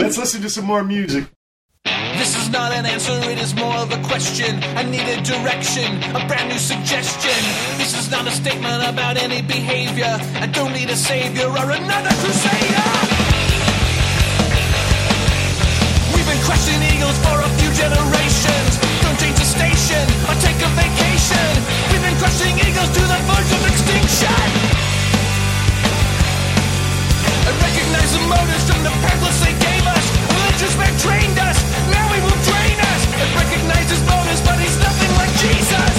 Let's 0.00 0.16
listen 0.18 0.42
to 0.42 0.50
some 0.50 0.64
more 0.64 0.84
music. 0.84 1.24
This 2.18 2.34
is 2.34 2.50
not 2.50 2.72
an 2.72 2.86
answer, 2.86 3.14
it 3.30 3.38
is 3.38 3.54
more 3.54 3.76
of 3.76 3.92
a 3.92 4.00
question. 4.02 4.58
I 4.74 4.82
need 4.82 5.06
a 5.06 5.20
direction, 5.22 6.02
a 6.14 6.26
brand 6.26 6.50
new 6.50 6.58
suggestion. 6.58 7.38
This 7.78 7.94
is 7.94 8.10
not 8.10 8.26
a 8.26 8.32
statement 8.32 8.82
about 8.82 9.16
any 9.16 9.42
behavior. 9.42 10.18
I 10.42 10.46
don't 10.46 10.72
need 10.72 10.90
a 10.90 10.96
savior 10.96 11.46
or 11.46 11.70
another 11.70 12.12
crusader. 12.22 12.90
We've 16.14 16.26
been 16.26 16.42
crushing 16.42 16.80
eagles 16.90 17.18
for 17.22 17.36
a 17.38 17.50
few 17.62 17.70
generations. 17.78 18.72
Don't 19.06 19.18
change 19.22 19.38
the 19.38 19.46
station 19.46 20.04
or 20.26 20.34
take 20.42 20.58
a 20.58 20.70
vacation. 20.74 21.50
We've 21.94 22.02
been 22.02 22.18
crushing 22.18 22.54
eagles 22.58 22.90
to 22.96 23.02
the 23.06 23.18
verge 23.30 23.52
of 23.54 23.62
extinction. 23.70 24.42
I 27.46 27.50
recognize 27.54 28.10
the 28.10 28.22
motives 28.26 28.64
from 28.66 28.82
the 28.82 28.94
pamphlets 29.04 29.40
they 29.46 29.54
gave 29.54 29.86
us. 29.86 29.95
Man 30.56 30.96
trained 30.98 31.38
us, 31.38 31.58
now 31.92 32.08
he 32.16 32.20
will 32.20 32.40
drain 32.42 32.80
us. 32.80 33.02
I 33.12 33.24
recognize 33.36 33.92
motives, 34.08 34.40
but 34.40 34.56
he's 34.58 34.76
nothing 34.80 35.12
like 35.20 35.28
Jesus. 35.36 35.94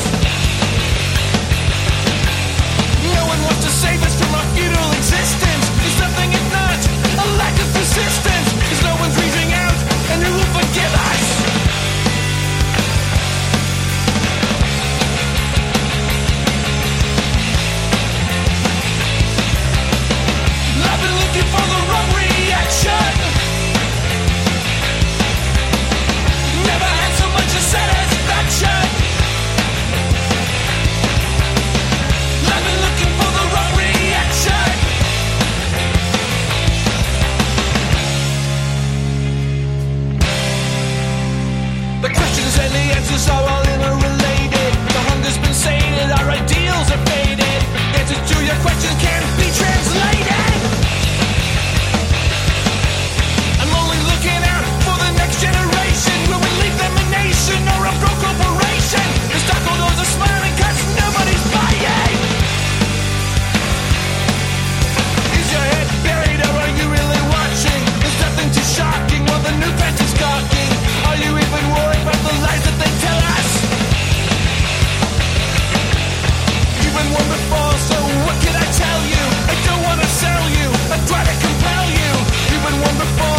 No 3.13 3.21
one 3.25 3.41
wants 3.45 3.61
to 3.63 3.69
save 3.69 4.01
us 4.01 4.17
from 4.17 4.33
our 4.33 4.47
futile 4.57 4.91
existence. 4.97 5.65
Nothing 6.01 6.33
if 6.33 6.45
not 6.51 6.79
a 7.21 7.25
lack 7.37 7.53
of 7.53 7.69
no 8.81 8.97
one's 8.97 9.15
reaching 9.21 9.53
out, 9.53 9.77
and 10.09 10.25
who 10.25 10.33
will 10.33 10.51
forgive 10.57 10.93
us? 11.05 11.25
Looking 21.07 21.49
for 21.53 21.61
the 21.61 21.79
wrong 21.89 22.09
reaction. 22.17 23.16
Answers 42.75 43.29
are 43.29 43.43
all 43.43 43.63
interrelated. 43.63 44.71
The 44.91 45.03
hunger's 45.09 45.37
been 45.37 45.53
sated, 45.53 46.11
our 46.19 46.29
ideals 46.29 46.87
are 46.91 47.03
faded. 47.07 47.61
Answers 47.95 48.21
to 48.31 48.37
your 48.43 48.57
questions 48.63 48.95
can't 49.01 49.36
been 76.97 77.13
one 77.13 77.29
so 77.77 77.97
what 78.25 78.37
can 78.41 78.55
I 78.55 78.65
tell 78.73 79.01
you? 79.13 79.23
I 79.53 79.55
don't 79.67 79.83
wanna 79.87 80.09
sell 80.23 80.45
you, 80.57 80.67
I 80.93 80.97
try 81.05 81.21
to 81.29 81.35
compel 81.45 81.85
you. 81.99 82.11
You've 82.49 82.63
been 82.65 82.79
before, 82.97 83.36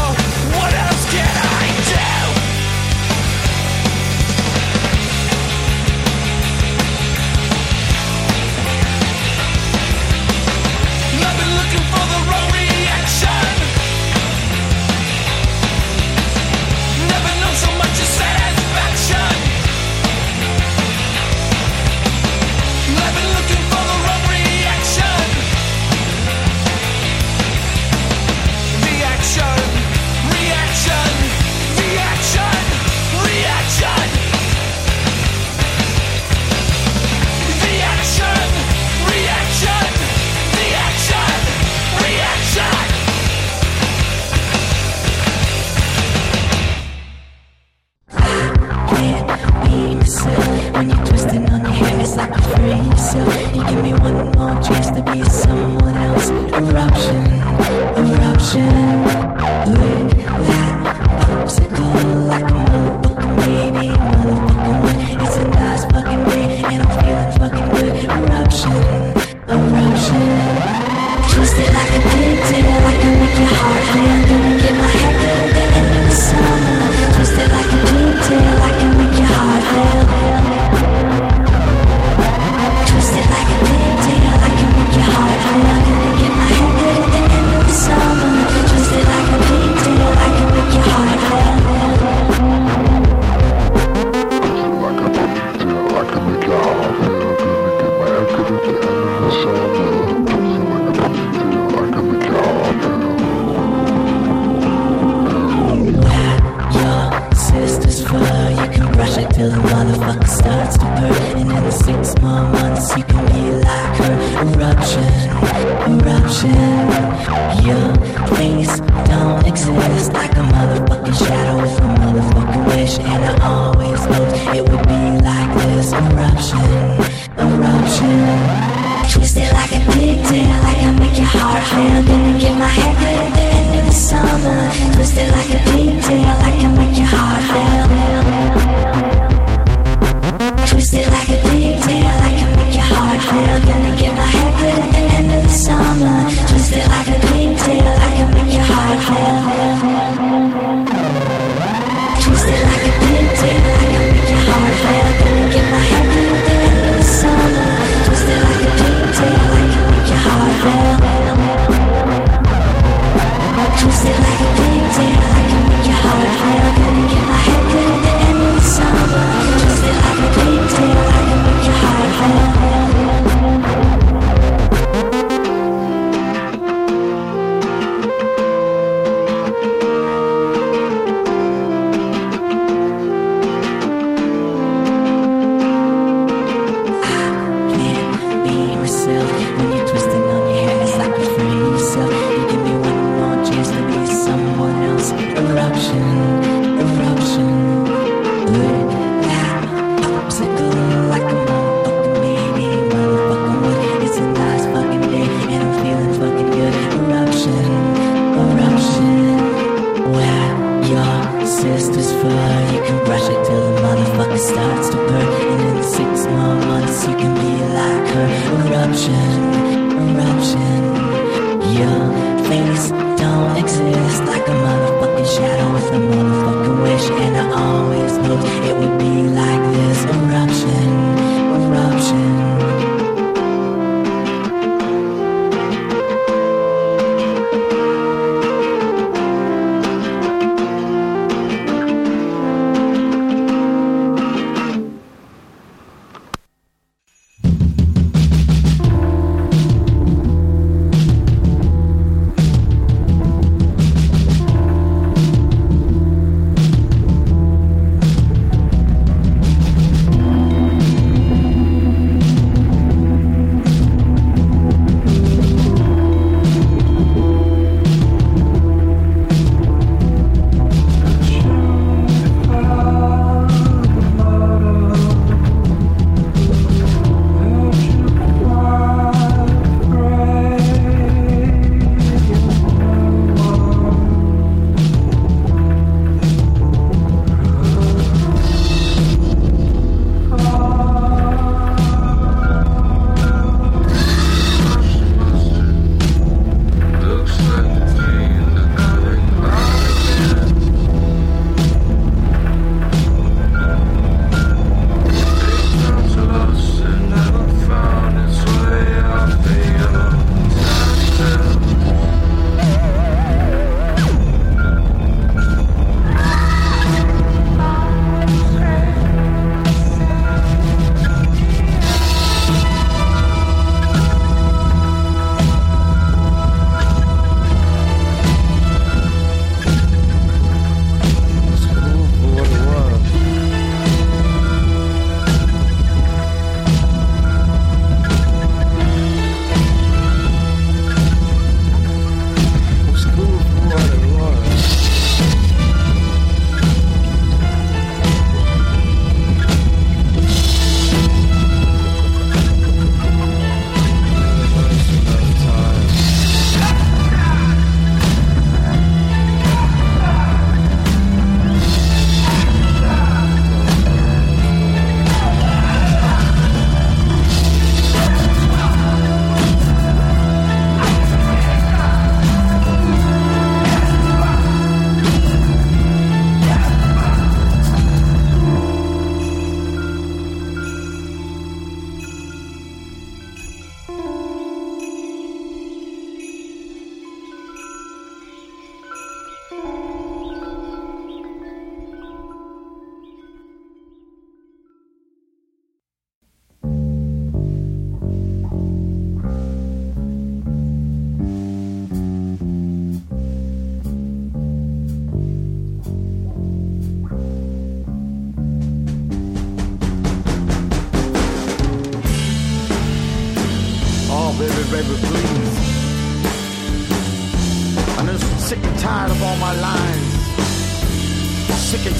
You 53.14 53.64
give 53.64 53.82
me 53.82 53.92
one 53.94 54.30
more 54.32 54.62
chance 54.62 54.90
to 54.90 55.02
be 55.02 55.24
someone 55.30 55.96
else. 55.96 56.28
Eruption. 56.28 57.37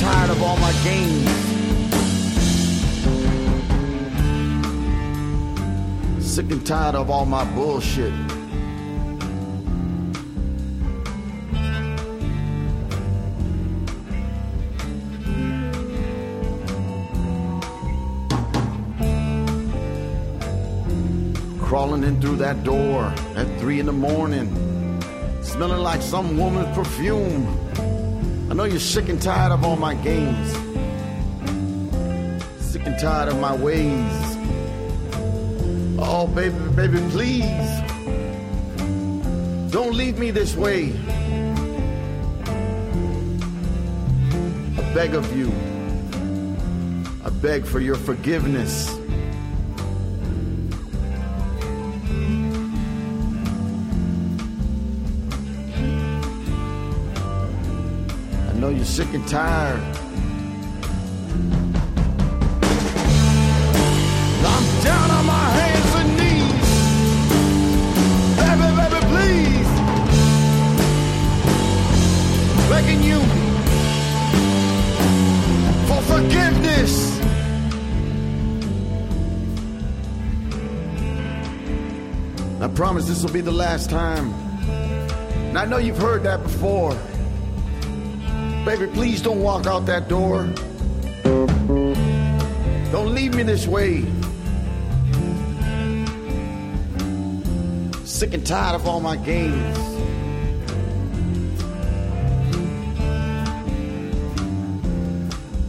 Tired 0.09 0.31
of 0.31 0.43
all 0.43 0.57
my 0.57 0.73
games. 0.85 1.29
Sick 6.25 6.51
and 6.51 6.67
tired 6.67 6.95
of 6.95 7.11
all 7.11 7.27
my 7.27 7.45
bullshit. 7.55 8.15
Crawling 21.61 22.03
in 22.05 22.19
through 22.23 22.37
that 22.37 22.65
door 22.65 23.13
at 23.37 23.47
three 23.61 23.79
in 23.79 23.85
the 23.85 23.93
morning, 23.93 24.49
smelling 25.43 25.83
like 25.83 26.01
some 26.01 26.39
woman's 26.39 26.75
perfume. 26.75 27.68
Know 28.59 28.65
you're 28.65 28.81
sick 28.81 29.09
and 29.09 29.23
tired 29.23 29.53
of 29.53 29.65
all 29.65 29.77
my 29.77 29.95
games, 29.95 30.51
sick 32.61 32.85
and 32.87 32.99
tired 32.99 33.29
of 33.29 33.39
my 33.39 33.55
ways. 33.55 34.37
Oh, 35.97 36.27
baby, 36.27 36.59
baby, 36.75 36.99
please. 37.11 37.81
Don't 39.71 39.95
leave 39.95 40.19
me 40.19 40.33
this 40.33 40.57
way. 40.57 40.93
I 44.77 44.93
beg 44.93 45.15
of 45.15 45.37
you. 45.37 45.53
I 47.25 47.31
beg 47.31 47.65
for 47.65 47.79
your 47.79 47.95
forgiveness. 47.95 48.98
Sick 58.89 59.13
and 59.15 59.29
tired. 59.29 59.81
I'm 64.45 64.65
down 64.83 65.11
on 65.11 65.27
my 65.27 65.51
hands 65.61 65.95
and 66.01 66.11
knees. 66.19 66.71
Baby, 68.41 68.69
baby, 68.81 69.01
please. 69.13 69.71
Begging 72.71 73.03
you 73.05 73.21
for 75.87 76.01
forgiveness. 76.03 76.93
I 82.61 82.69
promise 82.75 83.07
this 83.07 83.23
will 83.23 83.33
be 83.33 83.43
the 83.43 83.53
last 83.53 83.91
time. 83.91 84.33
And 85.51 85.59
I 85.59 85.67
know 85.67 85.77
you've 85.77 85.99
heard 85.99 86.25
that 86.25 86.43
before. 86.43 86.97
Baby, 88.69 88.87
please 88.89 89.23
don't 89.23 89.41
walk 89.41 89.67
out 89.67 89.87
that 89.87 90.09
door. 90.09 90.43
Don't 92.93 93.15
leave 93.15 93.35
me 93.35 93.43
this 93.43 93.67
way. 93.67 94.05
Sick 98.05 98.35
and 98.35 98.47
tired 98.47 98.75
of 98.75 98.87
all 98.87 99.01
my 99.01 99.17
games. 99.17 99.79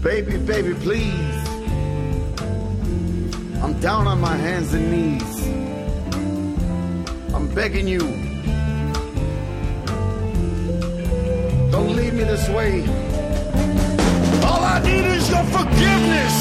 Baby, 0.03 0.35
baby, 0.39 0.73
please. 0.73 1.47
I'm 3.63 3.79
down 3.79 4.07
on 4.07 4.19
my 4.19 4.35
hands 4.35 4.73
and 4.73 4.91
knees. 4.91 5.47
I'm 7.33 7.47
begging 7.55 7.87
you. 7.87 8.28
Way. 12.53 12.81
All 14.43 14.63
I 14.63 14.81
need 14.83 15.05
is 15.05 15.29
your 15.29 15.43
forgiveness. 15.55 16.35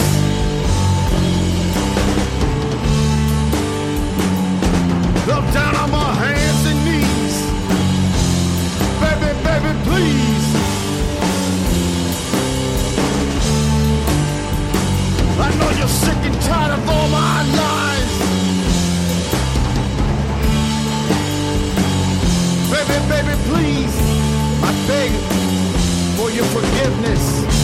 I'm 5.31 5.53
down 5.53 5.75
on 5.77 5.91
my 5.91 6.13
hands 6.25 6.63
and 6.71 6.79
knees. 6.87 7.37
Baby, 9.03 9.31
baby, 9.49 9.73
please. 9.89 10.47
I 15.41 15.49
know 15.59 15.71
you're 15.79 15.95
sick 16.05 16.21
and 16.29 16.41
tired 16.43 16.73
of 16.79 16.89
all 16.89 17.09
my 17.09 17.43
lies. 17.61 18.15
Baby, 22.73 22.97
baby, 23.13 23.35
please. 23.49 23.97
I 24.61 24.73
beg 24.89 25.58
your 26.39 26.47
forgiveness. 26.47 27.58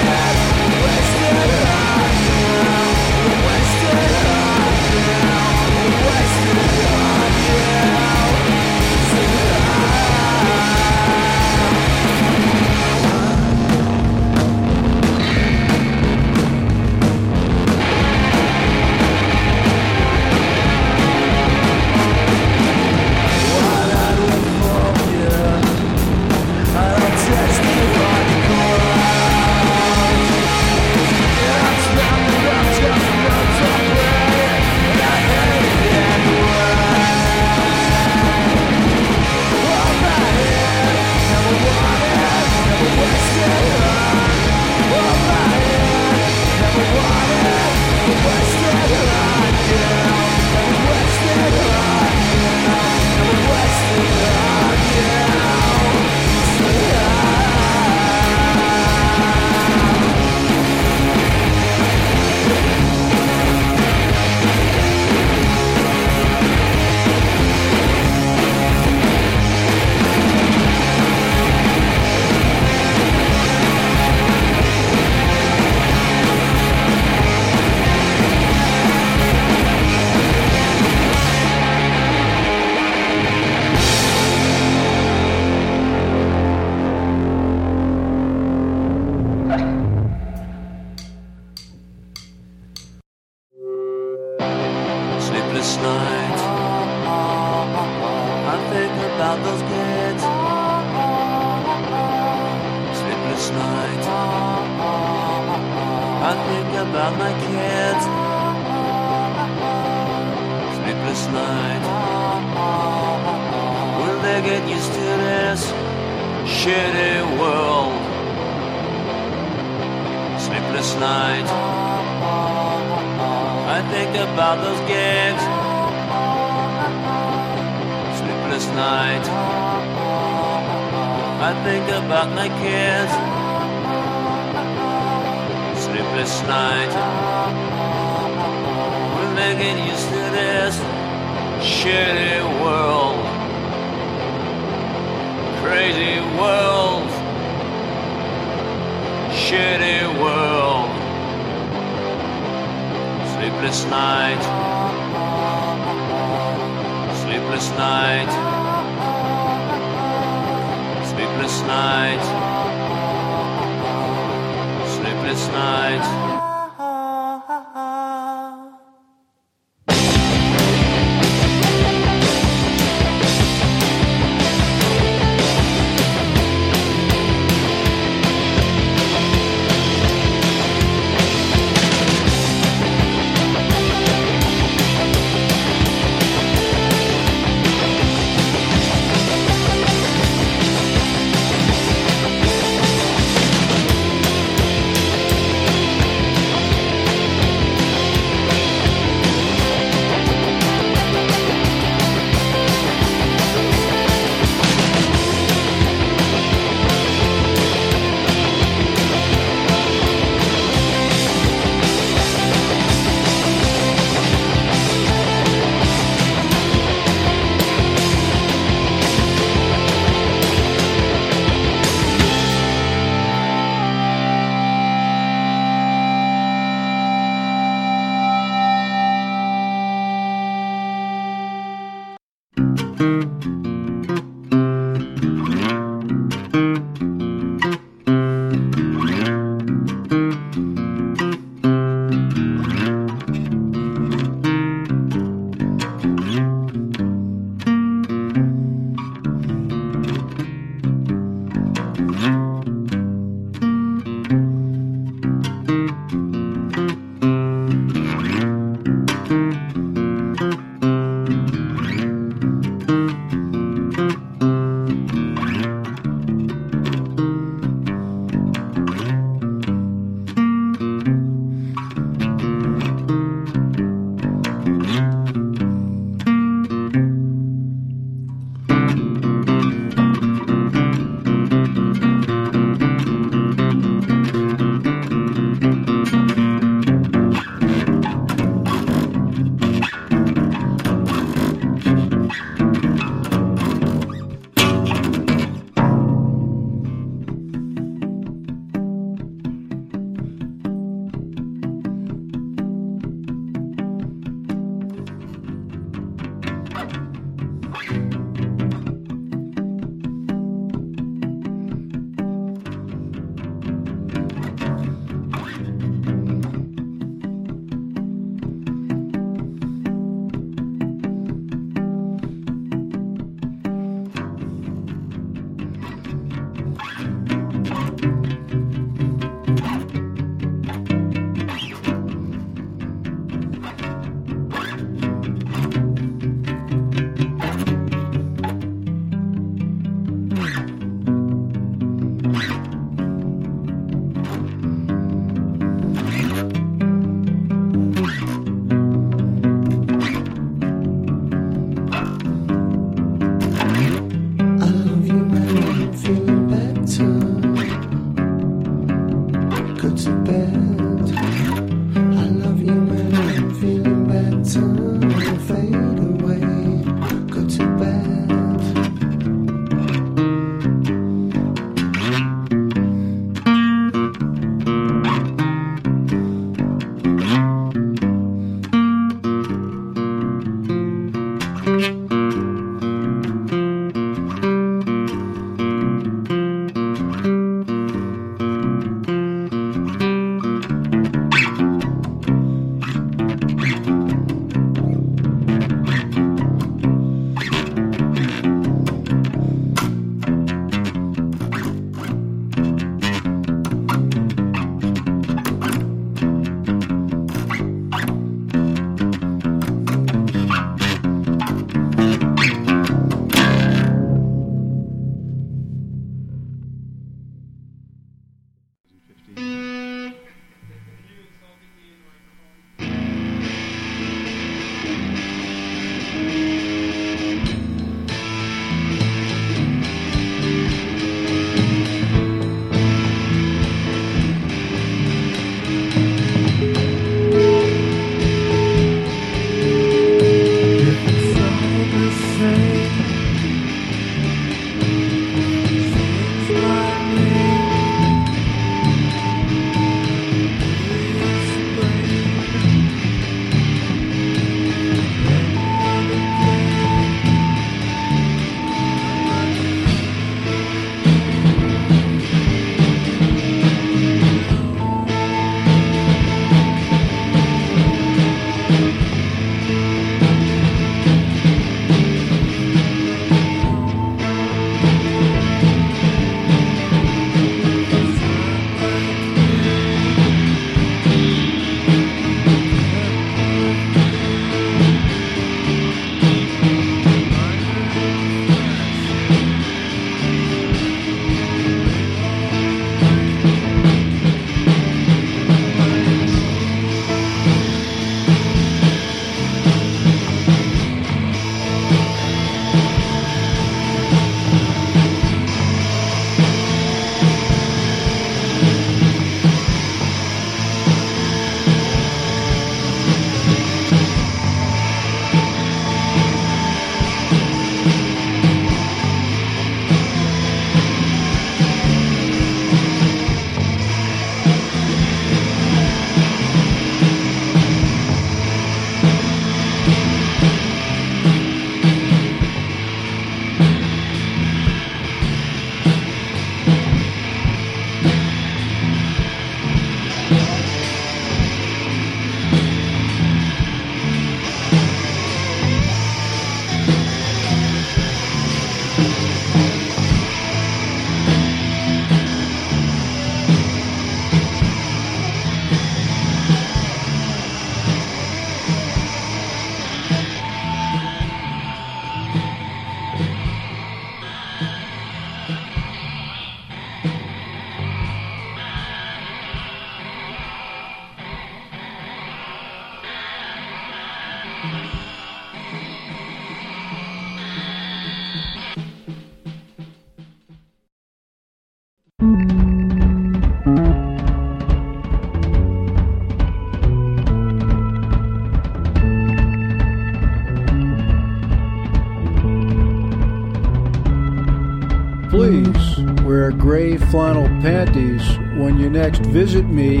Gray 596.68 596.98
flannel 596.98 597.48
panties 597.62 598.22
when 598.58 598.78
you 598.78 598.90
next 598.90 599.22
visit 599.22 599.64
me 599.64 600.00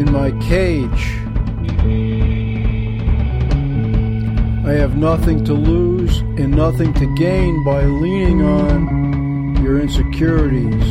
in 0.00 0.10
my 0.10 0.30
cage. 0.40 1.18
I 4.66 4.72
have 4.72 4.96
nothing 4.96 5.44
to 5.44 5.52
lose 5.52 6.20
and 6.40 6.50
nothing 6.50 6.94
to 6.94 7.14
gain 7.16 7.62
by 7.62 7.84
leaning 7.84 8.40
on 8.40 9.62
your 9.62 9.82
insecurities. 9.82 10.82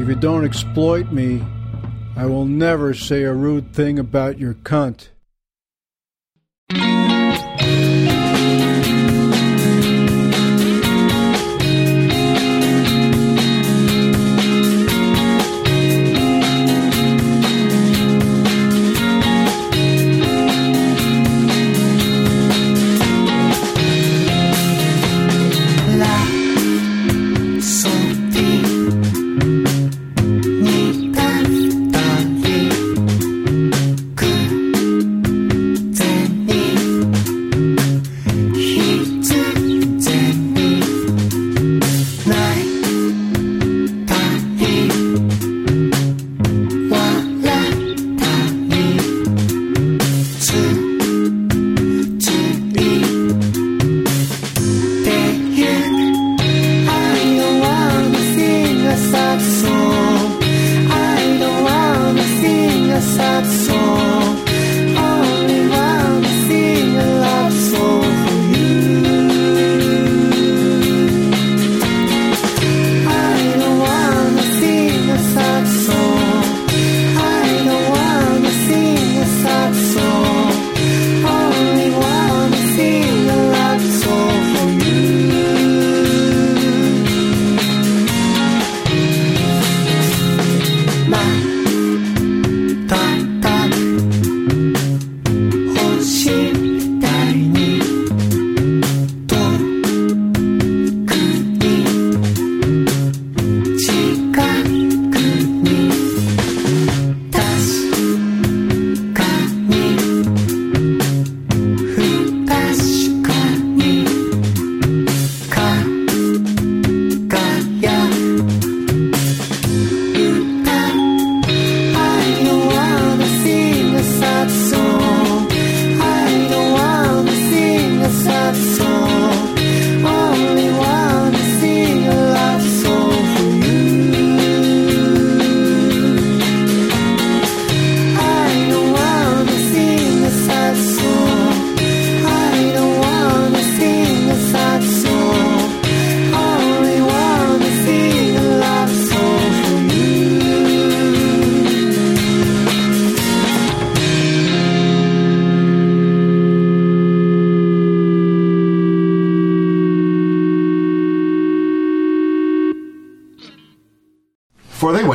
If 0.00 0.06
you 0.06 0.14
don't 0.14 0.44
exploit 0.44 1.10
me, 1.10 1.42
I 2.16 2.26
will 2.26 2.46
never 2.46 2.94
say 2.94 3.24
a 3.24 3.32
rude 3.32 3.74
thing 3.74 3.98
about 3.98 4.38
your 4.38 4.54
cunt. 4.54 5.08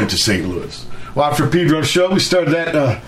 Went 0.09 0.17
to 0.17 0.23
St. 0.23 0.47
Louis. 0.47 0.85
After 1.15 1.47
Pedro's 1.47 1.87
show, 1.87 2.11
we 2.11 2.19
started 2.19 2.51
that 2.53 2.75
uh, 2.75 2.99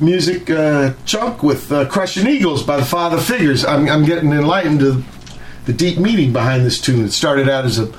music 0.00 0.48
uh, 0.48 0.94
chunk 1.04 1.42
with 1.42 1.70
uh, 1.70 1.86
Crushing 1.86 2.26
Eagles 2.26 2.62
by 2.62 2.78
the 2.78 2.84
Father 2.84 3.18
Figures. 3.18 3.64
I'm, 3.64 3.88
I'm 3.88 4.06
getting 4.06 4.32
enlightened 4.32 4.80
to 4.80 5.04
the 5.66 5.74
deep 5.74 5.98
meaning 5.98 6.32
behind 6.32 6.64
this 6.64 6.80
tune. 6.80 7.04
It 7.04 7.12
started 7.12 7.48
out 7.48 7.66
as 7.66 7.78
a 7.78 7.92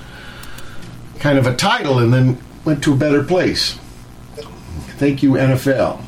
kind 1.19 1.37
of 1.37 1.45
a 1.45 1.55
title 1.55 1.99
and 1.99 2.11
then 2.11 2.41
went 2.65 2.83
to 2.85 2.93
a 2.93 2.95
better 2.95 3.23
place. 3.23 3.77
Thank 4.97 5.21
you, 5.21 5.31
NFL, 5.33 6.01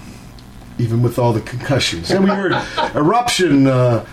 even 0.79 1.03
with 1.03 1.19
all 1.19 1.33
the 1.33 1.41
concussions. 1.41 2.09
Then 2.09 2.23
we 2.23 2.29
heard 2.29 2.53
Eruption, 2.95 3.67
uh, 3.67 4.05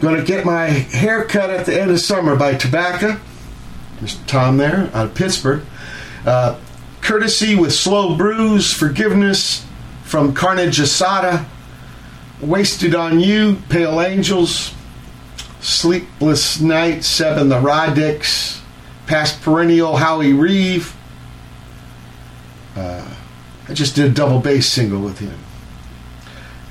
Gonna 0.00 0.22
Get 0.22 0.44
My 0.44 0.66
Hair 0.66 1.24
Cut 1.24 1.50
at 1.50 1.66
the 1.66 1.80
End 1.80 1.90
of 1.90 1.98
Summer 1.98 2.36
by 2.36 2.54
Tobacco. 2.54 3.18
Mr. 3.98 4.24
Tom 4.26 4.58
there 4.58 4.90
out 4.94 5.06
of 5.06 5.14
Pittsburgh. 5.14 5.64
Uh, 6.24 6.58
Courtesy 7.14 7.54
with 7.54 7.72
Slow 7.72 8.16
Bruise, 8.16 8.72
Forgiveness 8.72 9.64
from 10.02 10.34
Carnage 10.34 10.78
Asada, 10.80 11.44
Wasted 12.40 12.92
on 12.92 13.20
You, 13.20 13.58
Pale 13.68 14.00
Angels, 14.00 14.74
Sleepless 15.60 16.60
Night, 16.60 17.04
Seven 17.04 17.48
the 17.48 17.60
Rodicks, 17.60 18.60
Past 19.06 19.40
Perennial, 19.42 19.98
Howie 19.98 20.32
Reeve. 20.32 20.92
Uh, 22.74 23.08
I 23.68 23.74
just 23.74 23.94
did 23.94 24.10
a 24.10 24.12
double 24.12 24.40
bass 24.40 24.66
single 24.66 25.00
with 25.00 25.20
him. 25.20 25.38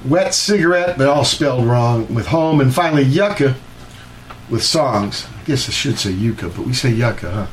Wet 0.04 0.34
Cigarette, 0.34 0.98
but 0.98 1.08
all 1.08 1.24
spelled 1.24 1.66
wrong, 1.66 2.14
with 2.14 2.28
Home, 2.28 2.60
and 2.60 2.76
finally 2.76 3.04
Yucca 3.04 3.56
with 4.50 4.62
songs. 4.62 5.26
I 5.40 5.46
guess 5.46 5.70
I 5.70 5.72
should 5.72 6.00
say 6.00 6.12
Yucca, 6.12 6.50
but 6.50 6.66
we 6.66 6.74
say 6.74 6.92
Yucca, 6.92 7.48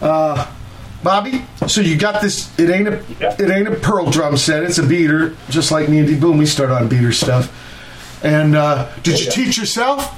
huh? 0.00 0.06
Uh, 0.06 0.52
Bobby, 1.06 1.44
so 1.68 1.80
you 1.80 1.96
got 1.96 2.20
this. 2.20 2.50
It 2.58 2.68
ain't 2.68 2.88
a 2.88 3.00
it 3.40 3.48
ain't 3.48 3.68
a 3.68 3.76
pearl 3.76 4.10
drum 4.10 4.36
set. 4.36 4.64
It's 4.64 4.78
a 4.78 4.82
beater, 4.84 5.36
just 5.48 5.70
like 5.70 5.88
me 5.88 6.00
and 6.00 6.08
D 6.08 6.18
Boon. 6.18 6.36
We 6.36 6.46
start 6.46 6.70
on 6.70 6.88
beater 6.88 7.12
stuff. 7.12 7.52
And 8.24 8.56
uh, 8.56 8.90
did 9.04 9.20
you 9.24 9.30
teach 9.30 9.56
yourself? 9.56 10.12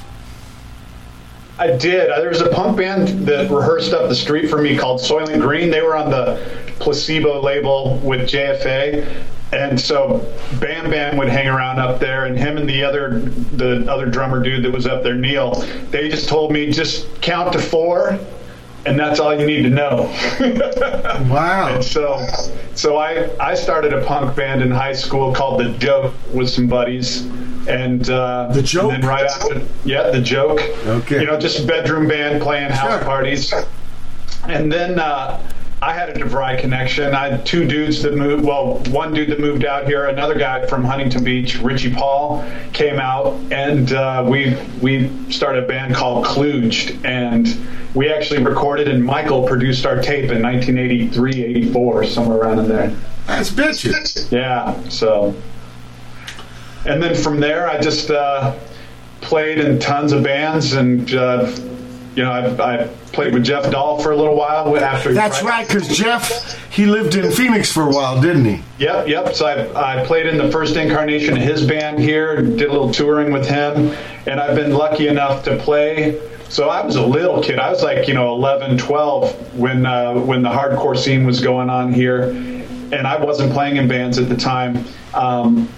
I 1.58 1.76
did. 1.76 2.08
Uh, 2.08 2.20
There 2.20 2.30
was 2.30 2.40
a 2.40 2.48
punk 2.48 2.78
band 2.78 3.26
that 3.26 3.50
rehearsed 3.50 3.92
up 3.92 4.08
the 4.08 4.14
street 4.14 4.48
from 4.48 4.62
me 4.62 4.78
called 4.78 5.02
Soylent 5.02 5.42
Green. 5.42 5.70
They 5.70 5.82
were 5.82 5.94
on 5.94 6.08
the 6.08 6.42
Placebo 6.78 7.42
label 7.42 7.98
with 8.02 8.22
JFA, 8.22 9.06
and 9.52 9.78
so 9.78 10.26
Bam 10.58 10.88
Bam 10.88 11.18
would 11.18 11.28
hang 11.28 11.48
around 11.48 11.80
up 11.80 12.00
there, 12.00 12.24
and 12.24 12.38
him 12.38 12.56
and 12.56 12.66
the 12.66 12.82
other 12.82 13.18
the 13.20 13.84
other 13.92 14.06
drummer 14.06 14.42
dude 14.42 14.64
that 14.64 14.72
was 14.72 14.86
up 14.86 15.02
there, 15.02 15.16
Neil, 15.16 15.52
they 15.90 16.08
just 16.08 16.30
told 16.30 16.50
me 16.50 16.70
just 16.70 17.20
count 17.20 17.52
to 17.52 17.58
four, 17.58 18.18
and 18.88 18.98
that's 18.98 19.20
all 19.20 19.38
you 19.38 19.46
need 19.46 19.62
to 19.62 19.70
know. 19.70 20.02
wow. 21.30 21.74
And 21.74 21.84
so, 21.84 22.24
so 22.74 22.96
I 22.96 23.28
I 23.38 23.54
started 23.54 23.92
a 23.92 24.04
punk 24.04 24.34
band 24.34 24.62
in 24.62 24.70
high 24.70 24.94
school 24.94 25.34
called 25.34 25.60
The 25.60 25.70
Joke 25.78 26.14
with 26.32 26.48
some 26.48 26.66
buddies, 26.68 27.26
and 27.68 28.08
uh, 28.08 28.48
The 28.52 28.62
Joke? 28.62 28.92
And 28.92 29.04
right 29.04 29.26
after, 29.26 29.62
yeah, 29.84 30.10
The 30.10 30.20
Joke. 30.20 30.60
Okay. 30.86 31.20
You 31.20 31.26
know, 31.26 31.38
just 31.38 31.62
a 31.62 31.66
bedroom 31.66 32.08
band 32.08 32.42
playing 32.42 32.70
house 32.70 32.92
Sure. 32.92 33.04
parties, 33.04 33.52
and 34.44 34.72
then. 34.72 34.98
Uh, 34.98 35.40
I 35.80 35.92
had 35.92 36.08
a 36.08 36.12
DeVry 36.14 36.58
connection. 36.58 37.14
I 37.14 37.28
had 37.28 37.46
two 37.46 37.66
dudes 37.66 38.02
that 38.02 38.14
moved. 38.14 38.44
Well, 38.44 38.78
one 38.88 39.14
dude 39.14 39.30
that 39.30 39.38
moved 39.38 39.64
out 39.64 39.86
here, 39.86 40.06
another 40.06 40.36
guy 40.36 40.66
from 40.66 40.82
Huntington 40.82 41.22
Beach, 41.22 41.58
Richie 41.58 41.94
Paul, 41.94 42.44
came 42.72 42.98
out, 42.98 43.34
and 43.52 43.92
uh, 43.92 44.26
we 44.28 44.56
we 44.82 45.30
started 45.30 45.64
a 45.64 45.66
band 45.68 45.94
called 45.94 46.24
Kluged, 46.26 47.04
and 47.04 47.46
we 47.94 48.12
actually 48.12 48.42
recorded 48.42 48.88
and 48.88 49.04
Michael 49.04 49.46
produced 49.46 49.86
our 49.86 50.02
tape 50.02 50.30
in 50.30 50.42
1983, 50.42 51.44
84, 51.44 52.04
somewhere 52.06 52.38
around 52.38 52.58
in 52.58 52.68
there. 52.68 52.96
That's 53.26 53.50
bitches. 53.50 54.32
Yeah. 54.32 54.88
So, 54.88 55.34
and 56.86 57.00
then 57.00 57.14
from 57.14 57.38
there, 57.38 57.68
I 57.68 57.80
just 57.80 58.10
uh, 58.10 58.58
played 59.20 59.58
in 59.58 59.78
tons 59.78 60.10
of 60.10 60.24
bands, 60.24 60.72
and 60.72 61.14
uh, 61.14 61.52
you 62.18 62.24
know, 62.24 62.32
I, 62.32 62.82
I 62.82 62.86
played 63.12 63.32
with 63.32 63.44
Jeff 63.44 63.70
Dahl 63.70 64.00
for 64.00 64.10
a 64.10 64.16
little 64.16 64.34
while 64.34 64.76
after. 64.76 65.14
That's 65.14 65.40
right, 65.40 65.64
because 65.64 65.96
Jeff, 65.96 66.58
he 66.68 66.84
lived 66.84 67.14
in 67.14 67.30
Phoenix 67.30 67.70
for 67.70 67.84
a 67.84 67.90
while, 67.90 68.20
didn't 68.20 68.44
he? 68.44 68.60
Yep, 68.80 69.06
yep. 69.06 69.34
So 69.36 69.46
I, 69.46 70.00
I 70.00 70.04
played 70.04 70.26
in 70.26 70.36
the 70.36 70.50
first 70.50 70.74
incarnation 70.74 71.36
of 71.36 71.42
his 71.42 71.64
band 71.64 72.00
here, 72.00 72.42
did 72.42 72.62
a 72.62 72.72
little 72.72 72.90
touring 72.90 73.32
with 73.32 73.46
him, 73.46 73.94
and 74.26 74.40
I've 74.40 74.56
been 74.56 74.72
lucky 74.72 75.06
enough 75.06 75.44
to 75.44 75.58
play. 75.58 76.20
So 76.48 76.68
I 76.68 76.84
was 76.84 76.96
a 76.96 77.06
little 77.06 77.40
kid. 77.40 77.60
I 77.60 77.70
was 77.70 77.84
like, 77.84 78.08
you 78.08 78.14
know, 78.14 78.34
11, 78.34 78.78
12 78.78 79.56
when 79.56 79.86
uh, 79.86 80.14
when 80.14 80.42
the 80.42 80.48
hardcore 80.48 80.98
scene 80.98 81.24
was 81.24 81.40
going 81.40 81.70
on 81.70 81.92
here, 81.92 82.30
and 82.30 83.06
I 83.06 83.22
wasn't 83.22 83.52
playing 83.52 83.76
in 83.76 83.86
bands 83.86 84.18
at 84.18 84.28
the 84.28 84.36
time. 84.36 84.84
Um, 85.14 85.68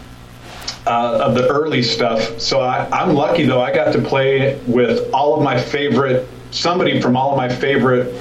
uh, 0.87 1.19
of 1.23 1.35
the 1.35 1.47
early 1.49 1.83
stuff. 1.83 2.41
So 2.41 2.61
I, 2.61 2.89
I'm 2.91 3.15
lucky 3.15 3.45
though. 3.45 3.61
I 3.61 3.75
got 3.75 3.93
to 3.93 4.01
play 4.01 4.59
with 4.67 5.13
all 5.13 5.37
of 5.37 5.43
my 5.43 5.61
favorite, 5.61 6.27
somebody 6.51 7.01
from 7.01 7.17
all 7.17 7.33
of 7.33 7.37
my 7.37 7.49
favorite 7.49 8.15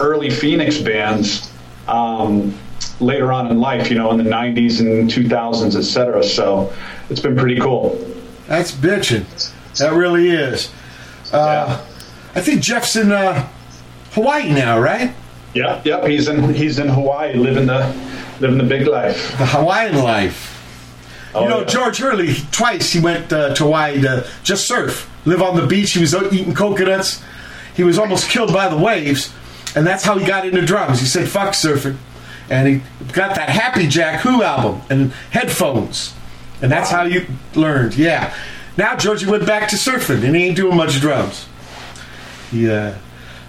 early 0.00 0.30
Phoenix 0.30 0.78
bands 0.78 1.50
um, 1.88 2.56
later 3.00 3.32
on 3.32 3.50
in 3.50 3.60
life. 3.60 3.90
You 3.90 3.96
know, 3.96 4.10
in 4.10 4.18
the 4.18 4.24
'90s 4.24 4.80
and 4.80 5.10
2000s, 5.10 5.76
etc. 5.76 6.22
So 6.22 6.72
it's 7.10 7.20
been 7.20 7.36
pretty 7.36 7.60
cool. 7.60 7.98
That's 8.46 8.72
bitching. 8.72 9.24
That 9.78 9.92
really 9.94 10.30
is. 10.30 10.70
Uh, 11.32 11.84
I 12.34 12.40
think 12.40 12.62
Jeff's 12.62 12.96
in 12.96 13.10
uh, 13.10 13.48
Hawaii 14.12 14.52
now, 14.52 14.78
right? 14.78 15.14
Yeah, 15.54 15.80
yep. 15.84 16.04
He's 16.04 16.28
in 16.28 16.52
he's 16.52 16.78
in 16.78 16.88
Hawaii, 16.88 17.34
living 17.34 17.66
the 17.66 17.86
living 18.40 18.58
the 18.58 18.64
big 18.64 18.86
life. 18.86 19.36
The 19.38 19.46
Hawaiian 19.46 19.96
life. 20.02 20.53
Oh, 21.34 21.42
you 21.42 21.48
know, 21.48 21.60
yeah. 21.60 21.66
George 21.66 21.98
Hurley, 21.98 22.34
twice 22.52 22.92
he 22.92 23.00
went 23.00 23.32
uh, 23.32 23.54
to 23.54 23.64
Hawaii 23.64 24.00
to 24.02 24.28
just 24.44 24.66
surf, 24.68 25.10
live 25.24 25.42
on 25.42 25.56
the 25.56 25.66
beach. 25.66 25.92
He 25.92 26.00
was 26.00 26.14
out 26.14 26.32
eating 26.32 26.54
coconuts. 26.54 27.22
He 27.74 27.82
was 27.82 27.98
almost 27.98 28.30
killed 28.30 28.52
by 28.52 28.68
the 28.68 28.78
waves, 28.78 29.34
and 29.74 29.86
that's 29.86 30.04
how 30.04 30.16
he 30.16 30.26
got 30.26 30.46
into 30.46 30.64
drums. 30.64 31.00
He 31.00 31.06
said, 31.06 31.28
fuck 31.28 31.54
surfing. 31.54 31.96
And 32.48 32.68
he 32.68 32.82
got 33.12 33.34
that 33.36 33.48
Happy 33.48 33.88
Jack 33.88 34.20
Who 34.20 34.42
album 34.42 34.82
and 34.90 35.12
headphones. 35.30 36.14
And 36.62 36.70
that's 36.70 36.90
how 36.90 37.02
you 37.04 37.26
learned, 37.54 37.96
yeah. 37.96 38.32
Now 38.76 38.96
Georgie 38.96 39.26
went 39.26 39.46
back 39.46 39.68
to 39.70 39.76
surfing, 39.76 40.24
and 40.24 40.36
he 40.36 40.44
ain't 40.44 40.56
doing 40.56 40.76
much 40.76 41.00
drums. 41.00 41.46
Yeah. 42.52 42.96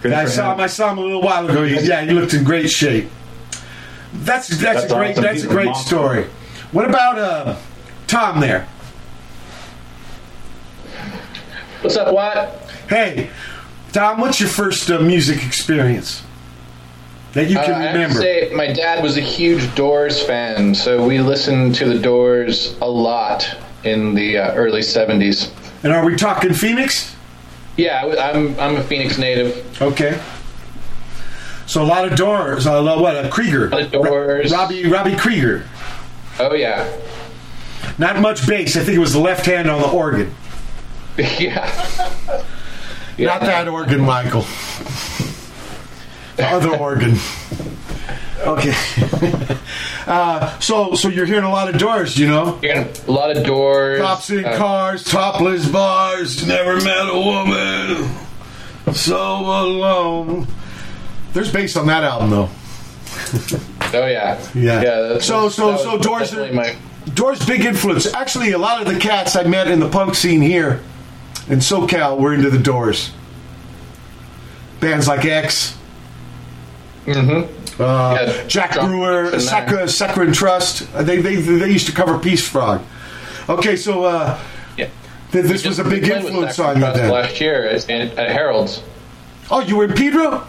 Good 0.02 0.14
I 0.14 0.26
saw 0.26 0.54
him. 0.54 0.60
I 0.60 0.68
saw 0.68 0.92
him 0.92 1.00
a 1.00 1.02
little 1.02 1.22
while 1.22 1.48
ago. 1.50 1.64
He, 1.64 1.88
yeah, 1.88 2.02
he 2.02 2.12
looked 2.12 2.34
in 2.34 2.44
great 2.44 2.70
shape. 2.70 3.10
That's 4.14 4.48
that's, 4.48 4.62
That's 4.62 4.84
a 4.86 4.96
great 4.96 5.12
awesome. 5.12 5.24
that's 5.24 5.42
He's 5.42 5.46
a 5.46 5.54
great 5.54 5.76
story. 5.76 6.26
What 6.72 6.90
about 6.90 7.18
uh, 7.18 7.56
Tom 8.08 8.40
there? 8.40 8.68
What's 11.82 11.96
up, 11.98 12.14
Watt? 12.14 12.50
Hey, 12.90 13.30
Tom, 13.94 14.20
what's 14.20 14.40
your 14.40 14.50
first 14.50 14.90
uh, 14.90 15.00
music 15.00 15.46
experience 15.46 16.24
that 17.34 17.50
you 17.50 17.58
Uh, 17.60 17.66
can 17.66 17.74
I 17.74 17.82
have 17.84 17.92
to 17.94 18.00
remember? 18.00 18.22
say, 18.22 18.52
my 18.54 18.72
dad 18.72 19.04
was 19.04 19.18
a 19.18 19.22
huge 19.22 19.74
Doors 19.76 20.22
fan, 20.24 20.74
so 20.74 21.06
we 21.06 21.20
listened 21.20 21.76
to 21.76 21.86
the 21.86 22.00
Doors 22.00 22.76
a 22.82 22.90
lot 22.90 23.48
in 23.84 24.16
the 24.16 24.38
uh, 24.38 24.54
early 24.54 24.82
'70s. 24.82 25.50
and 25.84 25.94
are 25.94 26.04
we 26.06 26.16
talking 26.16 26.54
Phoenix? 26.54 27.16
Yeah, 27.78 28.04
I'm 28.20 28.60
I'm 28.60 28.78
a 28.78 28.84
Phoenix 28.84 29.18
native. 29.18 29.82
Okay. 29.82 30.20
So 31.68 31.84
a 31.84 31.86
lot 31.86 32.10
of 32.10 32.18
Doors. 32.18 32.66
Uh, 32.68 32.82
what? 32.98 33.16
Uh, 33.16 33.30
Krieger. 33.30 33.68
A 33.68 33.70
lot 33.72 33.82
of 33.82 33.92
Doors. 33.92 34.52
Robbie 34.52 34.88
Robbie 34.88 35.16
Krieger. 35.16 35.66
Oh 36.40 36.54
yeah, 36.54 36.90
Not 37.98 38.20
much 38.20 38.46
bass. 38.48 38.76
I 38.76 38.84
think 38.84 38.96
it 38.98 39.00
was 39.00 39.14
the 39.14 39.20
left 39.20 39.46
hand 39.46 39.70
on 39.70 39.82
the 39.82 39.90
organ. 39.90 40.34
yeah. 41.18 41.66
Not 43.18 43.42
that 43.42 43.68
organ, 43.68 44.02
Michael. 44.02 44.46
The 46.36 46.46
other 46.46 46.76
organ. 46.78 47.16
Okay. 48.42 48.74
uh, 50.08 50.60
so 50.60 50.94
so 50.96 51.08
you're 51.08 51.26
hearing 51.26 51.46
a 51.46 51.50
lot 51.50 51.74
of 51.74 51.80
Doors, 51.80 52.18
you 52.18 52.28
know? 52.28 52.60
You're 52.62 52.86
A 53.08 53.12
lot 53.12 53.36
of 53.36 53.44
Doors. 53.46 54.02
Cops 54.02 54.30
in 54.30 54.44
uh, 54.46 54.58
cars, 54.58 55.04
topless 55.06 55.68
bars, 55.70 56.46
never 56.46 56.76
met 56.82 57.10
a 57.10 57.18
woman 57.18 58.10
so 58.94 59.40
alone. 59.40 60.48
There's 61.34 61.52
bass 61.52 61.76
on 61.76 61.88
that 61.88 62.04
album, 62.04 62.30
though. 62.30 62.50
Oh 63.94 64.06
yeah. 64.06 64.40
Yeah. 64.54 64.82
Yeah. 64.82 65.20
So- 65.20 65.46
was- 65.46 65.56
so- 65.56 65.72
that 65.72 65.80
so 65.80 65.98
Doors 65.98 66.34
are- 66.34 66.46
definitely 66.48 66.56
my. 66.56 66.76
Doors 67.14 67.46
big 67.46 67.64
influence. 67.66 68.12
Actually, 68.14 68.52
a 68.52 68.58
lot 68.58 68.82
of 68.86 68.92
the 68.92 69.00
cats 69.00 69.36
I 69.36 69.44
met 69.44 69.68
in 69.70 69.80
the 69.80 69.88
punk 69.90 70.16
scene 70.16 70.42
here 70.42 70.82
in 71.48 71.60
SoCal 71.60 72.18
were 72.20 72.34
into 72.34 72.50
the 72.50 72.58
Doors. 72.60 73.12
Bands 74.80 75.08
like 75.08 75.26
X, 75.26 75.78
Mm-hmm. 77.06 77.82
uh, 77.82 78.18
Yeah, 78.20 78.48
Jack 78.48 78.74
Brewer, 78.80 79.40
Sacra, 79.40 79.88
Saccharine 79.88 80.34
Trust. 80.34 80.88
Uh, 80.96 81.04
They, 81.04 81.18
they 81.22 81.36
they 81.36 81.70
used 81.70 81.86
to 81.86 81.92
cover 81.94 82.18
Peace 82.18 82.48
Frog. 82.48 82.82
Okay, 83.48 83.76
so 83.76 84.04
uh, 84.06 84.40
Yeah. 84.76 84.90
th- 85.32 85.46
this 85.46 85.66
was 85.66 85.78
a 85.78 85.84
big 85.84 86.02
We 86.04 86.10
played 86.10 86.24
with 86.24 86.34
influence 86.34 86.58
on 86.60 86.78
you 86.78 86.82
then. 86.82 87.12
Last 87.12 87.40
year 87.40 87.68
at, 87.68 87.88
at 87.90 88.32
Harold's. 88.32 88.82
Oh, 89.52 89.60
you 89.60 89.76
were 89.76 89.84
in 89.86 89.94
Pedro? 89.94 90.48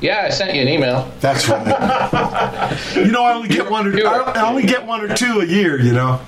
Yeah, 0.00 0.22
I 0.26 0.30
sent 0.30 0.54
you 0.54 0.62
an 0.62 0.68
email. 0.68 1.10
That's 1.20 1.48
right. 1.48 1.66
you 2.96 3.10
know, 3.10 3.22
I 3.22 3.34
only 3.34 3.48
get 3.48 3.70
one 3.70 3.86
or 3.88 4.06
I 4.06 4.32
I 4.34 4.48
only 4.48 4.64
get 4.64 4.86
one 4.86 5.00
or 5.02 5.14
two 5.14 5.40
a 5.40 5.44
year. 5.46 5.80
You 5.80 5.92
know. 5.92 6.20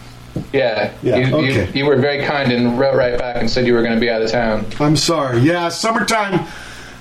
Yeah. 0.52 0.92
Yeah, 1.02 1.16
You, 1.16 1.36
okay. 1.36 1.66
you, 1.68 1.72
you 1.80 1.86
were 1.86 1.96
very 1.96 2.22
kind 2.24 2.52
and 2.52 2.78
wrote 2.78 2.94
right 2.94 3.18
back 3.18 3.36
and 3.36 3.48
said 3.50 3.66
you 3.66 3.72
were 3.72 3.82
going 3.82 3.94
to 3.94 4.00
be 4.00 4.10
out 4.10 4.20
of 4.20 4.30
town. 4.30 4.66
I'm 4.78 4.96
sorry. 4.96 5.38
Yeah, 5.40 5.70
summertime 5.70 6.46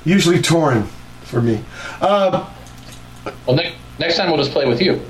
usually 0.05 0.41
torn 0.41 0.83
for 1.23 1.41
me. 1.41 1.61
Uh, 1.99 2.49
Well, 3.45 3.55
next 3.57 3.75
next 3.99 4.15
time 4.17 4.29
we'll 4.29 4.37
just 4.37 4.51
play 4.51 4.65
with 4.65 4.81
you. 4.81 5.01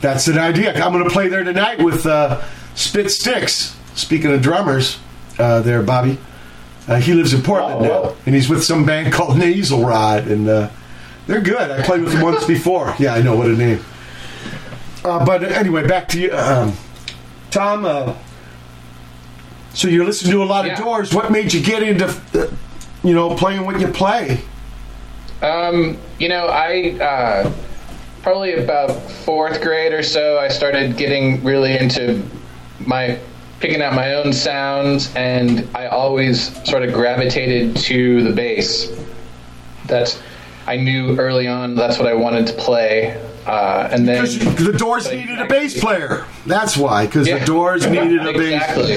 that's 0.00 0.26
an 0.28 0.38
idea. 0.38 0.72
I'm 0.82 0.92
going 0.92 1.04
to 1.04 1.10
play 1.10 1.28
there 1.28 1.44
tonight 1.44 1.78
with 1.82 2.06
uh, 2.06 2.42
Spit 2.74 3.10
Sticks. 3.10 3.76
Speaking 3.94 4.32
of 4.32 4.40
drummers, 4.42 4.98
uh, 5.38 5.60
there, 5.60 5.82
Bobby. 5.82 6.18
Uh, 6.88 6.96
he 7.00 7.12
lives 7.14 7.32
in 7.34 7.42
Portland 7.42 7.84
Oh, 7.86 8.02
now, 8.10 8.16
and 8.26 8.34
he's 8.34 8.48
with 8.48 8.62
some 8.62 8.86
band 8.86 9.12
called 9.12 9.36
Nasal 9.38 9.84
Rod, 9.84 10.28
and 10.28 10.48
uh, 10.48 10.68
they're 11.26 11.40
good. 11.40 11.70
I 11.70 11.82
played 11.82 12.02
with 12.02 12.12
them 12.12 12.22
once 12.22 12.44
before. 12.44 12.94
Yeah, 12.98 13.14
I 13.14 13.22
know 13.22 13.36
what 13.36 13.46
a 13.46 13.56
name. 13.56 13.84
Uh, 15.04 15.24
but 15.24 15.44
anyway, 15.44 15.86
back 15.86 16.08
to 16.08 16.20
you, 16.20 16.32
um, 16.32 16.76
Tom. 17.50 17.84
Uh, 17.84 18.14
so 19.74 19.88
you're 19.88 20.04
listening 20.04 20.32
to 20.32 20.42
a 20.42 20.44
lot 20.44 20.68
of 20.68 20.76
Doors. 20.78 21.12
What 21.12 21.30
made 21.30 21.52
you 21.52 21.62
get 21.62 21.82
into, 21.82 22.06
uh, 22.06 22.50
you 23.04 23.12
know, 23.12 23.34
playing 23.36 23.64
what 23.64 23.78
you 23.80 23.88
play? 23.88 24.40
Um, 25.42 25.98
you 26.18 26.28
know, 26.28 26.46
I 26.46 26.98
uh, 26.98 27.52
probably 28.26 28.54
about 28.54 28.90
fourth 29.08 29.60
grade 29.62 29.92
or 29.92 30.02
so, 30.02 30.36
I 30.36 30.48
started 30.48 30.96
getting 30.96 31.44
really 31.44 31.78
into 31.78 32.28
my 32.80 33.20
picking 33.60 33.80
out 33.80 33.94
my 33.94 34.14
own 34.14 34.32
sounds, 34.32 35.14
and 35.14 35.68
I 35.76 35.86
always 35.86 36.52
sort 36.68 36.82
of 36.82 36.92
gravitated 36.92 37.76
to 37.76 38.24
the 38.24 38.32
bass. 38.32 38.90
That's 39.86 40.20
I 40.66 40.76
knew 40.76 41.16
early 41.18 41.46
on 41.46 41.74
that's 41.74 41.98
what 41.98 42.08
I 42.08 42.14
wanted 42.14 42.46
to 42.48 42.52
play, 42.54 43.16
uh, 43.46 43.88
and 43.92 44.06
then 44.08 44.24
the 44.24 44.74
Doors 44.76 45.10
needed 45.10 45.38
a 45.40 45.46
bass 45.46 45.78
player. 45.78 46.24
That's 46.44 46.76
why. 46.76 47.06
Because 47.06 47.28
Yeah. 47.28 47.38
the 47.38 47.46
Doors 47.46 47.86
needed 47.90 48.26
a 48.26 48.32
bass. 48.32 48.62
exactly. 48.76 48.96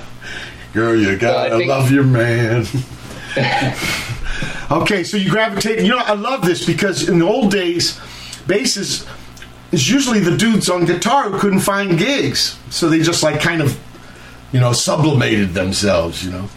Girl, 0.72 0.94
you 0.96 1.16
gotta 1.16 1.56
think- 1.56 1.68
love 1.68 1.90
your 1.90 2.04
man. 2.04 2.64
okay, 4.70 5.02
so 5.04 5.16
you 5.16 5.28
gravitate. 5.30 5.80
You 5.80 5.88
know, 5.88 5.98
I 5.98 6.14
love 6.14 6.42
this 6.44 6.64
because 6.64 7.08
in 7.08 7.18
the 7.18 7.26
old 7.26 7.50
days, 7.50 7.98
bass 8.46 8.76
is, 8.76 9.04
is 9.72 9.90
usually 9.90 10.20
the 10.20 10.36
dudes 10.36 10.68
on 10.70 10.84
guitar 10.84 11.30
who 11.30 11.38
couldn't 11.40 11.60
find 11.60 11.98
gigs, 11.98 12.56
so 12.70 12.88
they 12.88 13.00
just 13.00 13.22
like 13.24 13.40
kind 13.40 13.60
of, 13.62 13.76
you 14.52 14.60
know, 14.60 14.72
sublimated 14.72 15.54
themselves. 15.54 16.24
You 16.24 16.30
know, 16.32 16.48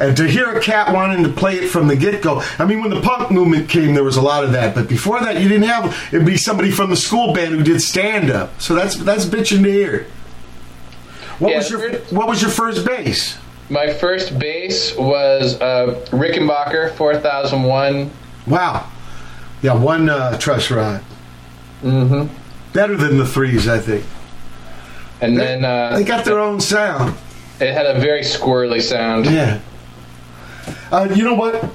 And 0.00 0.16
to 0.16 0.26
hear 0.26 0.48
a 0.56 0.60
cat 0.62 0.94
wanting 0.94 1.22
to 1.24 1.28
play 1.28 1.56
it 1.56 1.68
from 1.68 1.86
the 1.86 1.94
get 1.94 2.22
go, 2.22 2.42
I 2.58 2.64
mean, 2.64 2.80
when 2.80 2.88
the 2.90 3.02
punk 3.02 3.30
movement 3.30 3.68
came, 3.68 3.92
there 3.92 4.02
was 4.02 4.16
a 4.16 4.22
lot 4.22 4.42
of 4.44 4.52
that. 4.52 4.74
But 4.74 4.88
before 4.88 5.20
that, 5.20 5.40
you 5.42 5.48
didn't 5.48 5.68
have 5.68 5.94
it'd 6.10 6.26
be 6.26 6.38
somebody 6.38 6.70
from 6.70 6.88
the 6.88 6.96
school 6.96 7.34
band 7.34 7.54
who 7.54 7.62
did 7.62 7.80
stand 7.82 8.30
up. 8.30 8.58
So 8.62 8.74
that's 8.74 8.96
that's 8.96 9.26
bitching 9.26 9.62
to 9.62 9.70
hear. 9.70 10.06
What 11.38 11.50
Yeah, 11.50 11.58
was 11.58 11.70
your 11.70 11.92
What 12.10 12.28
was 12.28 12.40
your 12.40 12.50
first 12.50 12.84
bass? 12.86 13.36
My 13.68 13.92
first 13.92 14.38
bass 14.38 14.96
was 14.96 15.60
uh, 15.60 16.02
Rickenbacker 16.10 16.92
4001. 16.96 18.10
Wow. 18.46 18.90
Yeah, 19.62 19.74
one 19.74 20.08
uh, 20.08 20.38
truss 20.38 20.70
rod. 20.70 21.02
Mm-hmm. 21.82 22.34
Better 22.72 22.96
than 22.96 23.18
the 23.18 23.26
threes, 23.26 23.68
I 23.68 23.78
think. 23.78 24.04
And 25.20 25.38
then 25.38 25.64
uh, 25.64 25.94
They 25.94 26.04
got 26.04 26.24
their 26.24 26.38
own 26.40 26.60
sound. 26.60 27.16
it 27.60 27.72
had 27.72 27.84
a 27.86 28.00
very 28.00 28.22
squirrely 28.22 28.80
sound. 28.82 29.26
Yeah. 29.26 29.60
Uh, 30.90 31.08
you 31.14 31.24
know 31.24 31.34
what? 31.34 31.70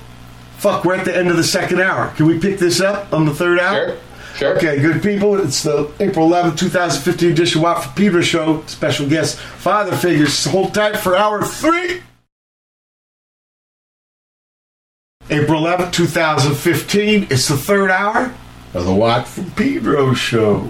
Fuck, 0.57 0.85
we're 0.85 0.95
at 0.95 1.05
the 1.05 1.15
end 1.15 1.29
of 1.29 1.37
the 1.37 1.43
second 1.43 1.81
hour. 1.81 2.09
Can 2.15 2.25
we 2.25 2.39
pick 2.39 2.59
this 2.59 2.81
up 2.81 3.13
on 3.13 3.25
the 3.25 3.33
third 3.33 3.59
hour? 3.59 3.87
Sure. 3.89 3.97
Sure. 4.35 4.57
Okay, 4.57 4.81
good 4.81 5.01
people. 5.01 5.39
It's 5.39 5.63
the 5.63 5.89
April 6.01 6.27
11th, 6.29 6.57
2015 6.57 7.31
edition 7.31 7.61
Watt 7.61 7.83
from 7.85 7.93
Pedro 7.93 8.21
show. 8.21 8.63
Special 8.65 9.07
guest, 9.07 9.37
Father 9.39 9.95
Figures. 9.95 10.43
Hold 10.45 10.73
tight 10.73 10.97
for 10.97 11.15
hour 11.15 11.41
three. 11.41 12.01
April 15.29 15.61
11th, 15.61 15.93
2015. 15.93 17.27
It's 17.29 17.47
the 17.47 17.55
third 17.55 17.89
hour 17.89 18.33
of 18.73 18.85
the 18.85 18.93
Watt 18.93 19.25
from 19.25 19.49
Pedro 19.51 20.13
show. 20.13 20.69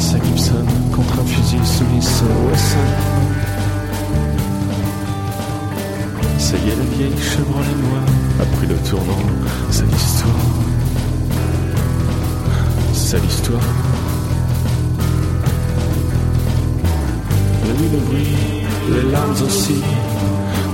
Sa 0.00 0.16
Gibson 0.18 0.64
Contre 0.94 1.20
un 1.20 1.24
fusil 1.24 1.58
Smith 1.64 2.22
Wesson 2.50 2.78
Ça 6.38 6.56
y 6.56 6.68
est, 6.70 6.76
la 6.76 6.84
vieille 6.96 7.20
Chevrolet 7.20 7.76
noire 7.82 8.02
A 8.40 8.44
pris 8.56 8.66
le 8.68 8.76
tournant, 8.88 9.18
c'est 9.70 9.84
l'histoire. 9.86 10.32
C'est 12.92 13.20
l'histoire. 13.20 13.60
La 17.66 17.72
nuit 17.74 17.88
le 17.92 17.98
bruit, 17.98 18.36
les 18.90 19.10
larmes 19.10 19.32
aussi 19.44 19.82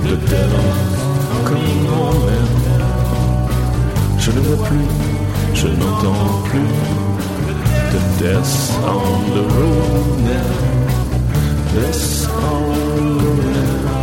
de 0.07 0.15
terre 0.27 0.47
comme 1.45 1.57
une 1.57 1.85
grand-mère. 1.87 2.49
Je 4.19 4.31
ne 4.31 4.39
vois 4.41 4.65
plus, 4.65 4.85
je 5.55 5.67
n'entends 5.67 6.41
plus 6.43 7.14
de 7.91 7.99
death 8.19 8.83
on 8.83 9.29
the 9.33 9.43
road 9.55 10.19
now. 10.23 10.53
Death 11.73 12.27
on 12.29 12.63
the 13.19 13.29
road 13.29 13.53
now. 13.53 13.95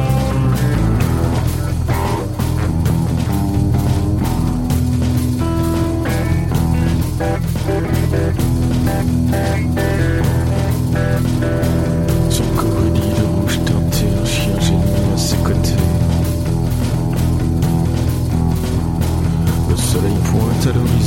Le 19.69 19.77
soleil 19.77 20.19
pointe 20.31 20.67
à 20.67 20.73
l'horizon, 20.73 21.02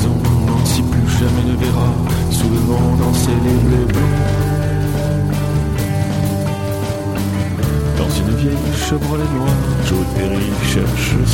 danser 2.97 3.31
les 3.43 3.69
blés 3.69 3.85
blancs. 3.85 4.03
Dans 7.97 8.09
une 8.09 8.35
vieille 8.37 8.57
Chevrolet 8.75 9.23
noire, 9.35 9.49
Joe 9.87 10.05
Perry 10.15 10.51
cherche 10.63 11.13
le 11.13 11.25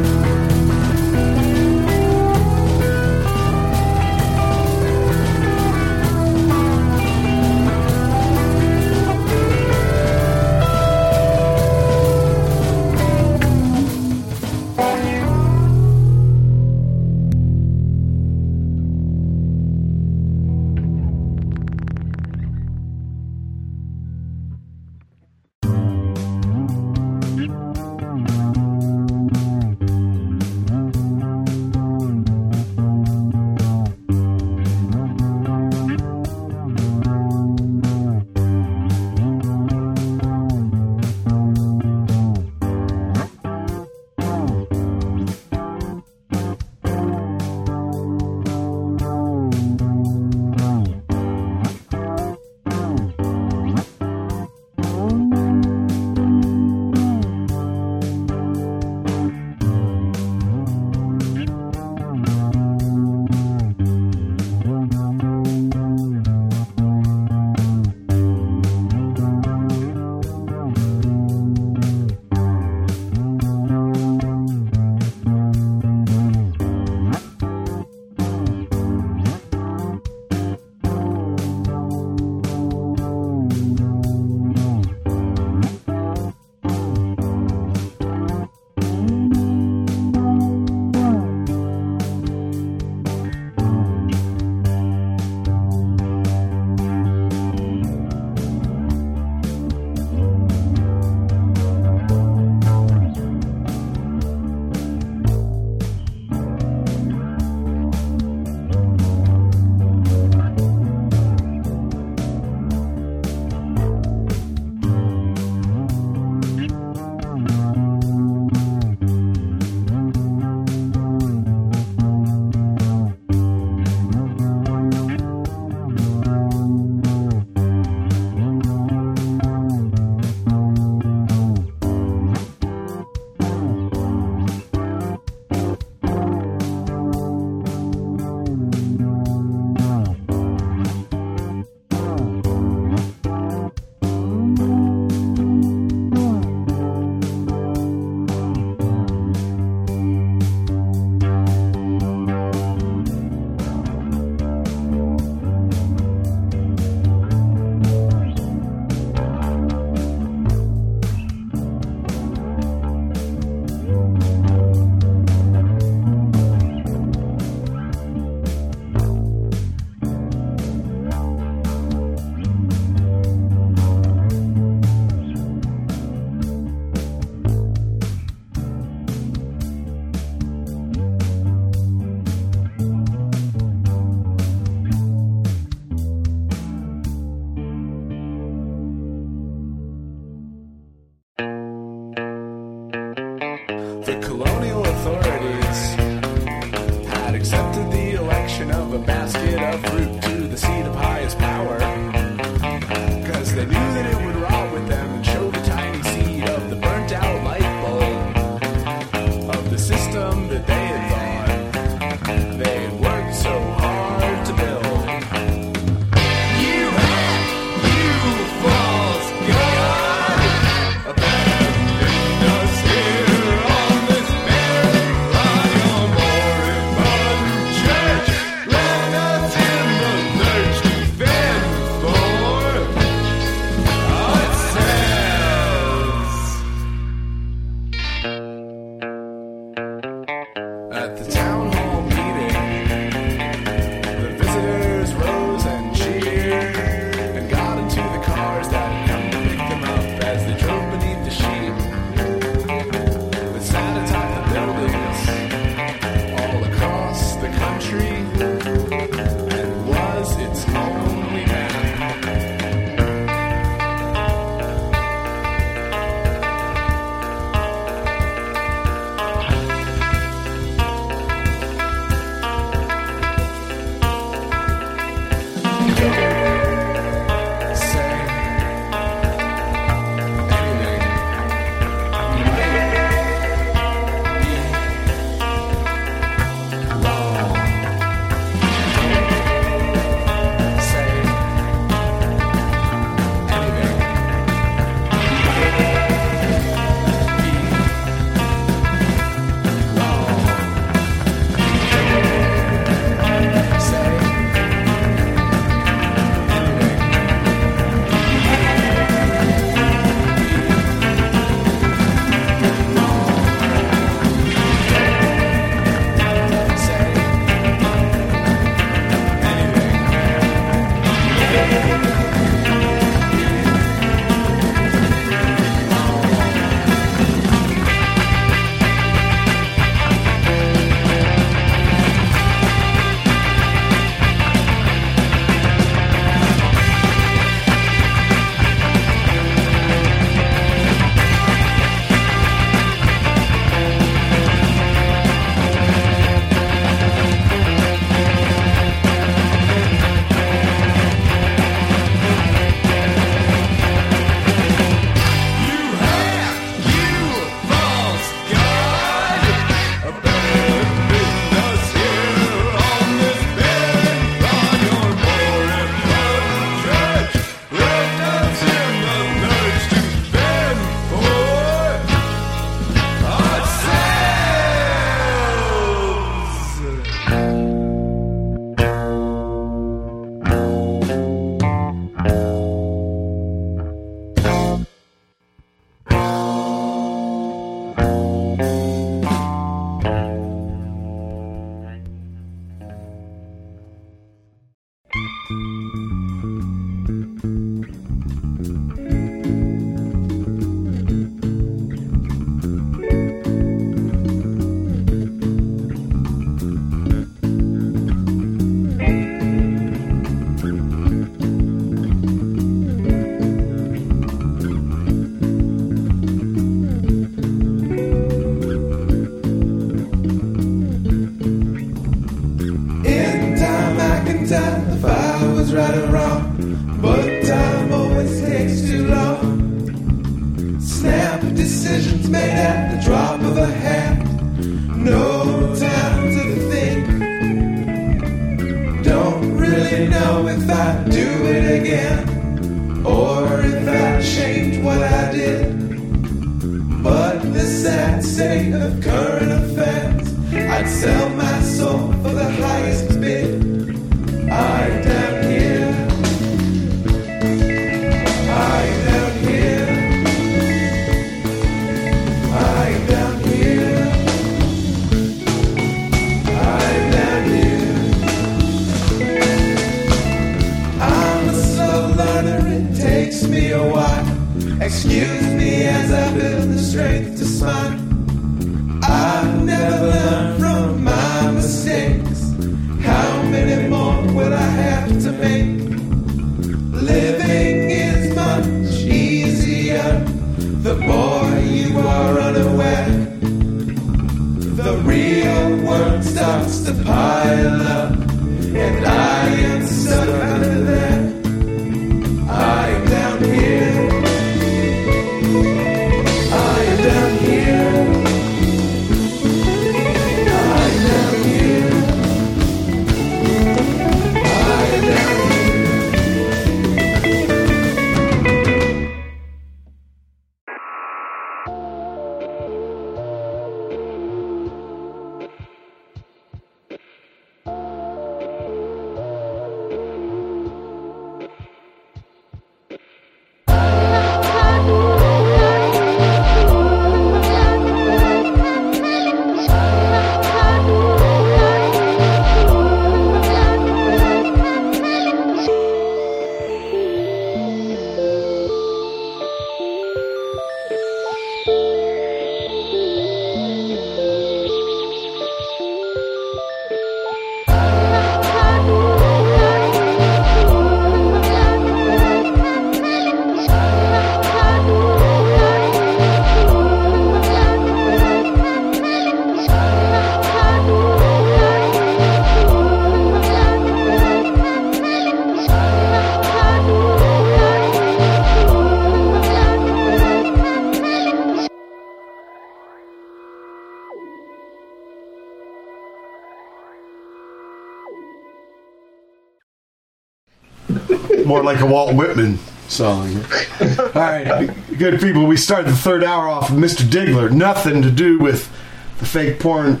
More 591.44 591.62
like 591.62 591.80
a 591.80 591.86
Walt 591.86 592.14
Whitman 592.14 592.58
song. 592.88 593.36
All 593.80 594.10
right, 594.14 594.70
good 594.98 595.20
people. 595.20 595.46
We 595.46 595.56
started 595.56 595.90
the 595.90 595.96
third 595.96 596.24
hour 596.24 596.48
off 596.48 596.70
with 596.70 596.78
Mr. 596.78 597.02
Digler. 597.02 597.50
Nothing 597.50 598.02
to 598.02 598.10
do 598.10 598.38
with 598.38 598.70
the 599.18 599.26
fake 599.26 599.60
porn 599.60 600.00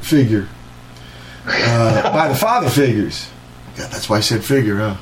figure 0.00 0.48
uh, 1.46 2.12
by 2.12 2.28
the 2.28 2.34
father 2.34 2.70
figures. 2.70 3.28
Yeah, 3.76 3.86
that's 3.86 4.08
why 4.08 4.18
I 4.18 4.20
said 4.20 4.44
figure. 4.44 4.76
Huh? 4.76 4.96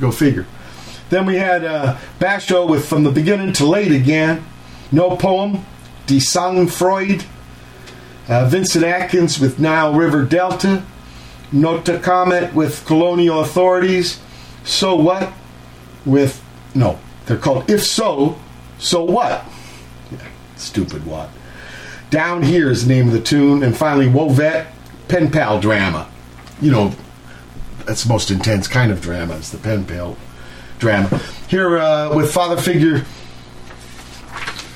Go 0.00 0.10
figure. 0.10 0.46
Then 1.08 1.26
we 1.26 1.36
had 1.36 1.64
uh, 1.64 1.96
Bash.o 2.18 2.66
with 2.66 2.88
From 2.88 3.04
the 3.04 3.12
Beginning 3.12 3.52
to 3.54 3.66
Late 3.66 3.92
Again. 3.92 4.44
No 4.90 5.16
Poem. 5.16 5.64
De 6.06 6.20
Sang 6.20 6.66
Froid. 6.68 7.24
Uh, 8.28 8.48
Vincent 8.48 8.84
Atkins 8.84 9.38
with 9.38 9.58
Nile 9.58 9.94
River 9.94 10.24
Delta. 10.24 10.84
Notta 11.52 12.00
Comet 12.00 12.54
with 12.54 12.84
Colonial 12.86 13.40
Authorities. 13.40 14.20
So 14.66 14.96
What 14.96 15.32
with, 16.04 16.44
no, 16.74 16.98
they're 17.24 17.38
called 17.38 17.70
If 17.70 17.82
So, 17.82 18.38
So 18.78 19.02
What? 19.02 19.44
Yeah, 20.10 20.18
stupid 20.56 21.06
what. 21.06 21.30
Down 22.10 22.42
Here 22.42 22.70
is 22.70 22.86
the 22.86 22.94
name 22.94 23.08
of 23.08 23.14
the 23.14 23.20
tune. 23.20 23.62
And 23.62 23.76
finally, 23.76 24.06
Wovette, 24.06 24.66
Pen 25.08 25.30
Pal 25.30 25.60
Drama. 25.60 26.08
You 26.60 26.70
know, 26.70 26.94
that's 27.86 28.02
the 28.02 28.08
most 28.08 28.30
intense 28.30 28.68
kind 28.68 28.90
of 28.90 29.00
drama. 29.00 29.36
It's 29.36 29.50
the 29.50 29.58
pen 29.58 29.84
pal 29.84 30.16
drama. 30.78 31.20
Here 31.48 31.78
uh, 31.78 32.14
with 32.14 32.32
father 32.32 32.60
figure 32.60 33.04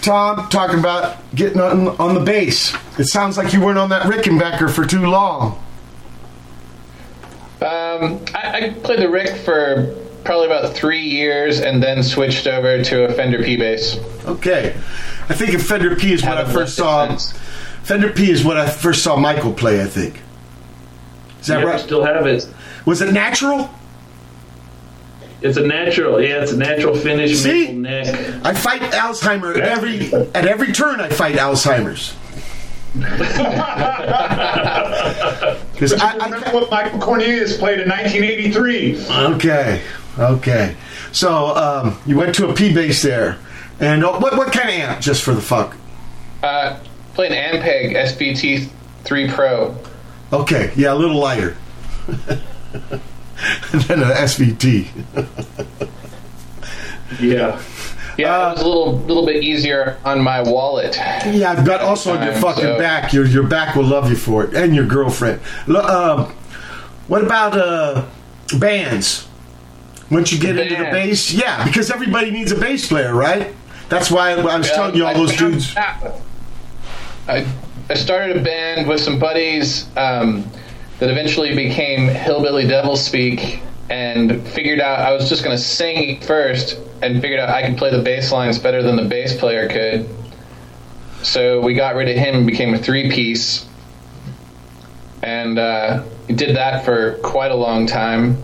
Tom 0.01 0.49
talking 0.49 0.79
about 0.79 1.19
getting 1.35 1.61
on, 1.61 1.89
on 1.89 2.15
the 2.15 2.21
bass. 2.21 2.75
It 2.99 3.07
sounds 3.07 3.37
like 3.37 3.53
you 3.53 3.61
weren't 3.61 3.79
on 3.79 3.91
that 3.91 4.03
Rickenbacker 4.03 4.71
for 4.71 4.87
too 4.87 5.07
long. 5.07 5.63
Um, 7.63 8.25
I, 8.35 8.53
I 8.53 8.71
played 8.83 9.01
the 9.01 9.11
Rick 9.11 9.37
for 9.45 9.95
probably 10.25 10.47
about 10.47 10.75
three 10.75 11.03
years, 11.03 11.61
and 11.61 11.83
then 11.83 12.03
switched 12.03 12.47
over 12.47 12.83
to 12.83 13.05
a 13.05 13.13
Fender 13.13 13.43
P 13.43 13.57
bass. 13.57 13.99
Okay, 14.27 14.75
I 15.29 15.35
think 15.35 15.55
a 15.55 15.59
Fender 15.59 15.95
P 15.97 16.13
is 16.13 16.23
what 16.23 16.39
I 16.39 16.51
first 16.53 16.77
saw. 16.77 17.17
Fender 17.83 18.11
P 18.11 18.31
is 18.31 18.45
what 18.45 18.57
I 18.57 18.69
first 18.69 19.03
saw 19.03 19.17
Michael 19.17 19.53
play. 19.53 19.83
I 19.83 19.87
think. 19.87 20.21
Is 21.41 21.47
that 21.49 21.61
Yep, 21.61 21.69
right? 21.69 21.81
Still 21.81 22.05
have 22.05 22.27
it. 22.27 22.47
Was 22.87 23.01
it 23.03 23.13
natural? 23.13 23.71
It's 25.43 25.57
a 25.57 25.67
natural. 25.67 26.21
Yeah, 26.21 26.43
it's 26.43 26.53
a 26.53 26.57
natural 26.57 26.95
finish. 26.95 27.39
See? 27.39 27.73
neck. 27.73 28.07
I 28.45 28.55
fight 28.55 28.83
Alzheimer 28.93 29.57
every 29.59 30.13
at 30.35 30.47
every 30.47 30.73
turn. 30.73 31.01
I 31.01 31.09
fight 31.09 31.37
Alzheimer's. 31.37 32.15
Because 35.73 35.93
I, 35.95 36.17
I 36.19 36.25
remember 36.25 36.51
what 36.51 36.71
Michael 36.71 36.99
Cornelius 36.99 37.57
played 37.57 37.81
in 37.81 37.89
1983. 37.89 39.07
Okay, 39.35 39.83
okay. 40.19 40.77
So 41.13 41.57
um, 41.57 41.99
you 42.07 42.17
went 42.17 42.35
to 42.37 42.49
a 42.49 42.55
P 42.55 42.75
bass 42.75 43.03
there, 43.03 43.39
and 43.79 44.05
uh, 44.05 44.19
what 44.19 44.37
what 44.37 44.53
kind 44.53 44.69
of 44.69 44.75
amp? 44.75 45.01
Just 45.01 45.23
for 45.23 45.33
the 45.35 45.41
fuck. 45.41 45.77
Uh, 46.43 46.79
played 47.15 47.33
an 47.33 47.61
Ampeg 47.61 47.95
SVT 47.95 48.69
3 49.05 49.31
Pro. 49.31 49.77
Okay, 50.33 50.73
yeah, 50.77 50.93
a 50.93 50.95
little 50.95 51.19
lighter 51.19 51.57
than 52.07 54.03
an 54.03 54.11
SVT. 54.11 54.89
Yeah. 57.21 57.61
Yeah, 58.21 58.51
it 58.51 58.53
was 58.55 58.63
a 58.63 58.69
little 58.69 58.99
little 58.99 59.27
bit 59.27 59.43
easier 59.43 59.99
on 60.05 60.21
my 60.23 60.43
wallet. 60.43 60.97
Yeah, 60.97 61.53
I've 61.53 61.65
got 61.67 61.81
also 61.81 62.17
on 62.17 62.23
your 62.25 62.35
fucking 62.35 62.63
so- 62.63 62.79
back. 62.79 63.13
Your 63.13 63.27
your 63.27 63.47
back 63.47 63.75
will 63.77 63.85
love 63.85 64.09
you 64.11 64.17
for 64.17 64.45
it, 64.45 64.55
and 64.55 64.75
your 64.75 64.87
girlfriend. 64.87 65.41
Um, 65.69 66.27
what 67.09 67.23
about 67.25 67.57
uh, 67.57 68.07
bands? 68.59 69.27
Once 70.11 70.33
you 70.33 70.41
get 70.41 70.57
into 70.59 70.75
the 70.77 70.91
bass, 70.91 71.33
yeah, 71.33 71.65
because 71.65 71.91
everybody 71.91 72.31
needs 72.33 72.51
a 72.51 72.57
bass 72.59 72.89
player, 72.89 73.15
right? 73.15 73.55
That's 73.89 74.11
why 74.11 74.31
I 74.33 74.43
was 74.43 74.69
Yeah, 74.69 74.75
telling 74.75 74.95
you 74.97 75.05
all 75.05 75.11
I 75.11 75.15
those 75.15 75.37
dudes. 75.37 75.73
I, 75.77 77.47
I 77.89 77.95
started 77.95 78.37
a 78.37 78.43
band 78.43 78.89
with 78.89 79.01
some 79.01 79.19
buddies 79.21 79.87
um, 79.97 80.45
that 80.99 81.11
eventually 81.11 81.55
became 81.55 82.09
Hillbilly 82.09 82.67
Devil 82.67 82.97
Speak 82.97 83.61
and 83.91 84.47
figured 84.49 84.81
out 84.81 85.01
I 85.01 85.13
was 85.13 85.29
just 85.29 85.45
going 85.45 85.57
to 85.57 85.63
sing 85.63 86.21
first 86.21 86.79
and 87.03 87.21
figured 87.21 87.41
out 87.41 87.51
I 87.51 87.67
could 87.67 87.77
play 87.77 87.91
the 87.91 88.03
bass 88.03 88.31
lines 88.31 88.59
better 88.59 88.83
than 88.83 88.97
the 88.97 89.05
bass 89.05 89.37
player 89.37 89.69
could. 89.69 90.09
So 91.23 91.61
we 91.61 91.75
got 91.75 91.97
rid 91.97 92.09
of 92.09 92.17
him 92.17 92.37
and 92.37 92.47
became 92.47 92.73
a 92.73 92.79
three 92.79 93.11
piece. 93.11 93.67
And 95.23 95.59
uh, 95.59 96.05
did 96.29 96.57
that 96.57 96.85
for 96.85 97.19
quite 97.19 97.51
a 97.51 97.57
long 97.57 97.87
time. 97.87 98.43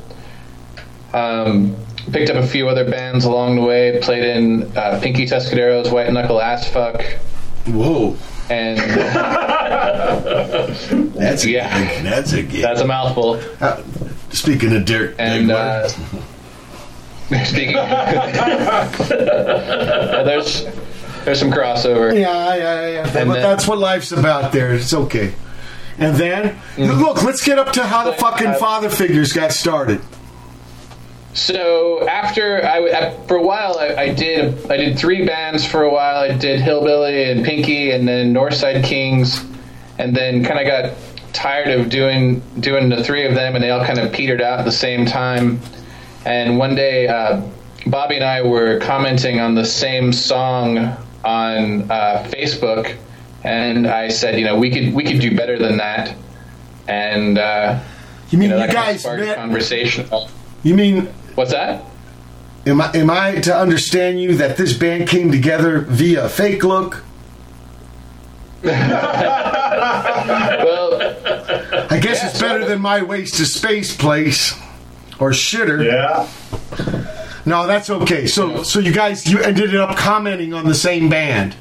Um, 1.15 1.77
picked 2.13 2.29
up 2.29 2.37
a 2.37 2.47
few 2.47 2.69
other 2.69 2.91
bands 2.91 3.25
along 3.25 3.57
the 3.57 3.63
way. 3.63 3.99
Played 4.03 4.25
in 4.25 4.77
uh, 4.77 5.01
Pinky 5.03 5.27
Tuscadero's 5.27 5.91
White 5.91 6.13
Knuckle 6.13 6.41
Ass 6.41 6.69
Fuck. 6.69 7.03
Whoa. 7.67 8.17
And 8.51 8.79
that's 11.15 11.45
a 11.45 11.51
yeah, 11.51 12.03
that's 12.03 12.33
a 12.33 12.43
gig. 12.43 12.63
That's 12.63 12.81
a 12.81 12.87
mouthful. 12.87 13.41
Uh, 13.61 13.83
speaking 14.37 14.75
of 14.77 14.85
Dirk, 14.85 15.15
and 15.19 15.51
uh, 15.51 15.89
speaking, 17.45 17.77
Uh, 17.87 18.93
there's 20.25 20.65
there's 21.25 21.39
some 21.41 21.51
crossover. 21.51 22.15
Yeah, 22.15 22.55
yeah, 22.55 22.89
yeah. 22.89 23.03
That- 23.03 23.17
And 23.17 23.29
but 23.29 23.35
then- 23.35 23.43
that's 23.43 23.67
what 23.67 23.79
life's 23.79 24.13
about. 24.13 24.53
There, 24.53 24.73
it's 24.75 24.95
okay. 24.95 25.35
And 25.99 26.15
then, 26.17 26.59
look, 26.77 27.23
let's 27.23 27.43
get 27.45 27.59
up 27.59 27.73
to 27.73 27.83
how 27.85 28.05
the 28.05 28.13
fucking 28.13 28.55
father 28.55 28.91
figures 28.91 29.33
got 29.33 29.53
started. 29.53 30.01
So 31.33 32.07
after 32.09 32.65
I, 32.65 32.79
I- 32.79 33.27
for 33.27 33.37
a 33.37 33.43
while 33.43 33.79
I, 33.79 33.95
I 33.95 34.15
did 34.15 34.71
I 34.71 34.77
did 34.77 34.99
three 34.99 35.27
bands 35.27 35.67
for 35.67 35.83
a 35.83 35.91
while. 35.93 36.19
I 36.31 36.37
did 36.37 36.61
Hillbilly 36.61 37.31
and 37.31 37.45
Pinky, 37.45 37.91
and 37.91 38.07
then 38.07 38.33
Northside 38.33 38.85
Kings, 38.85 39.45
and 39.99 40.15
then 40.17 40.45
kind 40.45 40.61
of 40.61 40.67
got 40.67 40.93
tired 41.37 41.69
of 41.69 41.89
doing 41.89 42.41
doing 42.61 42.89
the 42.89 43.05
three 43.05 43.25
of 43.27 43.35
them, 43.35 43.55
and 43.55 43.63
they 43.63 43.71
all 43.71 43.85
kind 43.85 43.99
of 43.99 44.13
petered 44.13 44.41
out 44.41 44.59
at 44.59 44.65
the 44.65 44.73
same 44.73 45.05
time. 45.07 45.61
And 46.25 46.59
one 46.59 46.75
day, 46.75 47.07
uh, 47.07 47.43
Bobby 47.87 48.17
and 48.17 48.25
I 48.25 48.43
were 48.43 48.81
commenting 48.81 49.39
on 49.39 49.55
the 49.55 49.65
same 49.65 50.13
song 50.13 50.79
on 51.25 51.91
uh, 51.91 52.27
Facebook, 52.33 52.97
and 53.45 53.87
I 53.87 54.09
said, 54.09 54.39
you 54.39 54.45
know, 54.45 54.57
we 54.59 54.71
could 54.71 54.93
we 54.95 55.05
could 55.05 55.21
do 55.21 55.37
better 55.37 55.59
than 55.59 55.77
that. 55.77 56.15
And 56.89 57.39
uh, 57.39 57.79
You 58.31 58.39
mean 58.39 58.51
know, 58.51 58.57
you 58.57 58.67
kind 58.69 58.97
of 58.97 59.03
guys 59.03 59.05
met- 59.05 59.37
conversation. 59.37 60.09
You 60.63 60.75
mean 60.75 61.07
what's 61.35 61.51
that? 61.53 61.85
Am 62.67 62.81
I 62.81 62.91
am 62.95 63.11
I 63.11 63.37
to 63.43 63.57
understand 63.57 64.21
you 64.21 64.35
that 64.37 64.57
this 64.57 64.73
band 64.77 65.09
came 65.09 65.31
together 65.31 65.81
via 65.81 66.29
fake 66.29 66.65
look? 66.65 67.03
well, 68.67 68.75
I 72.07 72.13
guess 72.13 72.25
it's 72.25 72.41
better 72.41 72.65
than 72.65 72.81
my 72.81 73.03
waste 73.03 73.35
to 73.37 73.47
space 73.47 73.97
place 73.97 74.53
or 75.19 75.31
shitter. 75.31 75.85
Yeah. 75.85 76.29
No, 77.45 77.67
that's 77.67 77.91
okay. 77.91 78.27
So 78.27 78.63
so 78.63 78.79
you 78.79 78.93
guys 78.93 79.27
you 79.27 79.41
ended 79.41 79.75
up 79.75 79.97
commenting 79.97 80.53
on 80.55 80.67
the 80.67 80.75
same 80.75 81.09
band. 81.09 81.57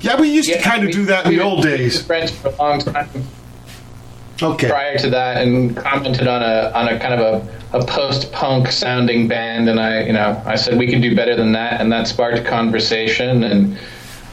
Yeah, 0.00 0.20
we 0.20 0.28
used 0.28 0.52
to 0.52 0.60
kind 0.60 0.84
of 0.84 0.90
do 0.90 1.06
that 1.06 1.26
in 1.26 1.32
the 1.32 1.40
old 1.40 1.62
days. 1.62 2.04
Friends 2.04 2.30
for 2.30 2.48
a 2.48 2.56
long 2.56 2.80
time. 2.80 3.08
Okay. 4.42 4.68
Prior 4.68 4.98
to 4.98 5.10
that, 5.10 5.42
and 5.42 5.76
commented 5.76 6.26
on 6.28 6.42
a 6.42 6.70
on 6.74 6.88
a 6.88 6.98
kind 6.98 7.14
of 7.14 7.20
a, 7.72 7.78
a 7.78 7.86
post 7.86 8.30
punk 8.32 8.70
sounding 8.70 9.28
band, 9.28 9.68
and 9.68 9.80
I 9.80 10.02
you 10.02 10.12
know 10.12 10.40
I 10.44 10.56
said 10.56 10.78
we 10.78 10.88
could 10.88 11.02
do 11.02 11.16
better 11.16 11.34
than 11.36 11.52
that, 11.52 11.80
and 11.80 11.90
that 11.92 12.06
sparked 12.06 12.38
a 12.38 12.44
conversation, 12.44 13.44
and 13.44 13.78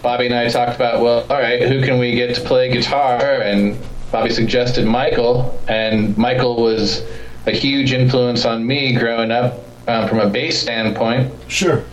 Bobby 0.01 0.25
and 0.25 0.35
I 0.35 0.49
talked 0.49 0.75
about 0.75 1.01
well, 1.01 1.21
all 1.29 1.39
right, 1.39 1.61
who 1.67 1.81
can 1.81 1.99
we 1.99 2.15
get 2.15 2.35
to 2.35 2.41
play 2.41 2.71
guitar, 2.71 3.19
and 3.19 3.77
Bobby 4.11 4.29
suggested 4.29 4.85
Michael, 4.85 5.57
and 5.67 6.17
Michael 6.17 6.61
was 6.61 7.03
a 7.45 7.51
huge 7.51 7.93
influence 7.93 8.45
on 8.45 8.65
me 8.65 8.93
growing 8.93 9.31
up 9.31 9.59
um, 9.87 10.07
from 10.07 10.19
a 10.19 10.29
bass 10.29 10.59
standpoint. 10.59 11.33
Sure. 11.47 11.83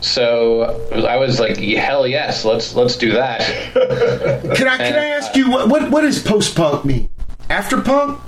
So 0.00 0.90
I 0.92 1.16
was 1.16 1.40
like, 1.40 1.56
hell 1.58 2.06
yes, 2.06 2.44
let's 2.44 2.74
let's 2.74 2.96
do 2.96 3.12
that. 3.12 3.40
Can 4.56 4.68
I 4.68 4.76
can 4.76 4.94
I 4.94 5.06
ask 5.06 5.34
you 5.34 5.50
what 5.50 5.68
what, 5.68 5.90
what 5.90 6.02
does 6.02 6.22
post 6.22 6.54
punk 6.56 6.84
mean? 6.84 7.08
After 7.50 7.80
punk? 7.80 8.20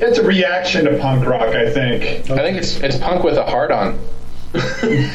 It's 0.00 0.18
a 0.18 0.22
reaction 0.24 0.86
to 0.86 0.98
punk 0.98 1.26
rock, 1.26 1.54
I 1.54 1.70
think. 1.70 2.30
I 2.30 2.38
think 2.38 2.56
it's 2.56 2.76
it's 2.80 2.96
punk 2.96 3.22
with 3.22 3.36
a 3.36 3.44
heart 3.44 3.70
on. 3.70 3.98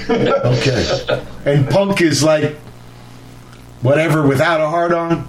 Okay. 0.09 1.25
And 1.45 1.69
punk 1.69 2.01
is 2.01 2.23
like 2.23 2.55
whatever 3.81 4.25
without 4.25 4.61
a 4.61 4.67
heart 4.67 4.91
on? 4.91 5.27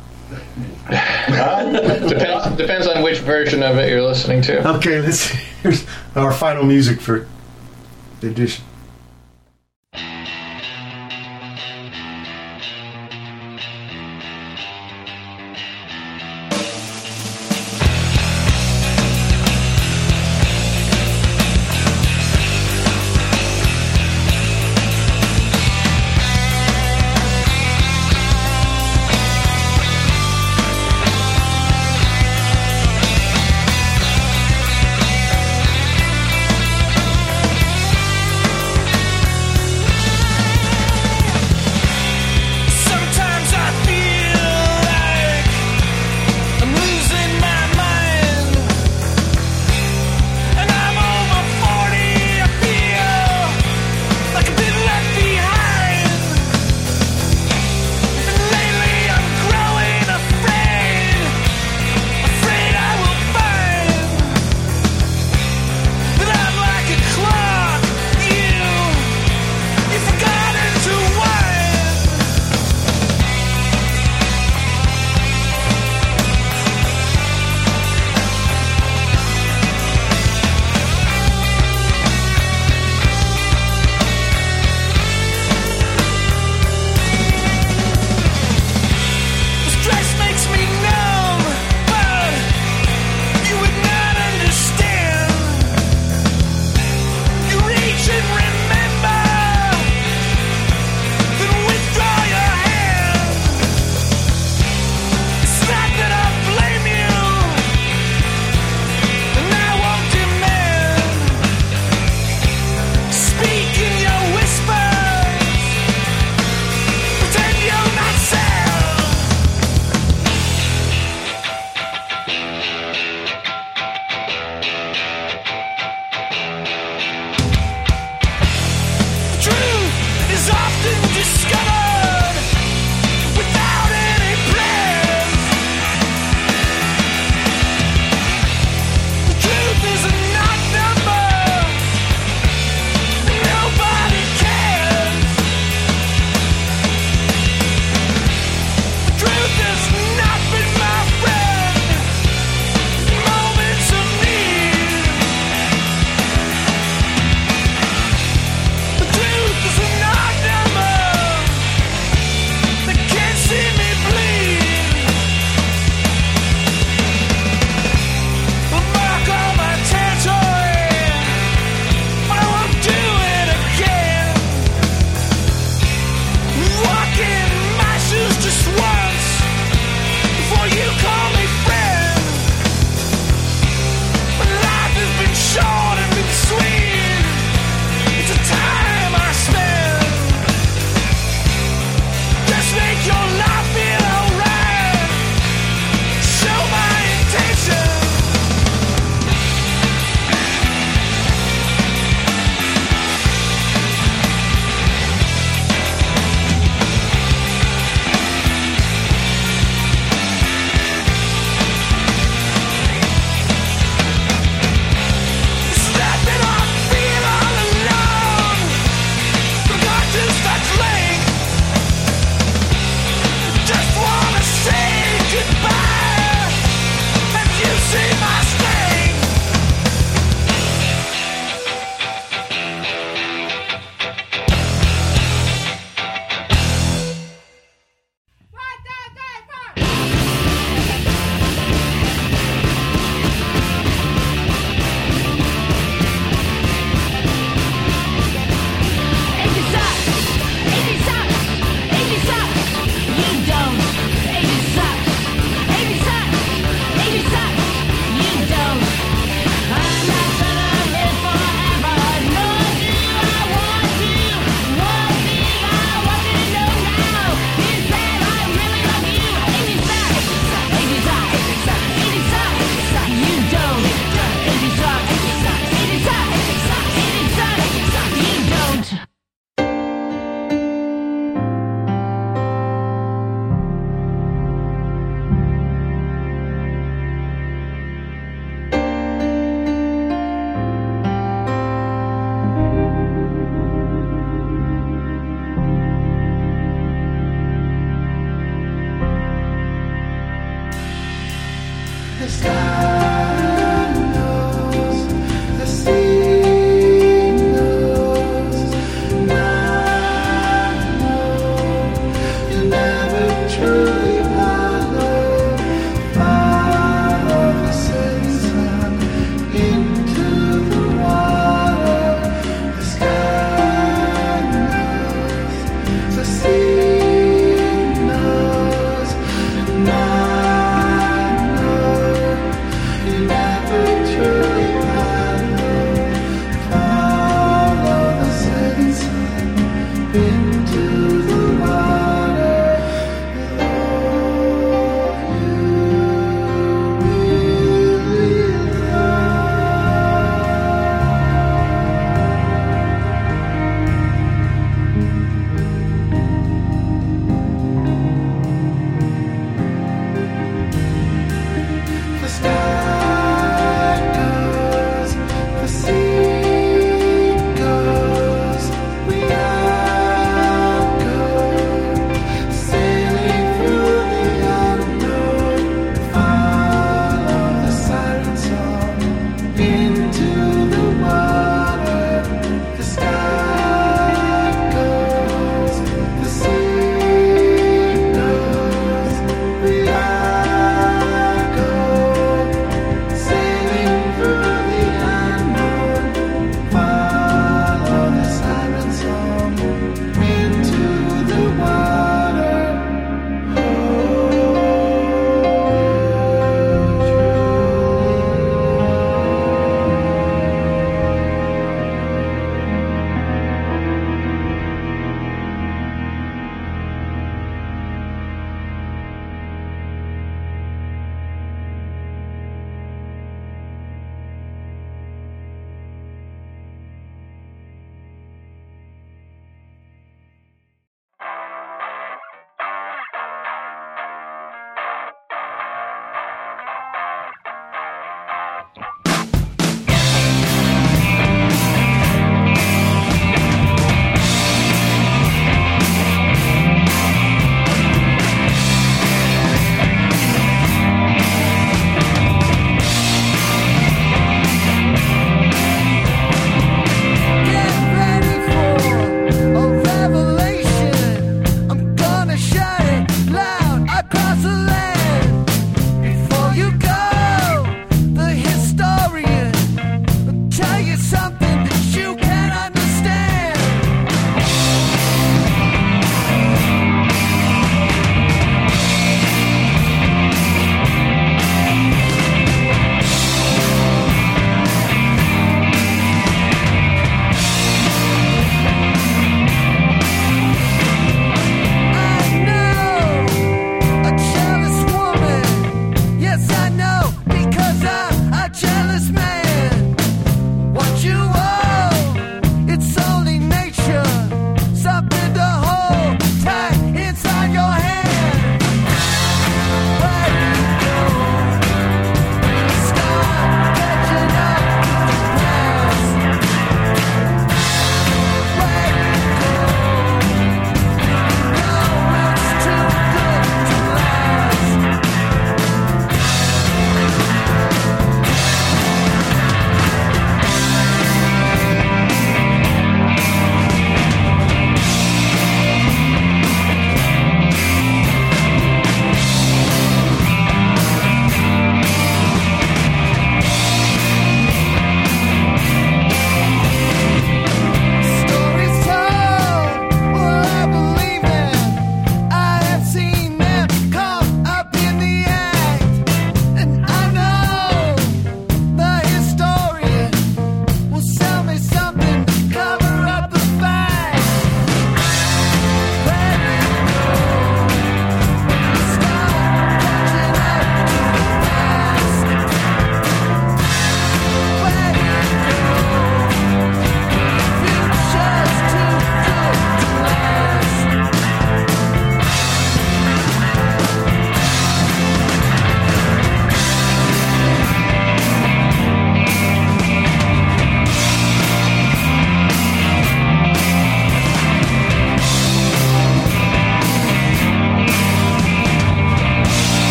depends 2.08 2.56
depends 2.56 2.86
on 2.86 3.02
which 3.02 3.18
version 3.18 3.62
of 3.62 3.76
it 3.76 3.90
you're 3.90 4.02
listening 4.02 4.40
to. 4.40 4.66
Okay, 4.76 5.00
let's 5.00 5.26
here's 5.26 5.84
our 6.16 6.32
final 6.32 6.64
music 6.64 7.00
for 7.00 7.26
the 8.20 8.28
edition. 8.28 8.64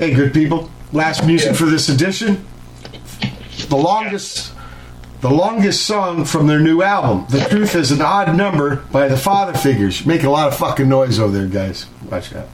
Hey, 0.00 0.14
good 0.14 0.32
people. 0.32 0.70
Last 0.94 1.26
music 1.26 1.54
for 1.54 1.66
this 1.66 1.90
edition. 1.90 2.46
The 3.68 3.76
longest, 3.76 4.50
the 5.20 5.28
longest 5.28 5.84
song 5.84 6.24
from 6.24 6.46
their 6.46 6.58
new 6.58 6.80
album. 6.80 7.26
The 7.28 7.44
truth 7.50 7.74
is 7.74 7.90
an 7.90 8.00
odd 8.00 8.34
number 8.34 8.76
by 8.76 9.08
the 9.08 9.18
Father 9.18 9.52
Figures. 9.52 10.06
Make 10.06 10.22
a 10.22 10.30
lot 10.30 10.48
of 10.48 10.56
fucking 10.56 10.88
noise 10.88 11.18
over 11.18 11.36
there, 11.36 11.46
guys. 11.46 11.84
Watch 12.10 12.34
out. 12.34 12.48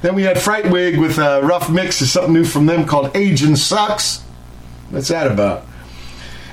Then 0.00 0.14
we 0.14 0.22
had 0.22 0.36
Frightwig 0.36 1.00
with 1.00 1.18
a 1.18 1.40
rough 1.42 1.68
mix 1.68 2.00
of 2.02 2.06
something 2.06 2.34
new 2.34 2.44
from 2.44 2.66
them 2.66 2.86
called 2.86 3.16
Aging 3.16 3.56
Sucks. 3.56 4.20
What's 4.90 5.08
that 5.08 5.26
about? 5.26 5.66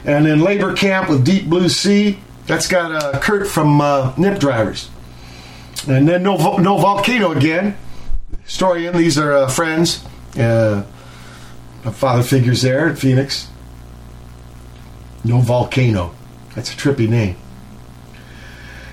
And 0.04 0.26
then 0.26 0.42
Labor 0.42 0.74
Camp 0.74 1.12
with 1.12 1.24
Deep 1.24 1.48
Blue 1.48 1.70
Sea. 1.70 2.18
That's 2.48 2.68
got 2.68 2.92
uh, 2.92 3.20
Kurt 3.20 3.46
from 3.46 3.80
uh, 3.80 4.16
Nip 4.18 4.40
Drivers. 4.40 4.90
And 5.88 6.08
then 6.08 6.24
No, 6.24 6.58
no 6.58 6.76
Volcano 6.80 7.34
again. 7.34 7.78
Historian, 8.56 8.96
these 8.96 9.18
are 9.18 9.34
uh, 9.34 9.50
friends. 9.50 10.02
Uh, 10.40 10.84
father 11.92 12.24
figures 12.24 12.62
there 12.62 12.88
at 12.88 12.98
Phoenix. 12.98 13.50
No 15.26 15.42
Volcano. 15.42 16.16
That's 16.56 16.74
a 16.74 16.78
trippy 16.78 17.10
name. 17.10 17.36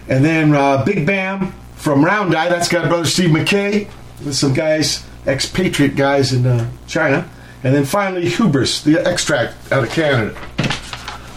And 0.09 0.25
then 0.25 0.53
uh, 0.53 0.85
Big 0.85 1.07
Bam 1.07 1.53
from 1.77 2.05
Round 2.05 2.35
Eye. 2.35 2.49
That's 2.49 2.69
got 2.69 2.89
brother 2.89 3.05
Steve 3.05 3.31
Mackay 3.31 3.89
with 4.25 4.35
some 4.35 4.53
guys, 4.53 5.07
expatriate 5.29 5.95
guys 5.95 6.33
in 6.33 6.45
uh, 6.45 6.69
China. 6.89 7.31
And 7.63 7.73
then 7.73 7.85
finally 7.85 8.29
Hubris, 8.29 8.83
the 8.83 8.99
extract 9.07 9.55
out 9.71 9.85
of 9.85 9.91
Canada. 9.91 10.37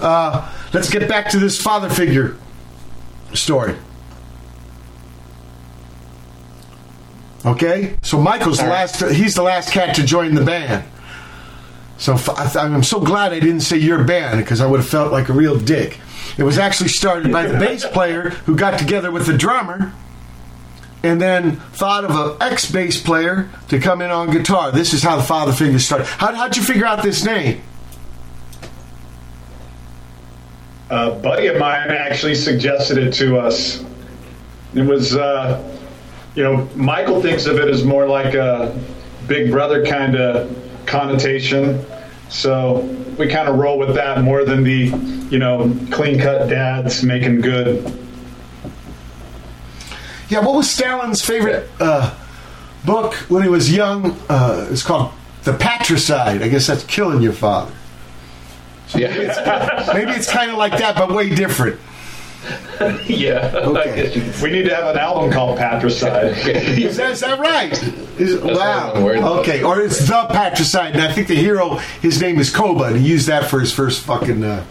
Uh, 0.02 0.52
let's 0.74 0.90
get 0.90 1.08
back 1.08 1.30
to 1.30 1.38
this 1.38 1.62
father 1.62 1.92
figure 1.92 2.38
story. 3.36 3.76
Okay, 7.46 7.96
so 8.02 8.20
Michael's 8.20 8.58
the 8.58 8.66
last. 8.66 9.02
He's 9.12 9.36
the 9.36 9.44
last 9.44 9.72
cat 9.72 9.96
to 9.98 10.04
join 10.04 10.34
the 10.34 10.44
band. 10.44 10.84
So 11.98 12.14
f- 12.14 12.30
I 12.30 12.44
th- 12.46 12.56
I'm 12.58 12.84
so 12.84 13.00
glad 13.00 13.34
I 13.34 13.40
didn't 13.40 13.62
say 13.62 13.78
your 13.78 14.04
band 14.04 14.40
because 14.40 14.62
I 14.62 14.66
would 14.66 14.80
have 14.80 14.90
felt 14.90 15.12
like 15.12 15.30
a 15.30 15.34
real 15.34 15.58
dick. 15.58 16.00
It 16.38 16.44
was 16.44 16.58
actually 16.58 16.90
started 16.90 17.32
by 17.32 17.46
the 17.46 17.58
bass 17.58 17.86
player 17.86 18.32
who 18.32 18.56
got 18.56 18.80
together 18.80 19.12
with 19.12 19.28
the 19.28 19.38
drummer 19.38 19.94
and 21.04 21.22
then 21.22 21.58
thought 21.74 22.04
of 22.04 22.12
an 22.12 22.36
ex 22.42 22.70
bass 22.72 23.00
player 23.00 23.48
to 23.70 23.80
come 23.80 24.02
in 24.02 24.10
on 24.10 24.32
guitar. 24.32 24.72
This 24.72 24.92
is 24.94 25.04
how 25.04 25.16
the 25.16 25.24
Father 25.24 25.54
Figures 25.54 25.86
started. 25.86 26.08
How, 26.08 26.34
how'd 26.34 26.58
you 26.58 26.64
figure 26.64 26.86
out 26.88 27.04
this 27.04 27.24
name? 27.24 27.62
A 30.90 31.12
buddy 31.12 31.48
of 31.48 31.58
mine 31.58 31.90
actually 31.92 32.36
suggested 32.36 32.98
it 32.98 33.14
to 33.16 33.38
us. 33.38 33.84
It 34.74 34.82
was, 34.84 35.16
uh, 35.16 35.75
you 36.36 36.44
know, 36.44 36.70
Michael 36.76 37.22
thinks 37.22 37.46
of 37.46 37.58
it 37.58 37.70
as 37.70 37.84
more 37.84 38.08
like 38.08 38.34
a 38.34 38.78
big 39.28 39.52
brother 39.52 39.86
kind 39.86 40.16
of 40.16 40.56
connotation. 40.86 41.84
So 42.30 42.80
we 43.18 43.28
kind 43.28 43.48
of 43.48 43.56
roll 43.56 43.80
with 43.80 43.96
that 43.96 44.22
more 44.22 44.44
than 44.44 44.64
the, 44.64 44.88
you 45.30 45.40
know, 45.40 45.76
clean 45.92 46.20
cut 46.20 46.50
dads 46.50 47.04
making 47.04 47.42
good. 47.42 47.84
Yeah, 50.28 50.40
what 50.40 50.56
was 50.56 50.70
Stalin's 50.70 51.24
favorite 51.24 51.70
uh, 51.80 52.14
book 52.84 53.14
when 53.30 53.44
he 53.44 53.50
was 53.50 53.72
young? 53.72 54.18
Uh, 54.28 54.68
it's 54.72 54.84
called 54.84 55.14
The 55.44 55.54
Patricide. 55.54 56.42
I 56.42 56.50
guess 56.50 56.68
that's 56.68 56.84
killing 56.84 57.22
your 57.22 57.34
father. 57.34 57.74
Yeah. 58.94 59.10
Maybe 59.94 60.12
it's 60.12 60.32
kind 60.32 60.52
of 60.52 60.58
like 60.58 60.78
that, 60.80 60.96
but 60.96 61.12
way 61.12 61.34
different. 61.34 61.80
yeah. 63.08 63.52
Okay. 63.56 64.32
We 64.44 64.52
need 64.52 64.64
to 64.64 64.76
have 64.76 64.96
an 64.96 64.98
album 64.98 65.32
called 65.32 65.58
Patricide. 65.58 66.38
Is 66.78 66.98
that, 66.98 67.12
is 67.12 67.20
that 67.22 67.40
right? 67.40 67.72
Is, 68.20 68.40
wow. 68.42 69.02
one. 69.02 69.18
Okay, 69.40 69.64
or 69.64 69.82
it's 69.82 70.00
the 70.00 70.26
Patricide, 70.30 70.94
and 70.94 71.02
I 71.02 71.12
think 71.12 71.28
the 71.28 71.36
hero, 71.36 71.76
his 72.02 72.22
name 72.22 72.40
is 72.40 72.54
Koba, 72.54 72.86
and 72.86 72.98
he 72.98 73.08
used 73.08 73.28
that 73.28 73.50
for 73.50 73.60
his 73.60 73.74
first 73.74 74.04
fucking 74.04 74.44
uh, 74.44 74.66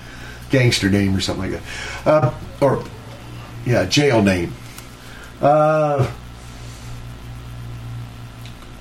gangster 0.50 0.90
name 0.90 1.16
or 1.16 1.20
something 1.20 1.50
like 1.50 1.60
that. 1.60 2.06
Uh, 2.06 2.34
or, 2.60 2.84
yeah, 3.66 3.84
jail 3.86 4.22
name. 4.22 4.52
Uh, 5.40 6.10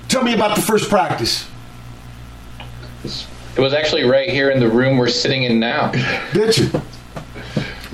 tell 0.08 0.22
me 0.22 0.34
about 0.34 0.54
the 0.56 0.62
first 0.62 0.88
practice. 0.88 1.48
It 3.56 3.60
was 3.60 3.72
actually 3.72 4.04
right 4.04 4.28
here 4.28 4.50
in 4.50 4.60
the 4.60 4.68
room 4.68 4.98
we're 4.98 5.08
sitting 5.08 5.44
in 5.44 5.60
now. 5.60 5.92
Bitch. 6.32 6.82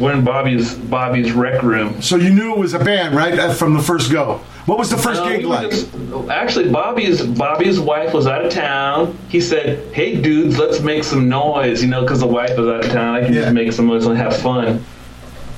We're 0.00 0.12
in 0.14 0.24
Bobby's 0.24 0.74
Bobby's 0.74 1.32
rec 1.32 1.62
room. 1.62 2.00
So 2.00 2.16
you 2.16 2.30
knew 2.30 2.52
it 2.52 2.58
was 2.58 2.72
a 2.74 2.78
band, 2.82 3.14
right, 3.14 3.52
from 3.54 3.74
the 3.74 3.82
first 3.82 4.10
go. 4.10 4.40
What 4.66 4.78
was 4.78 4.88
the 4.90 4.96
first 4.96 5.20
Uh, 5.22 5.28
gig 5.28 5.44
like? 5.44 5.70
just- 5.70 5.88
actually, 6.30 6.70
Bobby's 6.70 7.20
Bobby's 7.22 7.78
wife 7.78 8.14
was 8.14 8.26
out 8.26 8.44
of 8.44 8.50
town. 8.52 9.14
He 9.28 9.40
said, 9.40 9.80
"Hey, 9.92 10.16
dudes, 10.16 10.58
let's 10.58 10.80
make 10.80 11.04
some 11.04 11.28
noise," 11.28 11.82
you 11.82 11.88
know, 11.88 12.00
because 12.02 12.20
the 12.20 12.26
wife 12.26 12.56
was 12.56 12.68
out 12.68 12.84
of 12.84 12.90
town. 12.90 13.14
I 13.16 13.24
can 13.24 13.34
Yeah. 13.34 13.42
just 13.42 13.52
make 13.52 13.72
some 13.72 13.86
noise 13.88 14.06
and 14.06 14.16
have 14.16 14.36
fun. 14.36 14.80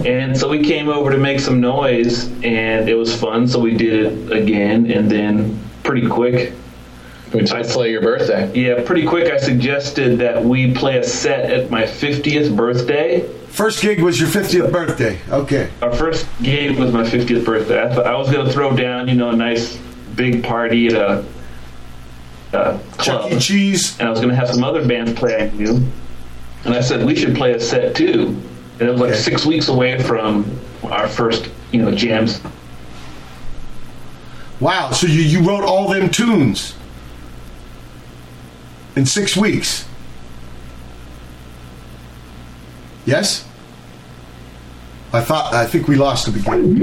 And 0.05 0.37
so 0.37 0.49
we 0.49 0.65
came 0.65 0.89
over 0.89 1.13
to 1.13 1.19
make 1.19 1.39
some 1.39 1.61
noise, 1.61 2.29
and 2.43 2.89
it 2.89 2.95
was 2.99 3.15
fun. 3.15 3.47
So 3.47 3.61
we 3.61 3.75
did 3.75 3.93
it 4.07 4.33
again, 4.33 4.91
and 4.91 5.09
then 5.09 5.57
pretty 5.85 6.07
quick, 6.09 6.53
We 7.33 7.45
tried 7.45 7.63
to 7.65 7.69
play 7.73 7.91
your 7.91 8.03
birthday. 8.03 8.51
yeah, 8.55 8.83
pretty 8.85 9.07
quick. 9.07 9.33
I 9.33 9.39
suggested 9.39 10.19
that 10.19 10.45
we 10.45 10.75
play 10.75 10.99
a 10.99 11.05
set 11.05 11.51
at 11.51 11.71
my 11.71 11.85
50th 11.85 12.55
birthday. 12.55 13.27
First 13.49 13.83
gig 13.83 14.01
was 14.03 14.19
your 14.21 14.29
50th 14.29 14.71
birthday. 14.73 15.19
Okay. 15.31 15.71
Our 15.81 15.93
first 15.95 16.27
gig 16.43 16.79
was 16.79 16.93
my 16.93 17.03
50th 17.05 17.45
birthday. 17.45 17.83
I 17.83 17.95
thought 17.95 18.07
I 18.07 18.17
was 18.17 18.31
going 18.31 18.47
to 18.47 18.53
throw 18.53 18.75
down, 18.77 19.09
you 19.09 19.15
know, 19.15 19.31
a 19.31 19.37
nice 19.37 19.77
big 20.15 20.43
party 20.45 20.89
at 20.89 20.95
a, 20.95 21.25
a 22.53 22.79
club. 22.99 23.31
Chuck 23.31 23.33
E. 23.33 23.39
Cheese. 23.39 23.99
and 23.99 24.09
I 24.09 24.11
was 24.11 24.21
going 24.21 24.31
to 24.31 24.37
have 24.37 24.49
some 24.49 24.65
other 24.65 24.87
bands 24.87 25.13
play 25.15 25.37
I 25.37 25.51
knew. 25.51 25.81
And 26.65 26.75
I 26.75 26.81
said 26.81 27.05
we 27.05 27.15
should 27.17 27.35
play 27.37 27.53
a 27.53 27.61
set 27.61 27.95
too. 27.97 28.41
And 28.79 28.89
it 28.89 28.93
was 28.93 29.01
like 29.01 29.11
Okay. 29.11 29.19
six 29.21 29.45
weeks 29.47 29.69
away 29.69 30.03
from 30.03 30.59
our 30.85 31.09
first, 31.09 31.51
you 31.73 31.83
know, 31.83 31.91
jams. 31.95 32.41
Wow, 34.61 34.93
so 34.93 35.07
you, 35.07 35.23
you 35.23 35.43
wrote 35.47 35.65
all 35.65 35.89
them 35.89 36.09
tunes 36.09 36.75
in 38.97 39.07
six 39.07 39.37
weeks? 39.37 39.87
Yes? 43.05 43.47
I 45.13 45.21
thought 45.21 45.53
I 45.55 45.67
think 45.67 45.89
we 45.89 45.97
lost 45.97 46.29
him 46.29 46.35
again. 46.37 46.77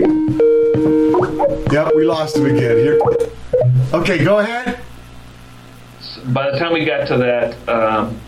Yep, 1.72 1.94
we 1.96 2.06
lost 2.06 2.36
him 2.38 2.46
again. 2.46 2.78
Here. 2.78 3.00
Okay, 3.94 4.24
go 4.24 4.40
ahead. 4.40 4.80
By 6.28 6.52
the 6.52 6.60
time 6.60 6.74
we 6.74 6.86
got 6.86 7.08
to 7.08 7.18
that 7.18 7.70
um, 7.70 8.20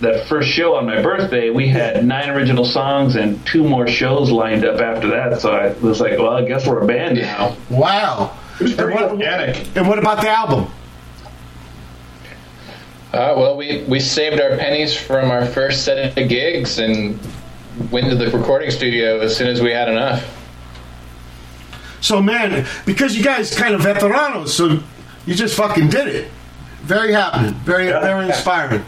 that 0.00 0.26
first 0.28 0.48
show 0.50 0.74
on 0.74 0.84
my 0.86 1.00
birthday, 1.00 1.50
we 1.50 1.68
had 1.68 2.04
nine 2.04 2.28
original 2.30 2.64
songs 2.64 3.16
and 3.16 3.44
two 3.46 3.64
more 3.66 3.86
shows 3.88 4.30
lined 4.30 4.64
up 4.64 4.80
after 4.80 5.08
that. 5.08 5.40
So 5.40 5.52
I 5.52 5.72
was 5.84 6.00
like, 6.00 6.18
well, 6.18 6.30
I 6.34 6.46
guess 6.46 6.66
we're 6.66 6.80
a 6.82 6.86
band 6.86 7.16
now. 7.18 7.56
Wow. 7.70 8.36
It 8.60 8.64
was 8.64 8.74
pretty 8.74 8.92
And 8.92 9.00
what- 9.00 9.10
organic. 9.12 9.76
And 9.76 9.88
what 9.88 9.98
about 9.98 10.20
the 10.20 10.28
album? 10.28 10.70
Uh, 13.18 13.34
well, 13.36 13.56
we, 13.56 13.82
we 13.88 13.98
saved 13.98 14.40
our 14.40 14.56
pennies 14.58 14.96
from 14.96 15.32
our 15.32 15.44
first 15.44 15.84
set 15.84 16.16
of 16.16 16.28
gigs 16.28 16.78
and 16.78 17.18
went 17.90 18.08
to 18.08 18.14
the 18.14 18.30
recording 18.30 18.70
studio 18.70 19.18
as 19.18 19.36
soon 19.36 19.48
as 19.48 19.60
we 19.60 19.72
had 19.72 19.88
enough. 19.88 20.24
So 22.00 22.22
man, 22.22 22.64
because 22.86 23.16
you 23.16 23.24
guys 23.24 23.52
kind 23.58 23.74
of 23.74 23.80
veteranos, 23.80 24.50
so 24.50 24.78
you 25.26 25.34
just 25.34 25.56
fucking 25.56 25.88
did 25.88 26.06
it. 26.06 26.30
Very 26.82 27.12
happening. 27.12 27.54
Very 27.54 27.86
very 27.86 28.26
inspiring. 28.26 28.84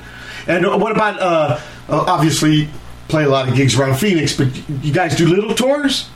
And 0.47 0.65
what 0.81 0.92
about 0.92 1.18
uh, 1.18 1.60
uh 1.89 2.05
obviously 2.07 2.68
play 3.09 3.25
a 3.25 3.28
lot 3.28 3.49
of 3.49 3.57
gigs 3.57 3.76
around 3.76 3.99
Phoenix, 3.99 4.36
but 4.36 4.47
you 4.84 4.92
guys 4.92 5.17
do 5.17 5.26
little 5.26 5.57
tours? 5.57 6.09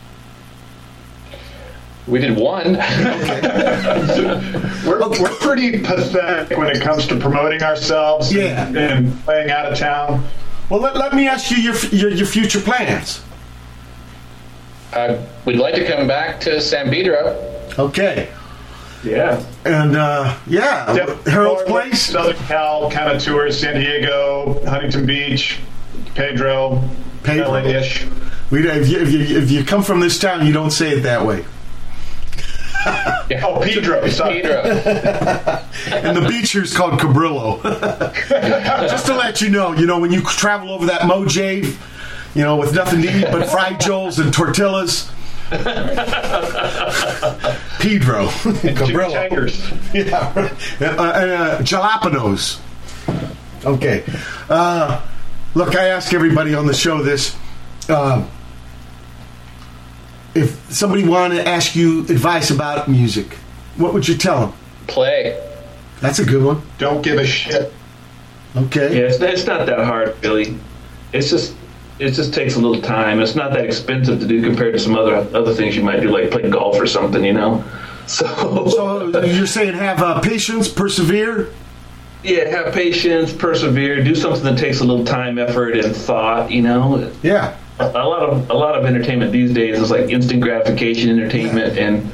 We 2.07 2.18
did 2.20 2.36
one. 2.36 2.74
We're, 4.84 5.08
we're 5.08 5.34
pretty 5.41 5.78
pathetic 5.81 6.58
when 6.58 6.68
it 6.68 6.83
comes 6.83 7.07
to 7.07 7.16
promoting 7.18 7.62
ourselves 7.62 8.31
and- 8.31 8.74
Yeah. 8.74 8.97
and, 8.97 9.24
playing 9.24 9.50
out 9.50 9.73
of 9.73 9.78
town. 9.78 10.26
Well, 10.68 10.81
let, 10.81 10.97
let 10.97 11.15
me 11.15 11.26
ask 11.28 11.50
you 11.50 11.57
your, 11.57 11.74
your 11.86 12.10
your 12.10 12.26
future 12.26 12.60
plans. 12.60 13.23
uh, 14.92 15.16
we'd 15.47 15.57
like 15.58 15.74
to 15.76 15.86
come 15.86 16.07
back 16.07 16.41
to 16.41 16.60
San 16.60 16.91
Pedro. 16.91 17.36
Okay. 17.78 18.28
Yeah. 19.02 19.42
And 19.65 19.97
uh, 19.97 20.36
yeah, 20.47 20.86
Definitely 20.94 21.33
Harold's 21.33 21.62
Place. 21.65 22.02
Southern 22.07 22.36
Cal 22.47 22.91
kind 22.91 23.10
of 23.15 23.23
tours, 23.23 23.58
San 23.60 23.76
Diego, 23.81 24.62
Huntington 24.66 25.05
Beach, 25.07 25.58
Pedro, 26.15 26.83
Pedro. 27.23 27.49
LA-ish. 27.50 28.07
We, 28.50 28.66
if, 28.68 28.89
you, 28.89 28.99
if, 29.00 29.10
you, 29.10 29.39
if 29.39 29.50
you 29.50 29.65
come 29.65 29.83
from 29.83 30.00
this 30.00 30.18
town, 30.18 30.47
you 30.47 30.52
don't 30.52 30.70
say 30.70 30.91
it 30.91 31.00
that 31.00 31.24
way. 31.26 31.44
Oh, 32.86 33.60
Pedro. 33.62 34.02
Pedro. 34.02 34.62
and 35.90 36.16
the 36.16 36.26
beach 36.28 36.52
here 36.52 36.62
is 36.62 36.76
called 36.76 37.00
Cabrillo. 37.00 37.62
Just 38.88 39.06
to 39.06 39.14
let 39.14 39.40
you 39.40 39.50
know, 39.50 39.72
you 39.72 39.86
know, 39.86 39.98
when 39.98 40.12
you 40.12 40.22
travel 40.22 40.70
over 40.70 40.86
that 40.86 41.06
Mojave, 41.06 41.76
you 42.34 42.42
know, 42.42 42.56
with 42.56 42.74
nothing 42.74 43.02
to 43.02 43.08
eat 43.08 43.26
but 43.30 43.48
fried 43.48 43.80
joels 43.80 44.22
and 44.22 44.32
tortillas, 44.32 45.10
Pedro. 47.80 48.26
Cabrillo. 48.26 49.94
Yeah. 49.94 50.50
Uh, 50.80 50.92
uh, 51.02 51.58
jalapenos. 51.62 52.60
Okay. 53.64 54.04
Uh, 54.48 55.00
look, 55.54 55.76
I 55.76 55.88
ask 55.88 56.12
everybody 56.12 56.54
on 56.54 56.66
the 56.66 56.74
show 56.74 57.02
this. 57.02 57.36
Uh, 57.88 58.26
if 60.34 60.72
somebody 60.72 61.06
wanted 61.06 61.36
to 61.36 61.48
ask 61.48 61.76
you 61.76 62.00
advice 62.00 62.50
about 62.50 62.88
music, 62.88 63.34
what 63.76 63.94
would 63.94 64.08
you 64.08 64.16
tell 64.16 64.40
them? 64.40 64.52
Play. 64.86 65.40
That's 66.00 66.18
a 66.18 66.24
good 66.24 66.42
one. 66.42 66.62
Don't 66.78 67.02
give 67.02 67.18
a 67.18 67.26
shit. 67.26 67.72
Okay. 68.56 68.98
Yeah, 68.98 69.06
it's, 69.06 69.20
it's 69.20 69.46
not 69.46 69.66
that 69.66 69.80
hard, 69.80 70.16
really. 70.22 70.56
It's 71.12 71.30
just 71.30 71.54
it 71.98 72.10
just 72.10 72.34
takes 72.34 72.56
a 72.56 72.60
little 72.60 72.82
time. 72.82 73.20
It's 73.20 73.34
not 73.34 73.52
that 73.52 73.64
expensive 73.64 74.20
to 74.20 74.26
do 74.26 74.42
compared 74.42 74.74
to 74.74 74.78
some 74.78 74.96
other 74.96 75.16
other 75.36 75.54
things 75.54 75.76
you 75.76 75.82
might 75.82 76.00
do, 76.00 76.10
like 76.10 76.30
play 76.30 76.48
golf 76.50 76.78
or 76.78 76.86
something. 76.86 77.24
You 77.24 77.32
know. 77.32 77.64
So. 78.06 78.68
So 78.68 79.24
you're 79.24 79.46
saying 79.46 79.72
have 79.72 80.02
uh, 80.02 80.20
patience, 80.20 80.68
persevere. 80.68 81.48
Yeah, 82.22 82.50
have 82.50 82.74
patience, 82.74 83.32
persevere, 83.32 84.04
do 84.04 84.14
something 84.14 84.44
that 84.44 84.58
takes 84.58 84.80
a 84.80 84.84
little 84.84 85.06
time, 85.06 85.38
effort, 85.38 85.74
and 85.74 85.96
thought. 85.96 86.50
You 86.50 86.60
know. 86.60 87.10
Yeah. 87.22 87.56
A, 87.78 87.86
a 87.86 88.06
lot 88.06 88.22
of 88.22 88.50
a 88.50 88.54
lot 88.54 88.76
of 88.78 88.84
entertainment 88.84 89.32
these 89.32 89.52
days 89.52 89.80
is 89.80 89.90
like 89.90 90.08
instant 90.10 90.42
gratification 90.42 91.10
entertainment, 91.10 91.76
and 91.78 92.10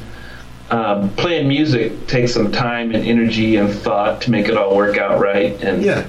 um, 0.71 1.11
playing 1.17 1.49
music 1.49 2.07
takes 2.07 2.33
some 2.33 2.51
time 2.53 2.95
and 2.95 3.05
energy 3.05 3.57
and 3.57 3.71
thought 3.71 4.23
to 4.23 4.31
make 4.31 4.49
it 4.49 4.57
all 4.57 4.75
work 4.77 4.97
out 4.99 5.21
right. 5.21 5.61
And 5.63 5.83
Yeah. 5.83 6.07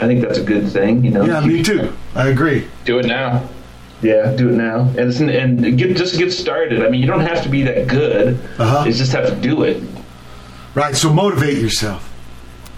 I 0.00 0.06
think 0.06 0.20
that's 0.22 0.38
a 0.38 0.42
good 0.42 0.68
thing. 0.68 1.04
You 1.04 1.10
know. 1.10 1.24
Yeah, 1.24 1.40
me 1.46 1.62
too. 1.62 1.92
I 2.14 2.28
agree. 2.28 2.66
Do 2.84 2.98
it 2.98 3.06
now. 3.06 3.46
Yeah, 4.00 4.32
do 4.34 4.48
it 4.48 4.54
now, 4.54 4.80
and 4.80 4.98
it's, 4.98 5.20
and 5.20 5.78
get 5.78 5.96
just 5.96 6.18
get 6.18 6.32
started. 6.32 6.82
I 6.84 6.88
mean, 6.88 7.00
you 7.00 7.06
don't 7.06 7.20
have 7.20 7.42
to 7.44 7.48
be 7.48 7.62
that 7.62 7.86
good. 7.86 8.36
Uh-huh. 8.58 8.84
You 8.84 8.92
just 8.92 9.12
have 9.12 9.28
to 9.28 9.36
do 9.36 9.62
it. 9.62 9.80
Right. 10.74 10.96
So 10.96 11.12
motivate 11.12 11.58
yourself. 11.58 12.08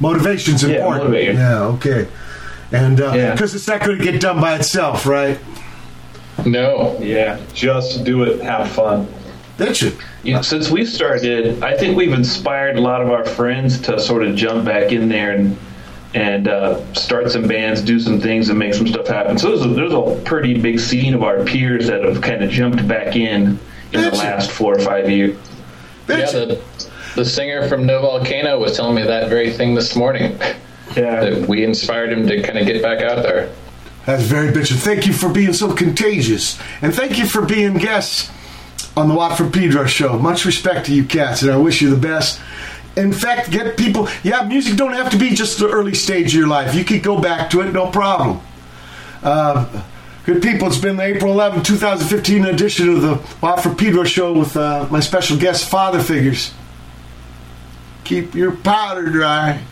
Motivation's 0.01 0.63
Yeah, 0.63 0.79
important. 0.81 1.05
motivate. 1.11 1.35
Yeah. 1.37 1.63
Okay. 1.65 2.09
And 2.73 2.99
Yeah. 2.99 3.33
because 3.33 3.55
it's 3.55 3.69
not 3.69 3.81
going 3.85 3.97
to 3.99 4.05
get 4.05 4.21
done 4.21 4.39
by 4.41 4.57
itself, 4.57 5.07
right? 5.07 5.39
No. 6.47 6.99
Yeah, 7.01 7.41
just 7.53 8.05
do 8.05 8.23
it. 8.23 8.41
Have 8.41 8.71
fun. 8.71 9.09
That 9.57 9.77
should. 9.77 9.97
You 10.23 10.35
know, 10.35 10.43
since 10.43 10.71
we 10.71 10.85
started, 10.85 11.63
I 11.63 11.77
think 11.77 11.97
we've 11.97 12.13
inspired 12.13 12.77
a 12.77 12.81
lot 12.81 13.01
of 13.01 13.11
our 13.11 13.25
friends 13.25 13.81
to 13.83 14.01
sort 14.01 14.25
of 14.25 14.35
jump 14.35 14.65
back 14.65 14.93
in 14.93 15.09
there 15.09 15.33
and 15.33 15.57
and 16.15 16.47
uh, 16.47 16.95
start 16.95 17.29
some 17.31 17.49
bands, 17.49 17.83
do 17.83 17.99
some 17.99 18.21
things, 18.21 18.49
and 18.49 18.57
make 18.57 18.73
some 18.73 18.87
stuff 18.87 19.09
happen. 19.09 19.37
So 19.37 19.49
there's 19.49 19.65
a, 19.65 19.69
there's 19.69 19.93
a 19.93 20.23
pretty 20.25 20.61
big 20.61 20.79
scene 20.79 21.13
of 21.13 21.25
our 21.25 21.45
peers 21.45 21.89
that 21.89 22.05
have 22.05 22.21
kind 22.21 22.45
of 22.45 22.51
jumped 22.51 22.87
back 22.87 23.17
in 23.17 23.59
in 23.93 24.01
the 24.01 24.13
last 24.13 24.51
four 24.51 24.77
or 24.77 24.79
five 24.79 25.11
years. 25.11 25.37
Yeah, 26.09 26.31
the, 26.31 26.63
the 27.17 27.25
singer 27.25 27.69
from 27.69 27.85
No 27.87 28.01
Volcano 28.01 28.61
was 28.61 28.77
telling 28.77 28.95
me 28.95 29.03
that 29.03 29.29
very 29.29 29.53
thing 29.53 29.75
this 29.75 29.97
morning. 29.97 30.39
Yeah. 30.97 31.25
That 31.25 31.49
we 31.49 31.65
inspired 31.65 32.13
him 32.13 32.27
to 32.29 32.41
kind 32.43 32.59
of 32.59 32.67
get 32.67 32.81
back 32.81 33.03
out 33.03 33.23
there. 33.23 33.53
That's 34.07 34.23
very 34.23 34.53
bitchin'. 34.53 34.77
Thank 34.77 35.07
you 35.07 35.13
for 35.13 35.31
being 35.31 35.53
so 35.53 35.73
contagious, 35.73 36.59
and 36.83 36.95
thank 36.95 37.19
you 37.19 37.27
for 37.27 37.43
being 37.43 37.75
guests 37.75 38.31
on 38.97 39.09
the 39.09 39.15
Watt 39.15 39.37
from 39.37 39.51
Pedro 39.51 39.87
show. 39.87 40.19
Much 40.19 40.45
respect 40.45 40.87
to 40.87 40.95
you 40.95 41.05
cats, 41.05 41.43
and 41.43 41.51
I 41.51 41.57
wish 41.57 41.81
you 41.81 41.91
the 41.91 41.97
best. 41.97 42.41
In 42.97 43.13
fact, 43.13 43.51
get 43.51 43.77
people. 43.77 44.09
Yeah, 44.23 44.45
music 44.45 44.77
don't 44.77 44.93
have 44.93 45.11
to 45.11 45.19
be 45.19 45.31
just 45.31 45.59
the 45.59 45.69
early 45.69 45.95
stage 45.95 46.35
of 46.35 46.39
your 46.39 46.47
life. 46.47 46.75
You 46.75 46.85
could 46.85 47.03
go 47.03 47.21
back 47.21 47.51
to 47.51 47.61
it, 47.63 47.73
no 47.73 47.91
problem. 47.91 48.41
Uh, 49.23 49.83
good 50.27 50.43
people, 50.43 50.69
it's 50.69 50.79
been 50.79 50.97
the 50.97 51.03
April 51.03 51.33
11, 51.33 51.63
2015 51.63 52.45
edition 52.45 52.91
of 52.91 53.03
the 53.03 53.21
Watt 53.41 53.63
from 53.63 53.75
Pedro 53.75 54.05
show 54.05 54.33
with 54.33 54.57
uh, 54.57 54.87
my 54.91 55.01
special 55.01 55.37
guest, 55.39 55.69
Father 55.69 56.01
Figures. 56.01 56.53
Keep 58.05 58.35
your 58.35 58.55
powder 58.55 59.07
dry. 59.11 59.63